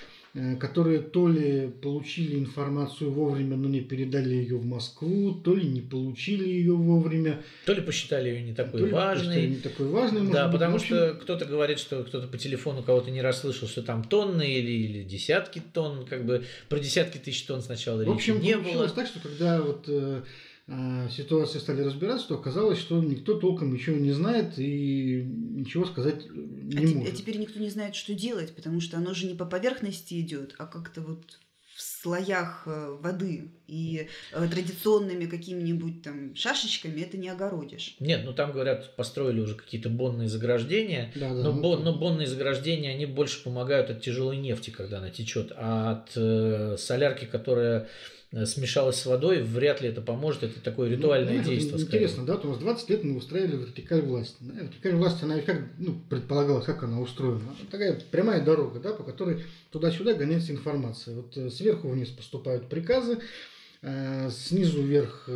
которые 0.59 0.99
то 0.99 1.29
ли 1.29 1.69
получили 1.81 2.37
информацию 2.37 3.09
вовремя, 3.09 3.55
но 3.55 3.69
не 3.69 3.79
передали 3.79 4.35
ее 4.35 4.57
в 4.57 4.65
Москву, 4.65 5.33
то 5.33 5.55
ли 5.55 5.65
не 5.65 5.79
получили 5.79 6.45
ее 6.47 6.73
вовремя. 6.73 7.41
То 7.65 7.73
ли 7.73 7.81
посчитали 7.81 8.29
ее 8.29 8.43
не 8.43 8.53
такой 8.53 8.81
то 8.81 8.95
важной. 8.95 9.47
не 9.47 9.55
такой 9.55 9.87
важной. 9.87 10.29
Да, 10.29 10.47
быть, 10.47 10.53
потому 10.53 10.79
что 10.79 11.17
кто-то 11.21 11.45
говорит, 11.45 11.79
что 11.79 12.03
кто-то 12.03 12.27
по 12.27 12.37
телефону 12.37 12.83
кого-то 12.83 13.11
не 13.11 13.21
расслышал, 13.21 13.69
что 13.69 13.81
там 13.81 14.03
тонны 14.03 14.53
или, 14.53 14.71
или 14.71 15.03
десятки 15.03 15.61
тонн, 15.73 16.05
как 16.05 16.25
бы 16.25 16.43
про 16.67 16.79
десятки 16.79 17.17
тысяч 17.17 17.43
тонн 17.43 17.61
сначала 17.61 18.03
в 18.03 18.11
общем, 18.11 18.41
не 18.41 18.57
было. 18.57 18.89
так, 18.89 19.07
что 19.07 19.19
когда 19.19 19.61
вот 19.61 19.87
э, 20.67 20.71
а, 21.05 21.09
ситуации 21.09 21.59
стали 21.59 21.81
разбираться, 21.81 22.29
то 22.29 22.35
оказалось, 22.35 22.79
что 22.79 23.01
никто 23.01 23.39
толком 23.39 23.73
ничего 23.73 23.97
не 23.97 24.11
знает 24.11 24.57
и 24.57 25.23
ничего 25.23 25.85
сказать 25.85 26.25
э, 26.25 26.29
не 26.33 26.77
а 26.77 26.95
может. 26.95 27.13
А 27.13 27.15
теперь 27.15 27.37
никто 27.37 27.59
не 27.59 27.69
знает, 27.69 27.95
что 27.95 28.13
делать, 28.13 28.55
потому 28.55 28.81
что 28.81 28.97
оно 28.97 29.13
же 29.13 29.27
не 29.27 29.35
по 29.35 29.45
поверхности 29.45 30.19
идет, 30.19 30.55
а 30.57 30.65
как-то 30.65 31.01
вот 31.01 31.39
в 31.75 31.81
слоях 31.81 32.63
э, 32.67 32.97
воды 33.01 33.51
и 33.67 34.07
э, 34.31 34.47
традиционными 34.47 35.25
какими-нибудь 35.25 36.03
там 36.03 36.33
шашечками 36.33 37.01
это 37.01 37.17
не 37.17 37.27
огородишь. 37.27 37.97
Нет, 37.99 38.21
ну 38.23 38.31
там 38.31 38.53
говорят, 38.53 38.95
построили 38.95 39.41
уже 39.41 39.55
какие-то 39.55 39.89
бонные 39.89 40.29
заграждения, 40.29 41.11
да, 41.15 41.33
да, 41.33 41.43
но, 41.43 41.51
ну, 41.51 41.61
бон, 41.61 41.83
но 41.83 41.93
бонные 41.93 42.27
заграждения 42.27 42.91
они 42.91 43.05
больше 43.05 43.43
помогают 43.43 43.89
от 43.89 44.01
тяжелой 44.01 44.37
нефти, 44.37 44.69
когда 44.69 44.99
она 44.99 45.09
течет, 45.09 45.51
а 45.57 45.91
от 45.91 46.13
э, 46.15 46.77
солярки, 46.79 47.25
которая 47.25 47.89
Э, 48.31 48.45
смешалась 48.45 48.97
с 48.97 49.05
водой, 49.05 49.43
вряд 49.43 49.81
ли 49.81 49.89
это 49.89 50.01
поможет. 50.01 50.43
Это 50.43 50.59
такое 50.59 50.89
ну, 50.89 50.97
ритуальное 50.97 51.37
ну, 51.37 51.43
действие. 51.43 51.81
Интересно, 51.81 52.23
скорее. 52.23 52.27
да, 52.27 52.37
то 52.37 52.47
у 52.47 52.51
нас 52.51 52.59
20 52.59 52.89
лет 52.89 53.03
мы 53.03 53.17
устраивали 53.17 53.57
вертикаль 53.57 54.01
власти. 54.01 54.35
Да? 54.41 54.61
Вертикаль 54.61 54.95
власти, 54.95 55.23
она 55.23 55.39
как 55.39 55.61
ну, 55.77 55.99
предполагалась, 56.09 56.65
как 56.65 56.83
она 56.83 56.99
устроена. 56.99 57.55
Такая 57.69 57.99
прямая 58.11 58.43
дорога, 58.43 58.79
да, 58.79 58.93
по 58.93 59.03
которой 59.03 59.43
туда-сюда 59.71 60.13
гоняется 60.15 60.51
информация. 60.51 61.15
Вот 61.15 61.37
э, 61.37 61.49
сверху 61.49 61.87
вниз 61.89 62.09
поступают 62.09 62.67
приказы, 62.67 63.19
э, 63.81 64.29
снизу 64.31 64.81
вверх 64.81 65.29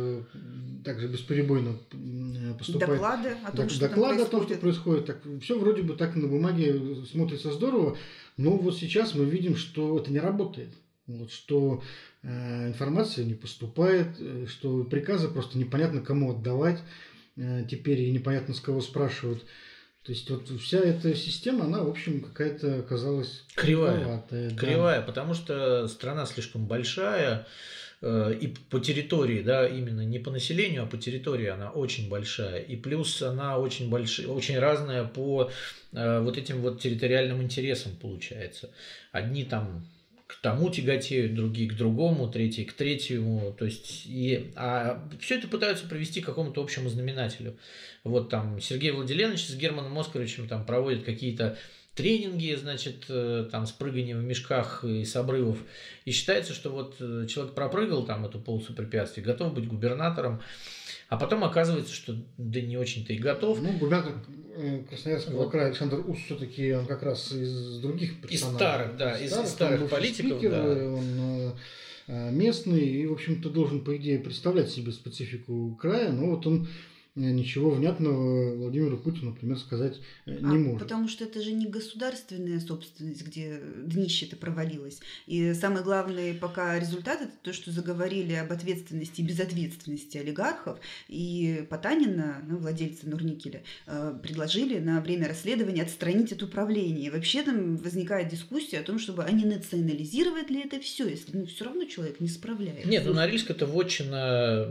также 0.84 1.06
бесперебойно 1.08 1.78
поступают 2.58 2.94
доклады 2.94 3.36
о 3.44 3.56
том, 3.56 3.68
что 3.68 3.80
доклады 3.88 4.22
о 4.22 4.26
том, 4.26 4.42
что 4.42 4.54
происходит. 4.56 5.06
Так, 5.06 5.18
все 5.40 5.58
вроде 5.58 5.82
бы 5.82 5.94
так 5.94 6.16
на 6.16 6.26
бумаге 6.26 7.04
смотрится 7.10 7.52
здорово, 7.52 7.96
но 8.36 8.56
вот 8.56 8.76
сейчас 8.76 9.14
мы 9.14 9.24
видим, 9.24 9.56
что 9.56 9.98
это 9.98 10.10
не 10.10 10.18
работает. 10.18 10.74
Вот, 11.06 11.32
что 11.32 11.82
информация 12.22 13.24
не 13.24 13.34
поступает, 13.34 14.08
э, 14.18 14.46
что 14.46 14.84
приказы 14.84 15.28
просто 15.28 15.58
непонятно 15.58 16.02
кому 16.02 16.32
отдавать, 16.32 16.80
э, 17.36 17.64
теперь 17.70 18.00
и 18.00 18.10
непонятно 18.10 18.54
с 18.54 18.60
кого 18.60 18.80
спрашивают. 18.80 19.44
То 20.02 20.12
есть 20.12 20.28
вот 20.30 20.48
вся 20.60 20.78
эта 20.80 21.14
система, 21.14 21.64
она, 21.64 21.82
в 21.82 21.88
общем, 21.88 22.22
какая-то 22.22 22.80
оказалась 22.80 23.44
кривая. 23.54 24.24
Кривая, 24.56 25.00
да. 25.00 25.06
потому 25.06 25.34
что 25.34 25.88
страна 25.88 26.24
слишком 26.24 26.66
большая, 26.66 27.46
и 28.02 28.54
по 28.70 28.80
территории, 28.80 29.42
да, 29.42 29.68
именно 29.68 30.00
не 30.00 30.18
по 30.18 30.30
населению, 30.30 30.84
а 30.84 30.86
по 30.86 30.96
территории 30.96 31.48
она 31.48 31.70
очень 31.70 32.08
большая. 32.08 32.60
И 32.60 32.76
плюс 32.76 33.20
она 33.20 33.58
очень 33.58 33.90
большая, 33.90 34.28
очень 34.28 34.58
разная 34.58 35.04
по 35.04 35.50
вот 35.92 36.38
этим 36.38 36.62
вот 36.62 36.80
территориальным 36.80 37.42
интересам 37.42 37.92
получается. 38.00 38.70
Одни 39.12 39.44
там 39.44 39.84
к 40.30 40.40
тому 40.42 40.70
тяготеют, 40.70 41.34
другие 41.34 41.68
к 41.68 41.74
другому, 41.74 42.30
третий 42.30 42.64
к 42.64 42.72
третьему. 42.72 43.52
То 43.58 43.64
есть, 43.64 44.04
и, 44.06 44.52
а 44.54 45.04
все 45.20 45.38
это 45.38 45.48
пытаются 45.48 45.88
привести 45.88 46.20
к 46.20 46.26
какому-то 46.26 46.62
общему 46.62 46.88
знаменателю. 46.88 47.56
Вот 48.04 48.28
там 48.30 48.60
Сергей 48.60 48.92
Владиленович 48.92 49.48
с 49.48 49.56
Германом 49.56 49.98
Оскаровичем 49.98 50.46
там 50.46 50.64
проводят 50.64 51.02
какие-то 51.02 51.58
тренинги, 51.96 52.54
значит, 52.54 53.06
э, 53.08 53.48
там 53.50 53.66
с 53.66 53.72
прыганием 53.72 54.20
в 54.20 54.24
мешках 54.24 54.84
и 54.84 55.04
с 55.04 55.16
обрывов. 55.16 55.58
И 56.04 56.12
считается, 56.12 56.54
что 56.54 56.70
вот 56.70 56.94
э, 57.00 57.26
человек 57.28 57.54
пропрыгал 57.54 58.06
там 58.06 58.24
эту 58.24 58.38
полосу 58.38 58.72
препятствий, 58.72 59.24
готов 59.24 59.52
быть 59.52 59.66
губернатором. 59.66 60.40
А 61.10 61.16
потом 61.16 61.42
оказывается, 61.42 61.92
что 61.92 62.14
да 62.38 62.60
не 62.60 62.76
очень-то 62.76 63.12
и 63.12 63.18
готов. 63.18 63.60
Ну, 63.60 63.72
губернатор 63.72 64.12
э, 64.54 64.84
Красноярского 64.88 65.38
вот. 65.38 65.50
края 65.50 65.66
Александр 65.66 66.04
Ус 66.06 66.18
все-таки 66.18 66.72
он 66.72 66.86
как 66.86 67.02
раз 67.02 67.32
из 67.32 67.80
других 67.80 68.20
персонажей. 68.20 68.36
Из 68.36 68.54
старых, 68.54 68.96
да, 68.96 69.18
из, 69.18 69.30
старых, 69.30 69.46
из 69.46 69.52
старых 69.52 69.90
политиков. 69.90 70.38
Спикер, 70.38 70.50
да. 70.52 70.62
Он 70.62 71.04
э, 71.18 71.52
э, 72.06 72.30
местный 72.30 72.86
и, 72.86 73.06
в 73.06 73.12
общем-то, 73.14 73.50
должен, 73.50 73.82
по 73.82 73.96
идее, 73.96 74.20
представлять 74.20 74.70
себе 74.70 74.92
специфику 74.92 75.76
края, 75.80 76.12
но 76.12 76.36
вот 76.36 76.46
он 76.46 76.68
ничего 77.26 77.70
внятного 77.70 78.54
Владимиру 78.56 78.98
Путину, 78.98 79.30
например, 79.30 79.58
сказать 79.58 80.00
э, 80.26 80.38
не 80.40 80.56
а, 80.56 80.58
может. 80.58 80.80
Потому 80.80 81.08
что 81.08 81.24
это 81.24 81.42
же 81.42 81.52
не 81.52 81.66
государственная 81.66 82.60
собственность, 82.60 83.26
где 83.26 83.60
днище-то 83.84 84.36
провалилось. 84.36 85.00
И 85.26 85.54
самый 85.54 85.82
главный 85.82 86.34
пока 86.34 86.78
результат 86.78 87.20
это 87.20 87.32
то, 87.42 87.52
что 87.52 87.70
заговорили 87.70 88.34
об 88.34 88.52
ответственности 88.52 89.20
и 89.20 89.24
безответственности 89.24 90.18
олигархов. 90.18 90.78
И 91.08 91.66
Потанина, 91.68 92.42
ну, 92.48 92.58
владельца 92.58 93.08
Нурникеля, 93.08 93.62
э, 93.86 94.18
предложили 94.22 94.78
на 94.78 95.00
время 95.00 95.28
расследования 95.28 95.82
отстранить 95.82 96.32
от 96.32 96.42
управления. 96.42 97.06
И 97.06 97.10
вообще 97.10 97.42
там 97.42 97.76
возникает 97.76 98.28
дискуссия 98.28 98.78
о 98.78 98.82
том, 98.82 98.98
чтобы 98.98 99.24
они 99.24 99.44
национализировать 99.44 100.50
ли 100.50 100.62
это 100.62 100.80
все, 100.80 101.08
если 101.08 101.36
ну, 101.36 101.46
все 101.46 101.64
равно 101.64 101.84
человек 101.84 102.20
не 102.20 102.28
справляется. 102.28 102.88
Нет, 102.88 103.04
ну 103.04 103.12
Норильск 103.12 103.50
это 103.50 103.66
вотчина 103.66 104.68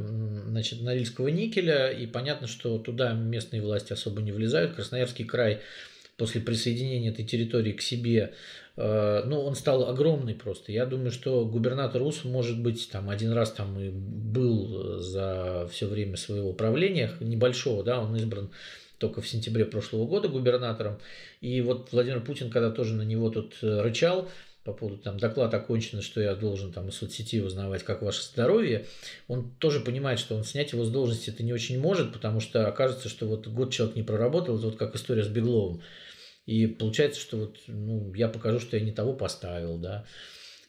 значит, 0.48 0.82
Норильского 0.82 1.28
никеля, 1.28 1.92
и 1.92 2.06
понятно, 2.08 2.39
понятно, 2.40 2.48
что 2.48 2.78
туда 2.78 3.14
местные 3.14 3.62
власти 3.62 3.94
особо 3.94 4.22
не 4.22 4.32
влезают. 4.32 4.76
Красноярский 4.76 5.26
край 5.26 5.60
после 6.18 6.42
присоединения 6.42 7.12
этой 7.12 7.26
территории 7.26 7.72
к 7.72 7.82
себе, 7.82 8.34
э, 8.78 9.24
ну, 9.26 9.42
он 9.42 9.56
стал 9.56 9.90
огромный 9.90 10.36
просто. 10.36 10.72
Я 10.72 10.86
думаю, 10.86 11.12
что 11.12 11.46
губернатор 11.46 12.02
УС, 12.02 12.24
может 12.24 12.62
быть, 12.62 12.90
там 12.92 13.10
один 13.10 13.32
раз 13.32 13.52
там 13.52 13.80
и 13.80 13.90
был 13.90 15.00
за 15.00 15.68
все 15.72 15.88
время 15.88 16.18
своего 16.18 16.54
правления, 16.54 17.12
небольшого, 17.20 17.84
да, 17.84 18.00
он 18.02 18.16
избран 18.16 18.50
только 18.98 19.22
в 19.22 19.28
сентябре 19.28 19.66
прошлого 19.66 20.06
года 20.06 20.28
губернатором. 20.28 20.98
И 21.40 21.62
вот 21.62 21.90
Владимир 21.94 22.22
Путин, 22.22 22.50
когда 22.50 22.70
тоже 22.70 22.96
на 22.96 23.04
него 23.04 23.30
тут 23.30 23.56
э, 23.62 23.82
рычал, 23.82 24.30
по 24.64 24.74
поводу 24.74 24.98
там 24.98 25.18
доклад 25.18 25.54
окончен, 25.54 26.02
что 26.02 26.22
я 26.22 26.36
должен 26.36 26.72
там 26.72 26.90
из 26.90 26.96
соцсети 26.96 27.42
узнавать, 27.42 27.84
как 27.84 28.02
ваше 28.02 28.24
здоровье, 28.24 28.86
он 29.28 29.52
тоже 29.60 29.80
понимает, 29.80 30.20
что 30.20 30.36
он 30.36 30.44
снять 30.44 30.74
его 30.74 30.84
с 30.84 30.92
должности 30.92 31.30
это 31.30 31.44
не 31.44 31.54
очень 31.54 31.80
может, 31.80 32.14
потому 32.14 32.40
что 32.40 32.68
окажется, 32.68 33.10
что 33.10 33.26
вот 33.26 33.48
год 33.48 33.72
человек 33.72 33.96
не 33.96 34.04
проработал, 34.04 34.58
это 34.58 34.68
вот 34.68 34.78
как 34.78 34.96
история 34.96 35.24
с 35.24 35.28
Бегловым. 35.30 35.82
И 36.46 36.66
получается, 36.68 37.22
что 37.22 37.38
вот, 37.38 37.58
ну, 37.68 38.14
я 38.14 38.28
покажу, 38.28 38.60
что 38.60 38.76
я 38.76 38.84
не 38.84 38.92
того 38.92 39.14
поставил, 39.14 39.78
да. 39.78 40.06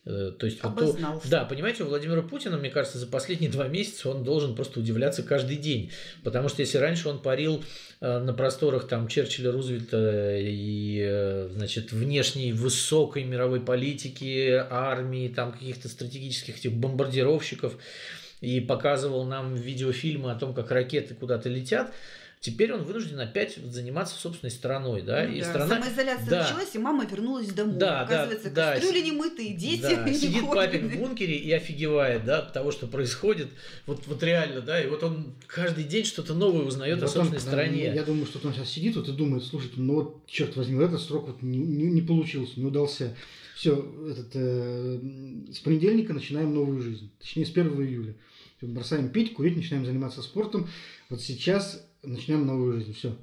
Э, 0.07 0.33
то 0.39 0.47
есть, 0.47 0.63
вот 0.63 0.77
то, 0.77 1.21
да, 1.29 1.45
понимаете, 1.45 1.85
у 1.85 1.87
Владимира 1.87 2.23
Путина, 2.23 2.57
мне 2.57 2.71
кажется, 2.71 2.99
за 2.99 3.07
последние 3.07 3.51
два 3.51 3.69
месяца 3.69 4.09
он 4.09 4.25
должен 4.25 4.55
просто 4.55 4.81
удивляться 4.81 5.23
каждый 5.23 5.57
день. 5.57 5.91
Потому 6.25 6.49
что 6.49 6.63
если 6.63 6.79
раньше 6.79 7.09
он 7.09 7.21
парил 7.21 7.63
э, 8.01 8.19
на 8.19 8.33
просторах 8.33 8.89
там 8.89 9.09
Черчилля, 9.09 9.53
Рузвельта 9.53 10.39
и, 10.39 11.01
э, 11.05 11.49
значит, 11.53 11.93
внешней 11.93 12.53
высокой 12.53 13.25
мировой 13.25 13.61
политики, 13.61 14.65
армии, 14.71 15.29
там 15.29 15.53
каких-то 15.53 15.89
стратегических 15.89 16.59
этих 16.59 16.73
бомбардировщиков, 16.73 17.77
и 18.41 18.61
показывал 18.61 19.25
нам 19.25 19.55
видеофильмы 19.55 20.31
о 20.31 20.35
том, 20.35 20.55
как 20.55 20.71
ракеты 20.71 21.15
куда-то 21.15 21.51
летят, 21.51 21.93
Теперь 22.41 22.73
он 22.73 22.85
вынужден 22.85 23.21
опять 23.21 23.57
заниматься 23.57 24.19
собственной 24.19 24.51
страной, 24.51 25.03
да, 25.03 25.27
ну, 25.27 25.35
и 25.35 25.41
да. 25.43 25.47
страна... 25.51 25.77
Самоизоляция 25.77 26.31
да. 26.31 26.43
началась, 26.43 26.75
и 26.75 26.79
мама 26.79 27.05
вернулась 27.05 27.49
домой. 27.49 27.77
Да, 27.77 28.01
Оказывается, 28.01 28.51
да, 28.51 28.73
кастрюли 28.73 29.01
да. 29.01 29.07
немытые, 29.07 29.53
дети 29.53 29.83
да. 29.83 30.09
не 30.09 30.15
Сидит 30.15 30.45
ходят. 30.45 30.55
папин 30.55 30.89
в 30.89 30.97
бункере 30.97 31.37
и 31.37 31.53
офигевает, 31.53 32.25
да, 32.25 32.39
от 32.39 32.55
того, 32.55 32.71
что 32.71 32.87
происходит. 32.87 33.49
Вот, 33.85 34.07
вот 34.07 34.23
реально, 34.23 34.63
да, 34.63 34.83
и 34.83 34.89
вот 34.89 35.03
он 35.03 35.35
каждый 35.49 35.85
день 35.85 36.07
что-то 36.07 36.33
новое 36.33 36.65
узнает 36.65 37.03
и 37.03 37.05
о 37.05 37.09
собственной 37.09 37.43
да, 37.43 37.47
стране. 37.47 37.93
Я 37.95 38.05
думаю, 38.05 38.25
что 38.25 38.41
он 38.49 38.55
сейчас 38.55 38.71
сидит 38.71 38.97
вот 38.97 39.07
и 39.07 39.13
думает, 39.13 39.45
слушайте, 39.45 39.75
ну 39.77 39.97
вот, 39.97 40.27
черт 40.27 40.57
возьми, 40.57 40.83
этот 40.83 41.03
срок 41.03 41.27
вот 41.27 41.43
не, 41.43 41.59
не, 41.59 41.91
не 41.91 42.01
получился, 42.01 42.59
не 42.59 42.65
удался. 42.65 43.15
Все, 43.55 43.77
этот, 44.11 44.31
э, 44.33 44.99
с 45.53 45.59
понедельника 45.59 46.15
начинаем 46.15 46.55
новую 46.55 46.81
жизнь. 46.81 47.13
Точнее, 47.19 47.45
с 47.45 47.51
1 47.51 47.67
июля. 47.83 48.15
Бросаем 48.63 49.11
пить, 49.11 49.35
курить, 49.35 49.57
начинаем 49.57 49.85
заниматься 49.85 50.23
спортом. 50.23 50.71
Вот 51.11 51.21
сейчас 51.21 51.87
начнем 52.03 52.47
новую 52.47 52.75
жизнь. 52.75 52.95
Все. 52.95 53.17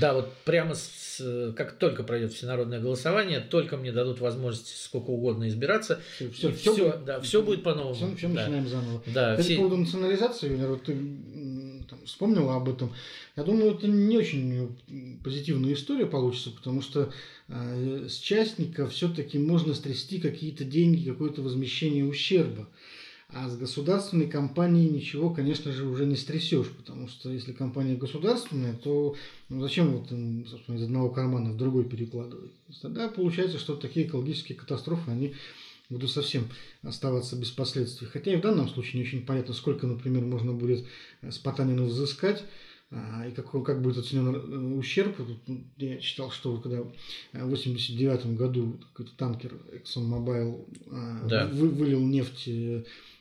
Да, 0.00 0.14
вот 0.14 0.32
прямо 0.44 0.74
с, 0.74 1.52
как 1.56 1.78
только 1.78 2.02
пройдет 2.02 2.32
всенародное 2.32 2.80
голосование, 2.80 3.40
только 3.40 3.76
мне 3.76 3.92
дадут 3.92 4.20
возможность 4.20 4.82
сколько 4.82 5.10
угодно 5.10 5.48
избираться. 5.48 6.00
Все, 6.16 6.30
все, 6.30 6.52
все, 6.52 6.72
все, 6.72 6.84
будет, 6.84 7.04
да, 7.04 7.20
все 7.20 7.42
будет 7.42 7.62
по-новому. 7.62 7.94
Все, 7.94 8.16
все 8.16 8.28
да. 8.28 8.34
начинаем 8.34 8.68
заново. 8.68 9.02
Да, 9.06 9.32
Кстати, 9.32 9.46
все... 9.46 9.56
по 9.56 9.62
поводу 9.62 9.76
национализации, 9.82 10.54
вот 10.56 10.84
ты 10.84 10.92
там, 11.88 12.04
вспомнила 12.04 12.56
об 12.56 12.68
этом. 12.68 12.92
Я 13.36 13.44
думаю, 13.44 13.74
это 13.74 13.86
не 13.86 14.16
очень 14.16 14.76
позитивная 15.22 15.72
история 15.72 16.06
получится, 16.06 16.50
потому 16.50 16.82
что 16.82 17.12
э, 17.48 18.06
с 18.08 18.18
частника 18.18 18.86
все-таки 18.88 19.38
можно 19.38 19.74
стрясти 19.74 20.20
какие-то 20.20 20.64
деньги, 20.64 21.08
какое-то 21.08 21.42
возмещение 21.42 22.04
ущерба. 22.04 22.68
А 23.32 23.48
с 23.48 23.56
государственной 23.56 24.26
компанией 24.26 24.90
ничего, 24.90 25.30
конечно 25.30 25.70
же, 25.70 25.86
уже 25.86 26.04
не 26.04 26.16
стрясешь, 26.16 26.68
потому 26.68 27.06
что 27.06 27.30
если 27.30 27.52
компания 27.52 27.94
государственная, 27.94 28.74
то 28.74 29.14
ну, 29.48 29.60
зачем 29.60 29.92
вот 29.92 30.08
собственно, 30.48 30.76
из 30.76 30.82
одного 30.82 31.10
кармана 31.10 31.52
в 31.52 31.56
другой 31.56 31.84
перекладывать? 31.84 32.50
Тогда 32.82 33.08
получается, 33.08 33.58
что 33.58 33.76
такие 33.76 34.06
экологические 34.06 34.58
катастрофы, 34.58 35.12
они 35.12 35.34
будут 35.90 36.10
совсем 36.10 36.48
оставаться 36.82 37.36
без 37.36 37.50
последствий. 37.50 38.08
Хотя 38.08 38.32
и 38.32 38.36
в 38.36 38.40
данном 38.40 38.68
случае 38.68 39.00
не 39.00 39.06
очень 39.06 39.24
понятно, 39.24 39.54
сколько, 39.54 39.86
например, 39.86 40.24
можно 40.24 40.52
будет 40.52 40.86
с 41.22 41.38
Потанина 41.38 41.84
взыскать, 41.84 42.44
а, 42.92 43.24
и 43.28 43.32
как, 43.32 43.50
как 43.64 43.82
будет 43.82 43.98
оценен 43.98 44.34
э, 44.34 44.76
ущерб. 44.76 45.16
Ну, 45.46 45.64
я 45.76 45.98
читал, 45.98 46.32
что 46.32 46.56
когда 46.56 46.78
в 46.78 46.90
1989 47.32 48.36
году 48.36 48.80
какой-то 48.92 49.16
танкер 49.16 49.54
ExxonMobil 49.72 50.68
а, 50.90 51.28
да. 51.28 51.46
вылил 51.46 52.00
нефть 52.00 52.48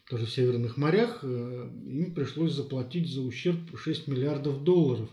тоже 0.10 0.26
в 0.26 0.32
Северных 0.32 0.76
морях, 0.76 1.20
э, 1.22 1.70
им 1.88 2.14
пришлось 2.14 2.54
заплатить 2.54 3.08
за 3.08 3.22
ущерб 3.22 3.60
6 3.78 4.08
миллиардов 4.08 4.64
долларов, 4.64 5.08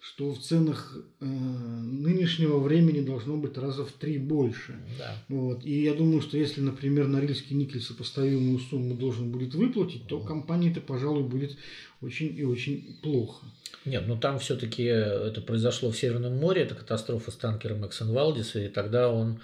что 0.00 0.32
в 0.32 0.40
ценах 0.40 0.96
э, 1.20 1.24
нынешнего 1.26 2.58
времени 2.58 3.04
должно 3.04 3.36
быть 3.36 3.58
раза 3.58 3.84
в 3.84 3.92
три 3.92 4.16
больше. 4.16 4.80
Да. 4.98 5.22
Вот. 5.28 5.66
И 5.66 5.82
я 5.82 5.92
думаю, 5.92 6.22
что 6.22 6.38
если, 6.38 6.62
например, 6.62 7.08
Норильский 7.08 7.54
никель 7.54 7.82
сопоставимую 7.82 8.58
сумму 8.58 8.94
должен 8.94 9.30
будет 9.30 9.54
выплатить, 9.54 10.06
то 10.06 10.18
компании 10.18 10.70
это, 10.70 10.80
пожалуй, 10.80 11.24
будет 11.24 11.58
очень 12.00 12.34
и 12.36 12.42
очень 12.42 12.98
плохо. 13.02 13.44
Нет, 13.84 14.04
ну 14.06 14.16
там 14.16 14.38
все-таки 14.38 14.84
это 14.84 15.40
произошло 15.40 15.90
в 15.90 15.96
Северном 15.96 16.36
море, 16.36 16.62
это 16.62 16.74
катастрофа 16.74 17.30
с 17.30 17.36
танкером 17.36 17.84
Exxon 17.84 18.12
Valdez, 18.12 18.64
и 18.64 18.68
тогда 18.68 19.08
он 19.08 19.40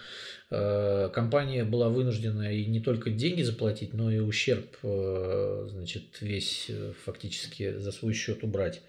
Э, 0.50 1.10
компания 1.12 1.64
была 1.64 1.90
вынуждена 1.90 2.54
и 2.54 2.64
не 2.64 2.80
только 2.80 3.10
деньги 3.10 3.42
заплатить, 3.42 3.92
но 3.92 4.10
и 4.10 4.18
ущерб, 4.18 4.78
э, 4.82 5.68
значит, 5.70 6.04
весь 6.20 6.66
э, 6.70 6.92
фактически 7.04 7.76
за 7.76 7.92
свой 7.92 8.14
счет 8.14 8.42
убрать. 8.42 8.80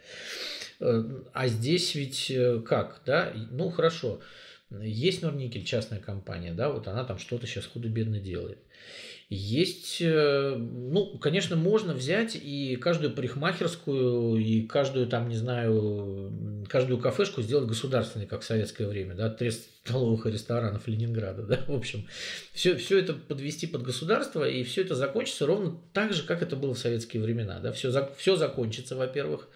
А 0.81 1.47
здесь 1.49 1.93
ведь 1.93 2.31
как, 2.65 3.01
да? 3.05 3.33
Ну, 3.51 3.69
хорошо, 3.69 4.21
есть 4.71 5.21
Норникель, 5.21 5.65
частная 5.65 5.99
компания, 5.99 6.53
да, 6.53 6.69
вот 6.69 6.87
она 6.87 7.03
там 7.03 7.17
что-то 7.19 7.45
сейчас 7.47 7.65
худо-бедно 7.65 8.21
делает. 8.21 8.59
Есть, 9.29 10.01
э, 10.01 10.55
ну, 10.57 11.19
конечно, 11.19 11.55
можно 11.55 11.93
взять 11.93 12.35
и 12.35 12.75
каждую 12.77 13.13
парикмахерскую, 13.13 14.37
и 14.37 14.63
каждую 14.65 15.05
там, 15.05 15.29
не 15.29 15.35
знаю, 15.35 16.65
каждую 16.67 16.99
кафешку 16.99 17.43
сделать 17.43 17.67
государственной, 17.67 18.25
как 18.25 18.41
в 18.41 18.45
советское 18.45 18.87
время, 18.87 19.13
да, 19.13 19.29
столовых 19.89 20.25
и 20.25 20.31
ресторанов 20.31 20.87
Ленинграда, 20.87 21.43
да, 21.43 21.59
в 21.67 21.73
общем, 21.73 22.07
все, 22.53 22.75
все 22.77 22.99
это 22.99 23.13
подвести 23.13 23.67
под 23.67 23.83
государство, 23.83 24.47
и 24.47 24.63
все 24.63 24.81
это 24.81 24.95
закончится 24.95 25.45
ровно 25.45 25.77
так 25.93 26.13
же, 26.13 26.23
как 26.23 26.41
это 26.41 26.55
было 26.55 26.73
в 26.73 26.79
советские 26.79 27.23
времена, 27.23 27.59
да, 27.59 27.71
все, 27.71 27.91
все 28.17 28.35
закончится, 28.35 28.95
во-первых, 28.95 29.47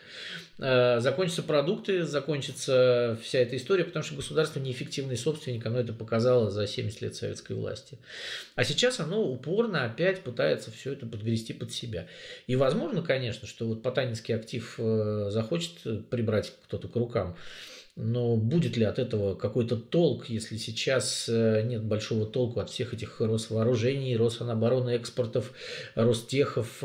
Э, 0.59 0.99
закончатся 0.99 1.41
продукты, 1.41 2.03
закончится 2.03 3.17
вся 3.23 3.39
эта 3.39 3.57
история, 3.57 3.83
потому 3.85 4.03
что 4.03 4.15
государство 4.15 4.59
неэффективный 4.59 5.17
собственник, 5.17 5.65
оно 5.65 5.79
это 5.79 5.93
показало 5.93 6.51
за 6.51 6.67
70 6.67 7.01
лет 7.01 7.15
советской 7.15 7.53
власти. 7.53 7.97
А 8.55 8.63
сейчас 8.63 8.99
оно 8.99 9.23
упорно 9.23 9.83
опять 9.83 10.21
пытается 10.21 10.69
все 10.71 10.93
это 10.93 11.07
подгрести 11.07 11.53
под 11.53 11.71
себя. 11.71 12.07
И 12.45 12.55
возможно, 12.55 13.01
конечно, 13.01 13.47
что 13.47 13.65
вот 13.65 13.81
Потанинский 13.81 14.35
актив 14.35 14.75
э, 14.77 15.27
захочет 15.31 16.09
прибрать 16.09 16.53
кто-то 16.65 16.87
к 16.87 16.95
рукам, 16.95 17.35
но 17.95 18.37
будет 18.37 18.75
ли 18.75 18.85
от 18.85 18.99
этого 18.99 19.35
какой-то 19.35 19.75
толк, 19.75 20.25
если 20.29 20.57
сейчас 20.57 21.27
э, 21.29 21.61
нет 21.63 21.83
большого 21.83 22.25
толку 22.25 22.59
от 22.59 22.69
всех 22.69 22.93
этих 22.93 23.21
Росвооружений, 23.21 24.17
Росанобороны, 24.17 24.91
экспортов, 24.91 25.53
Ростехов, 25.95 26.79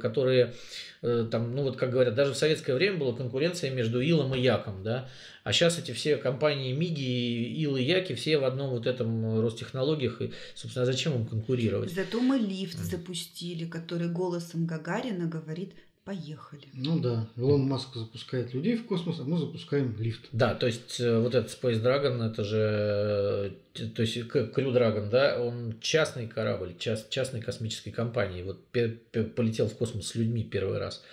которые 0.00 0.54
Э, 1.00 1.28
там, 1.30 1.54
ну 1.54 1.62
вот 1.62 1.76
как 1.76 1.90
говорят, 1.90 2.14
даже 2.14 2.32
в 2.32 2.36
советское 2.36 2.74
время 2.74 2.98
была 2.98 3.14
конкуренция 3.14 3.70
между 3.70 4.00
Илом 4.00 4.34
и 4.34 4.40
Яком, 4.40 4.82
да, 4.82 5.08
а 5.44 5.52
сейчас 5.52 5.78
эти 5.78 5.92
все 5.92 6.16
компании 6.16 6.72
МИГи, 6.72 7.62
Ил 7.62 7.76
и 7.76 7.82
Яки, 7.82 8.14
все 8.14 8.38
в 8.38 8.44
одном 8.44 8.70
вот 8.70 8.86
этом 8.86 9.40
Ростехнологиях, 9.40 10.20
и, 10.20 10.32
собственно, 10.54 10.86
зачем 10.86 11.14
им 11.14 11.26
конкурировать? 11.26 11.92
Зато 11.92 12.20
мы 12.20 12.38
лифт 12.38 12.78
запустили, 12.78 13.64
который 13.64 14.08
голосом 14.08 14.66
Гагарина 14.66 15.26
говорит 15.26 15.74
Поехали. 16.08 16.62
Ну 16.72 17.00
да, 17.00 17.28
Илон 17.36 17.68
Маск 17.68 17.94
запускает 17.94 18.54
людей 18.54 18.76
в 18.78 18.86
космос, 18.86 19.20
а 19.20 19.24
мы 19.24 19.36
запускаем 19.36 19.94
лифт. 19.98 20.26
Да, 20.32 20.54
то 20.54 20.64
есть 20.64 20.98
э, 21.00 21.18
вот 21.18 21.34
этот 21.34 21.50
Space 21.50 21.82
Dragon, 21.82 22.26
это 22.26 22.44
же, 22.44 23.52
э, 23.74 23.86
то 23.88 24.00
есть 24.00 24.16
Crew 24.16 24.72
Dragon, 24.72 25.10
да, 25.10 25.38
он 25.38 25.74
частный 25.82 26.26
корабль, 26.26 26.74
част, 26.78 27.10
частной 27.10 27.42
космической 27.42 27.90
компании, 27.90 28.42
вот 28.42 28.58
полетел 28.72 29.68
в 29.68 29.76
космос 29.76 30.06
с 30.06 30.14
людьми 30.14 30.44
первый 30.44 30.78
раз. 30.78 31.04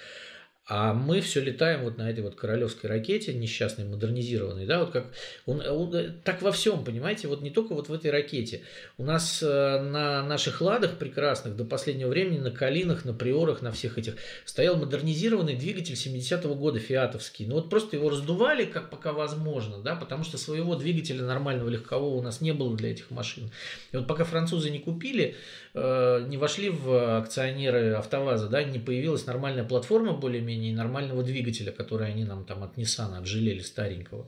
А 0.67 0.93
мы 0.93 1.21
все 1.21 1.41
летаем 1.41 1.83
вот 1.83 1.99
на 1.99 2.09
этой 2.09 2.23
вот 2.23 2.33
королевской 2.33 2.89
ракете, 2.89 3.35
несчастной, 3.35 3.85
модернизированной, 3.85 4.65
да, 4.65 4.79
вот 4.79 4.91
как 4.91 5.13
он, 5.45 5.61
он, 5.61 5.93
э, 5.93 6.09
так 6.23 6.41
во 6.41 6.51
всем, 6.51 6.83
понимаете, 6.83 7.27
вот 7.27 7.43
не 7.43 7.51
только 7.51 7.75
вот 7.75 7.87
в 7.87 7.93
этой 7.93 8.09
ракете. 8.09 8.61
У 8.97 9.03
нас 9.03 9.43
э, 9.43 9.79
на 9.79 10.23
наших 10.23 10.61
ладах 10.61 10.97
прекрасных 10.97 11.55
до 11.55 11.65
последнего 11.65 12.09
времени, 12.09 12.39
на 12.39 12.49
Калинах, 12.49 13.05
на 13.05 13.13
Приорах, 13.13 13.61
на 13.61 13.71
всех 13.71 13.99
этих 13.99 14.15
стоял 14.43 14.75
модернизированный 14.75 15.55
двигатель 15.55 15.93
70-го 15.93 16.55
года, 16.55 16.79
фиатовский. 16.79 17.45
Ну 17.45 17.55
вот 17.55 17.69
просто 17.69 17.97
его 17.97 18.09
раздували, 18.09 18.65
как 18.65 18.89
пока 18.89 19.13
возможно, 19.13 19.77
да, 19.83 19.95
потому 19.95 20.23
что 20.23 20.39
своего 20.39 20.73
двигателя 20.75 21.23
нормального 21.25 21.69
легкового 21.69 22.15
у 22.15 22.21
нас 22.23 22.41
не 22.41 22.53
было 22.53 22.75
для 22.75 22.89
этих 22.89 23.11
машин. 23.11 23.51
И 23.91 23.97
вот 23.97 24.07
пока 24.07 24.23
французы 24.23 24.71
не 24.71 24.79
купили, 24.79 25.35
э, 25.75 26.25
не 26.27 26.37
вошли 26.37 26.71
в 26.71 27.19
акционеры 27.19 27.93
АвтоВАЗа, 27.93 28.47
да, 28.47 28.63
не 28.63 28.79
появилась 28.79 29.27
нормальная 29.27 29.63
платформа 29.63 30.13
более-менее 30.13 30.54
более-менее 30.55 30.75
нормального 30.75 31.23
двигателя, 31.23 31.71
который 31.71 32.07
они 32.07 32.23
нам 32.23 32.45
там 32.45 32.63
от 32.63 32.77
Nissan 32.77 33.17
отжалели 33.17 33.61
старенького. 33.61 34.25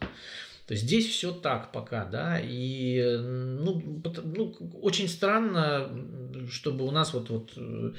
То 0.68 0.74
есть 0.74 0.84
здесь 0.84 1.08
все 1.08 1.32
так 1.32 1.72
пока, 1.72 2.04
да, 2.04 2.42
и 2.44 3.02
ну, 3.18 4.04
ну, 4.26 4.54
очень 4.82 5.08
странно, 5.08 5.90
чтобы 6.50 6.86
у 6.86 6.92
нас 6.92 7.14
вот, 7.14 7.30
вот 7.30 7.54
э, 7.56 7.94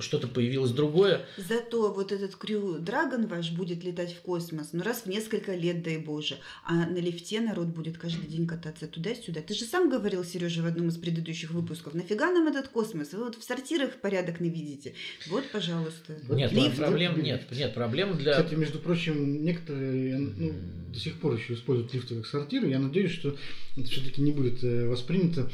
что-то 0.00 0.28
появилось 0.28 0.72
другое. 0.72 1.24
Зато 1.38 1.94
вот 1.94 2.12
этот 2.12 2.36
Крю 2.36 2.78
Драгон 2.78 3.26
ваш 3.26 3.52
будет 3.52 3.84
летать 3.84 4.12
в 4.12 4.20
космос, 4.20 4.74
ну 4.74 4.82
раз 4.82 5.02
в 5.02 5.06
несколько 5.06 5.54
лет, 5.54 5.82
дай 5.82 5.96
боже, 5.96 6.36
а 6.66 6.74
на 6.74 6.98
лифте 6.98 7.40
народ 7.40 7.68
будет 7.68 7.96
каждый 7.96 8.26
день 8.26 8.46
кататься 8.46 8.86
туда-сюда. 8.86 9.40
Ты 9.40 9.54
же 9.54 9.64
сам 9.64 9.88
говорил, 9.88 10.24
Сережа, 10.24 10.60
в 10.60 10.66
одном 10.66 10.88
из 10.88 10.98
предыдущих 10.98 11.52
выпусков, 11.52 11.94
нафига 11.94 12.30
нам 12.32 12.46
этот 12.48 12.68
космос? 12.68 13.14
Вы 13.14 13.24
вот 13.24 13.36
в 13.36 13.42
сортирах 13.42 14.02
порядок 14.02 14.40
не 14.40 14.50
видите. 14.50 14.92
Вот, 15.28 15.44
пожалуйста. 15.50 16.18
Нет, 16.28 16.52
лифт. 16.52 16.76
проблем 16.76 17.22
нет, 17.22 17.50
нет, 17.50 17.72
проблем 17.72 18.18
для... 18.18 18.32
Кстати, 18.32 18.56
между 18.56 18.78
прочим, 18.78 19.42
некоторые 19.42 20.18
ну, 20.18 20.52
до 20.92 20.98
сих 20.98 21.18
пор 21.18 21.36
еще 21.36 21.54
используют 21.54 21.93
лифты 21.94 22.16
как 22.16 22.26
сортиры. 22.26 22.68
Я 22.68 22.78
надеюсь, 22.78 23.12
что 23.12 23.36
это 23.76 23.88
все-таки 23.88 24.20
не 24.20 24.32
будет 24.32 24.62
воспринято 24.62 25.50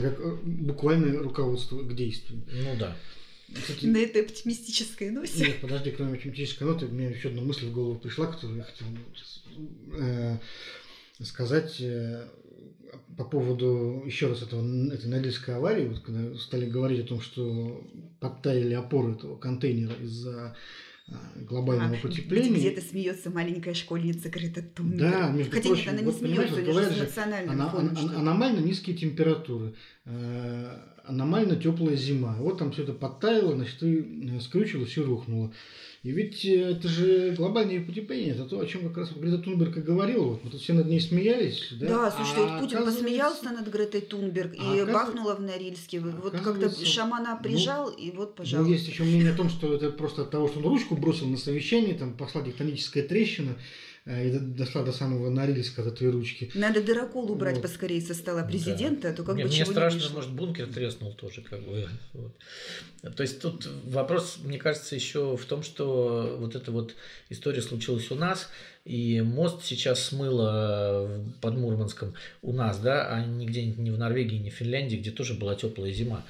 как 0.00 0.44
буквальное 0.44 1.18
руководство 1.18 1.82
к 1.82 1.94
действию. 1.94 2.42
Ну 2.52 2.76
да. 2.78 2.96
Кстати, 3.54 3.86
на 3.86 3.96
этой 3.96 4.22
оптимистической 4.22 5.10
ноте. 5.10 5.46
Нет, 5.46 5.60
подожди, 5.60 5.90
кроме 5.90 6.14
оптимистической 6.14 6.66
ноты, 6.66 6.86
мне 6.86 7.10
еще 7.10 7.28
одна 7.28 7.40
мысль 7.40 7.66
в 7.66 7.72
голову 7.72 7.98
пришла, 7.98 8.26
которую 8.26 8.58
я 8.58 8.64
хотел 8.64 8.86
э, 9.98 10.36
сказать 11.22 11.80
э, 11.80 12.28
по 13.16 13.24
поводу 13.24 14.02
еще 14.04 14.26
раз 14.28 14.42
этого, 14.42 14.62
этой 14.92 15.06
Норильской 15.06 15.56
аварии, 15.56 15.86
вот, 15.86 16.00
когда 16.00 16.34
стали 16.38 16.66
говорить 16.68 17.04
о 17.04 17.08
том, 17.08 17.22
что 17.22 17.82
подтаяли 18.20 18.74
опоры 18.74 19.12
этого 19.12 19.36
контейнера 19.36 19.94
из-за 20.02 20.54
глобального 21.36 21.96
а, 21.96 22.00
потепления. 22.00 22.56
Где-то 22.56 22.80
смеется 22.82 23.30
маленькая 23.30 23.74
школьница 23.74 24.28
Грета 24.28 24.62
Тунберг. 24.62 25.10
Да, 25.12 25.30
между 25.30 25.52
Хотя 25.52 25.68
прочим, 25.68 25.84
нет, 25.84 25.92
она 25.92 26.00
не 26.00 26.06
вот, 26.06 26.18
смеется, 26.18 26.54
у 26.54 26.58
нее 26.58 26.90
же 26.90 27.08
ана- 27.16 27.70
ана- 27.72 28.16
аномально 28.16 28.60
низкие 28.60 28.96
температуры, 28.96 29.74
э- 30.04 30.76
аномально 31.08 31.56
теплая 31.56 31.96
зима. 31.96 32.36
Вот 32.38 32.58
там 32.58 32.72
все 32.72 32.82
это 32.82 32.92
подтаяло, 32.92 33.54
значит, 33.54 33.82
и 33.82 34.30
э, 34.36 34.40
скрючилось 34.40 34.96
и 34.96 35.00
рухнуло. 35.00 35.52
И 36.04 36.12
ведь 36.12 36.44
э, 36.44 36.70
это 36.70 36.86
же 36.86 37.34
глобальное 37.36 37.84
потепление, 37.84 38.34
это 38.34 38.44
то, 38.44 38.60
о 38.60 38.66
чем 38.66 38.86
как 38.88 38.98
раз 38.98 39.12
Грета 39.12 39.38
Тунберг 39.38 39.76
и 39.78 39.80
говорила. 39.80 40.24
Вот 40.24 40.44
мы 40.44 40.50
тут 40.50 40.60
все 40.60 40.74
над 40.74 40.86
ней 40.86 41.00
смеялись. 41.00 41.68
Да, 41.72 41.86
да 41.88 42.10
слушайте, 42.10 42.42
а 42.42 42.52
вот 42.52 42.60
Путин 42.60 42.84
посмеялся 42.84 43.50
над 43.50 43.68
Гретой 43.68 44.02
Тунберг 44.02 44.54
а 44.58 44.76
и 44.76 44.84
бахнула 44.84 45.34
в 45.34 45.40
Норильске. 45.40 46.00
Вот 46.00 46.32
как-то 46.32 46.70
шамана 46.84 47.34
ну, 47.36 47.42
прижал, 47.42 47.90
ну, 47.90 47.96
и 47.96 48.10
вот, 48.12 48.36
пожалуйста. 48.36 48.68
Ну, 48.68 48.74
есть 48.74 48.88
еще 48.88 49.02
мнение 49.02 49.32
о 49.32 49.36
том, 49.36 49.48
что 49.48 49.74
это 49.74 49.90
просто 49.90 50.22
от 50.22 50.30
того, 50.30 50.46
что 50.46 50.60
он 50.60 50.66
ручку 50.66 50.96
бросил 50.96 51.26
на 51.26 51.36
совещании, 51.36 51.94
там 51.94 52.14
пошла 52.14 52.42
тектоническая 52.42 53.02
трещина, 53.02 53.56
и 54.08 54.38
дошла 54.38 54.82
до 54.82 54.92
самого 54.92 55.28
Норильска, 55.28 55.82
до 55.82 55.90
твоей 55.90 56.12
ручки. 56.12 56.50
Надо 56.54 56.82
дырокол 56.82 57.30
убрать 57.30 57.56
вот. 57.56 57.62
поскорее 57.62 58.00
со 58.00 58.14
стола 58.14 58.42
президента, 58.42 59.02
да. 59.02 59.10
а 59.10 59.12
то 59.12 59.22
как 59.22 59.34
мне, 59.34 59.44
бы 59.44 59.50
Мне 59.50 59.66
страшно, 59.66 59.98
не 59.98 60.08
может, 60.14 60.30
бункер 60.30 60.66
треснул 60.66 61.12
тоже. 61.12 61.42
Как 61.42 61.60
бы. 61.60 61.86
Вот. 62.14 62.32
То 63.16 63.22
есть 63.22 63.40
тут 63.40 63.68
вопрос, 63.84 64.38
мне 64.42 64.56
кажется, 64.56 64.94
еще 64.94 65.36
в 65.36 65.44
том, 65.44 65.62
что 65.62 66.36
вот 66.40 66.56
эта 66.56 66.72
вот 66.72 66.94
история 67.28 67.60
случилась 67.60 68.10
у 68.10 68.14
нас, 68.14 68.48
и 68.86 69.20
мост 69.20 69.62
сейчас 69.62 70.02
смыло 70.02 71.22
под 71.42 71.58
Мурманском 71.58 72.14
у 72.40 72.54
нас, 72.54 72.78
да, 72.78 73.08
а 73.08 73.22
не 73.22 73.44
где-нибудь 73.44 73.78
не 73.78 73.90
в 73.90 73.98
Норвегии, 73.98 74.36
не 74.36 74.50
в 74.50 74.54
Финляндии, 74.54 74.96
где 74.96 75.10
тоже 75.10 75.34
была 75.34 75.54
теплая 75.54 75.92
зима. 75.92 76.24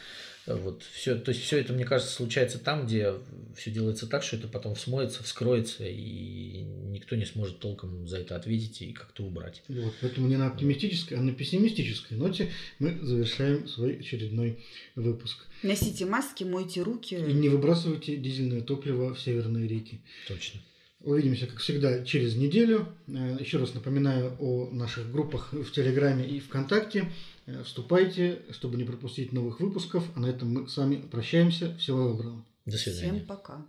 Вот 0.56 0.82
все, 0.82 1.16
то 1.16 1.30
есть 1.30 1.42
все 1.42 1.58
это, 1.58 1.72
мне 1.72 1.84
кажется, 1.84 2.12
случается 2.12 2.58
там, 2.58 2.86
где 2.86 3.14
все 3.56 3.70
делается 3.70 4.06
так, 4.06 4.22
что 4.22 4.36
это 4.36 4.48
потом 4.48 4.76
смоется, 4.76 5.22
вскроется, 5.22 5.84
и 5.84 6.62
никто 6.88 7.16
не 7.16 7.24
сможет 7.24 7.58
толком 7.58 8.08
за 8.08 8.18
это 8.18 8.36
ответить 8.36 8.82
и 8.82 8.92
как-то 8.92 9.24
убрать. 9.24 9.62
Вот, 9.68 9.94
поэтому 10.00 10.28
не 10.28 10.36
на 10.36 10.46
оптимистической, 10.46 11.18
а 11.18 11.20
на 11.20 11.32
пессимистической 11.32 12.16
ноте 12.16 12.50
мы 12.78 12.98
завершаем 13.02 13.68
свой 13.68 13.96
очередной 13.98 14.58
выпуск. 14.94 15.46
Носите 15.62 16.06
маски, 16.06 16.44
мойте 16.44 16.82
руки. 16.82 17.14
И 17.14 17.32
не 17.32 17.48
выбрасывайте 17.48 18.16
дизельное 18.16 18.60
топливо 18.60 19.14
в 19.14 19.20
северные 19.20 19.66
реки. 19.66 20.00
Точно. 20.28 20.60
Увидимся, 21.00 21.46
как 21.46 21.58
всегда, 21.58 22.04
через 22.04 22.34
неделю. 22.34 22.88
Э, 23.06 23.36
еще 23.38 23.58
раз 23.58 23.72
напоминаю 23.74 24.36
о 24.40 24.68
наших 24.72 25.12
группах 25.12 25.52
в 25.52 25.70
Телеграме 25.70 26.26
и 26.26 26.40
ВКонтакте. 26.40 27.10
Э, 27.48 27.62
вступайте, 27.64 28.42
чтобы 28.50 28.76
не 28.76 28.84
пропустить 28.84 29.32
новых 29.32 29.60
выпусков. 29.60 30.04
А 30.14 30.20
на 30.20 30.26
этом 30.26 30.52
мы 30.52 30.68
с 30.68 30.76
вами 30.76 30.96
прощаемся. 30.96 31.74
Всего 31.78 32.08
доброго. 32.08 32.44
До 32.66 32.76
свидания. 32.76 33.12
Всем 33.14 33.26
пока. 33.26 33.64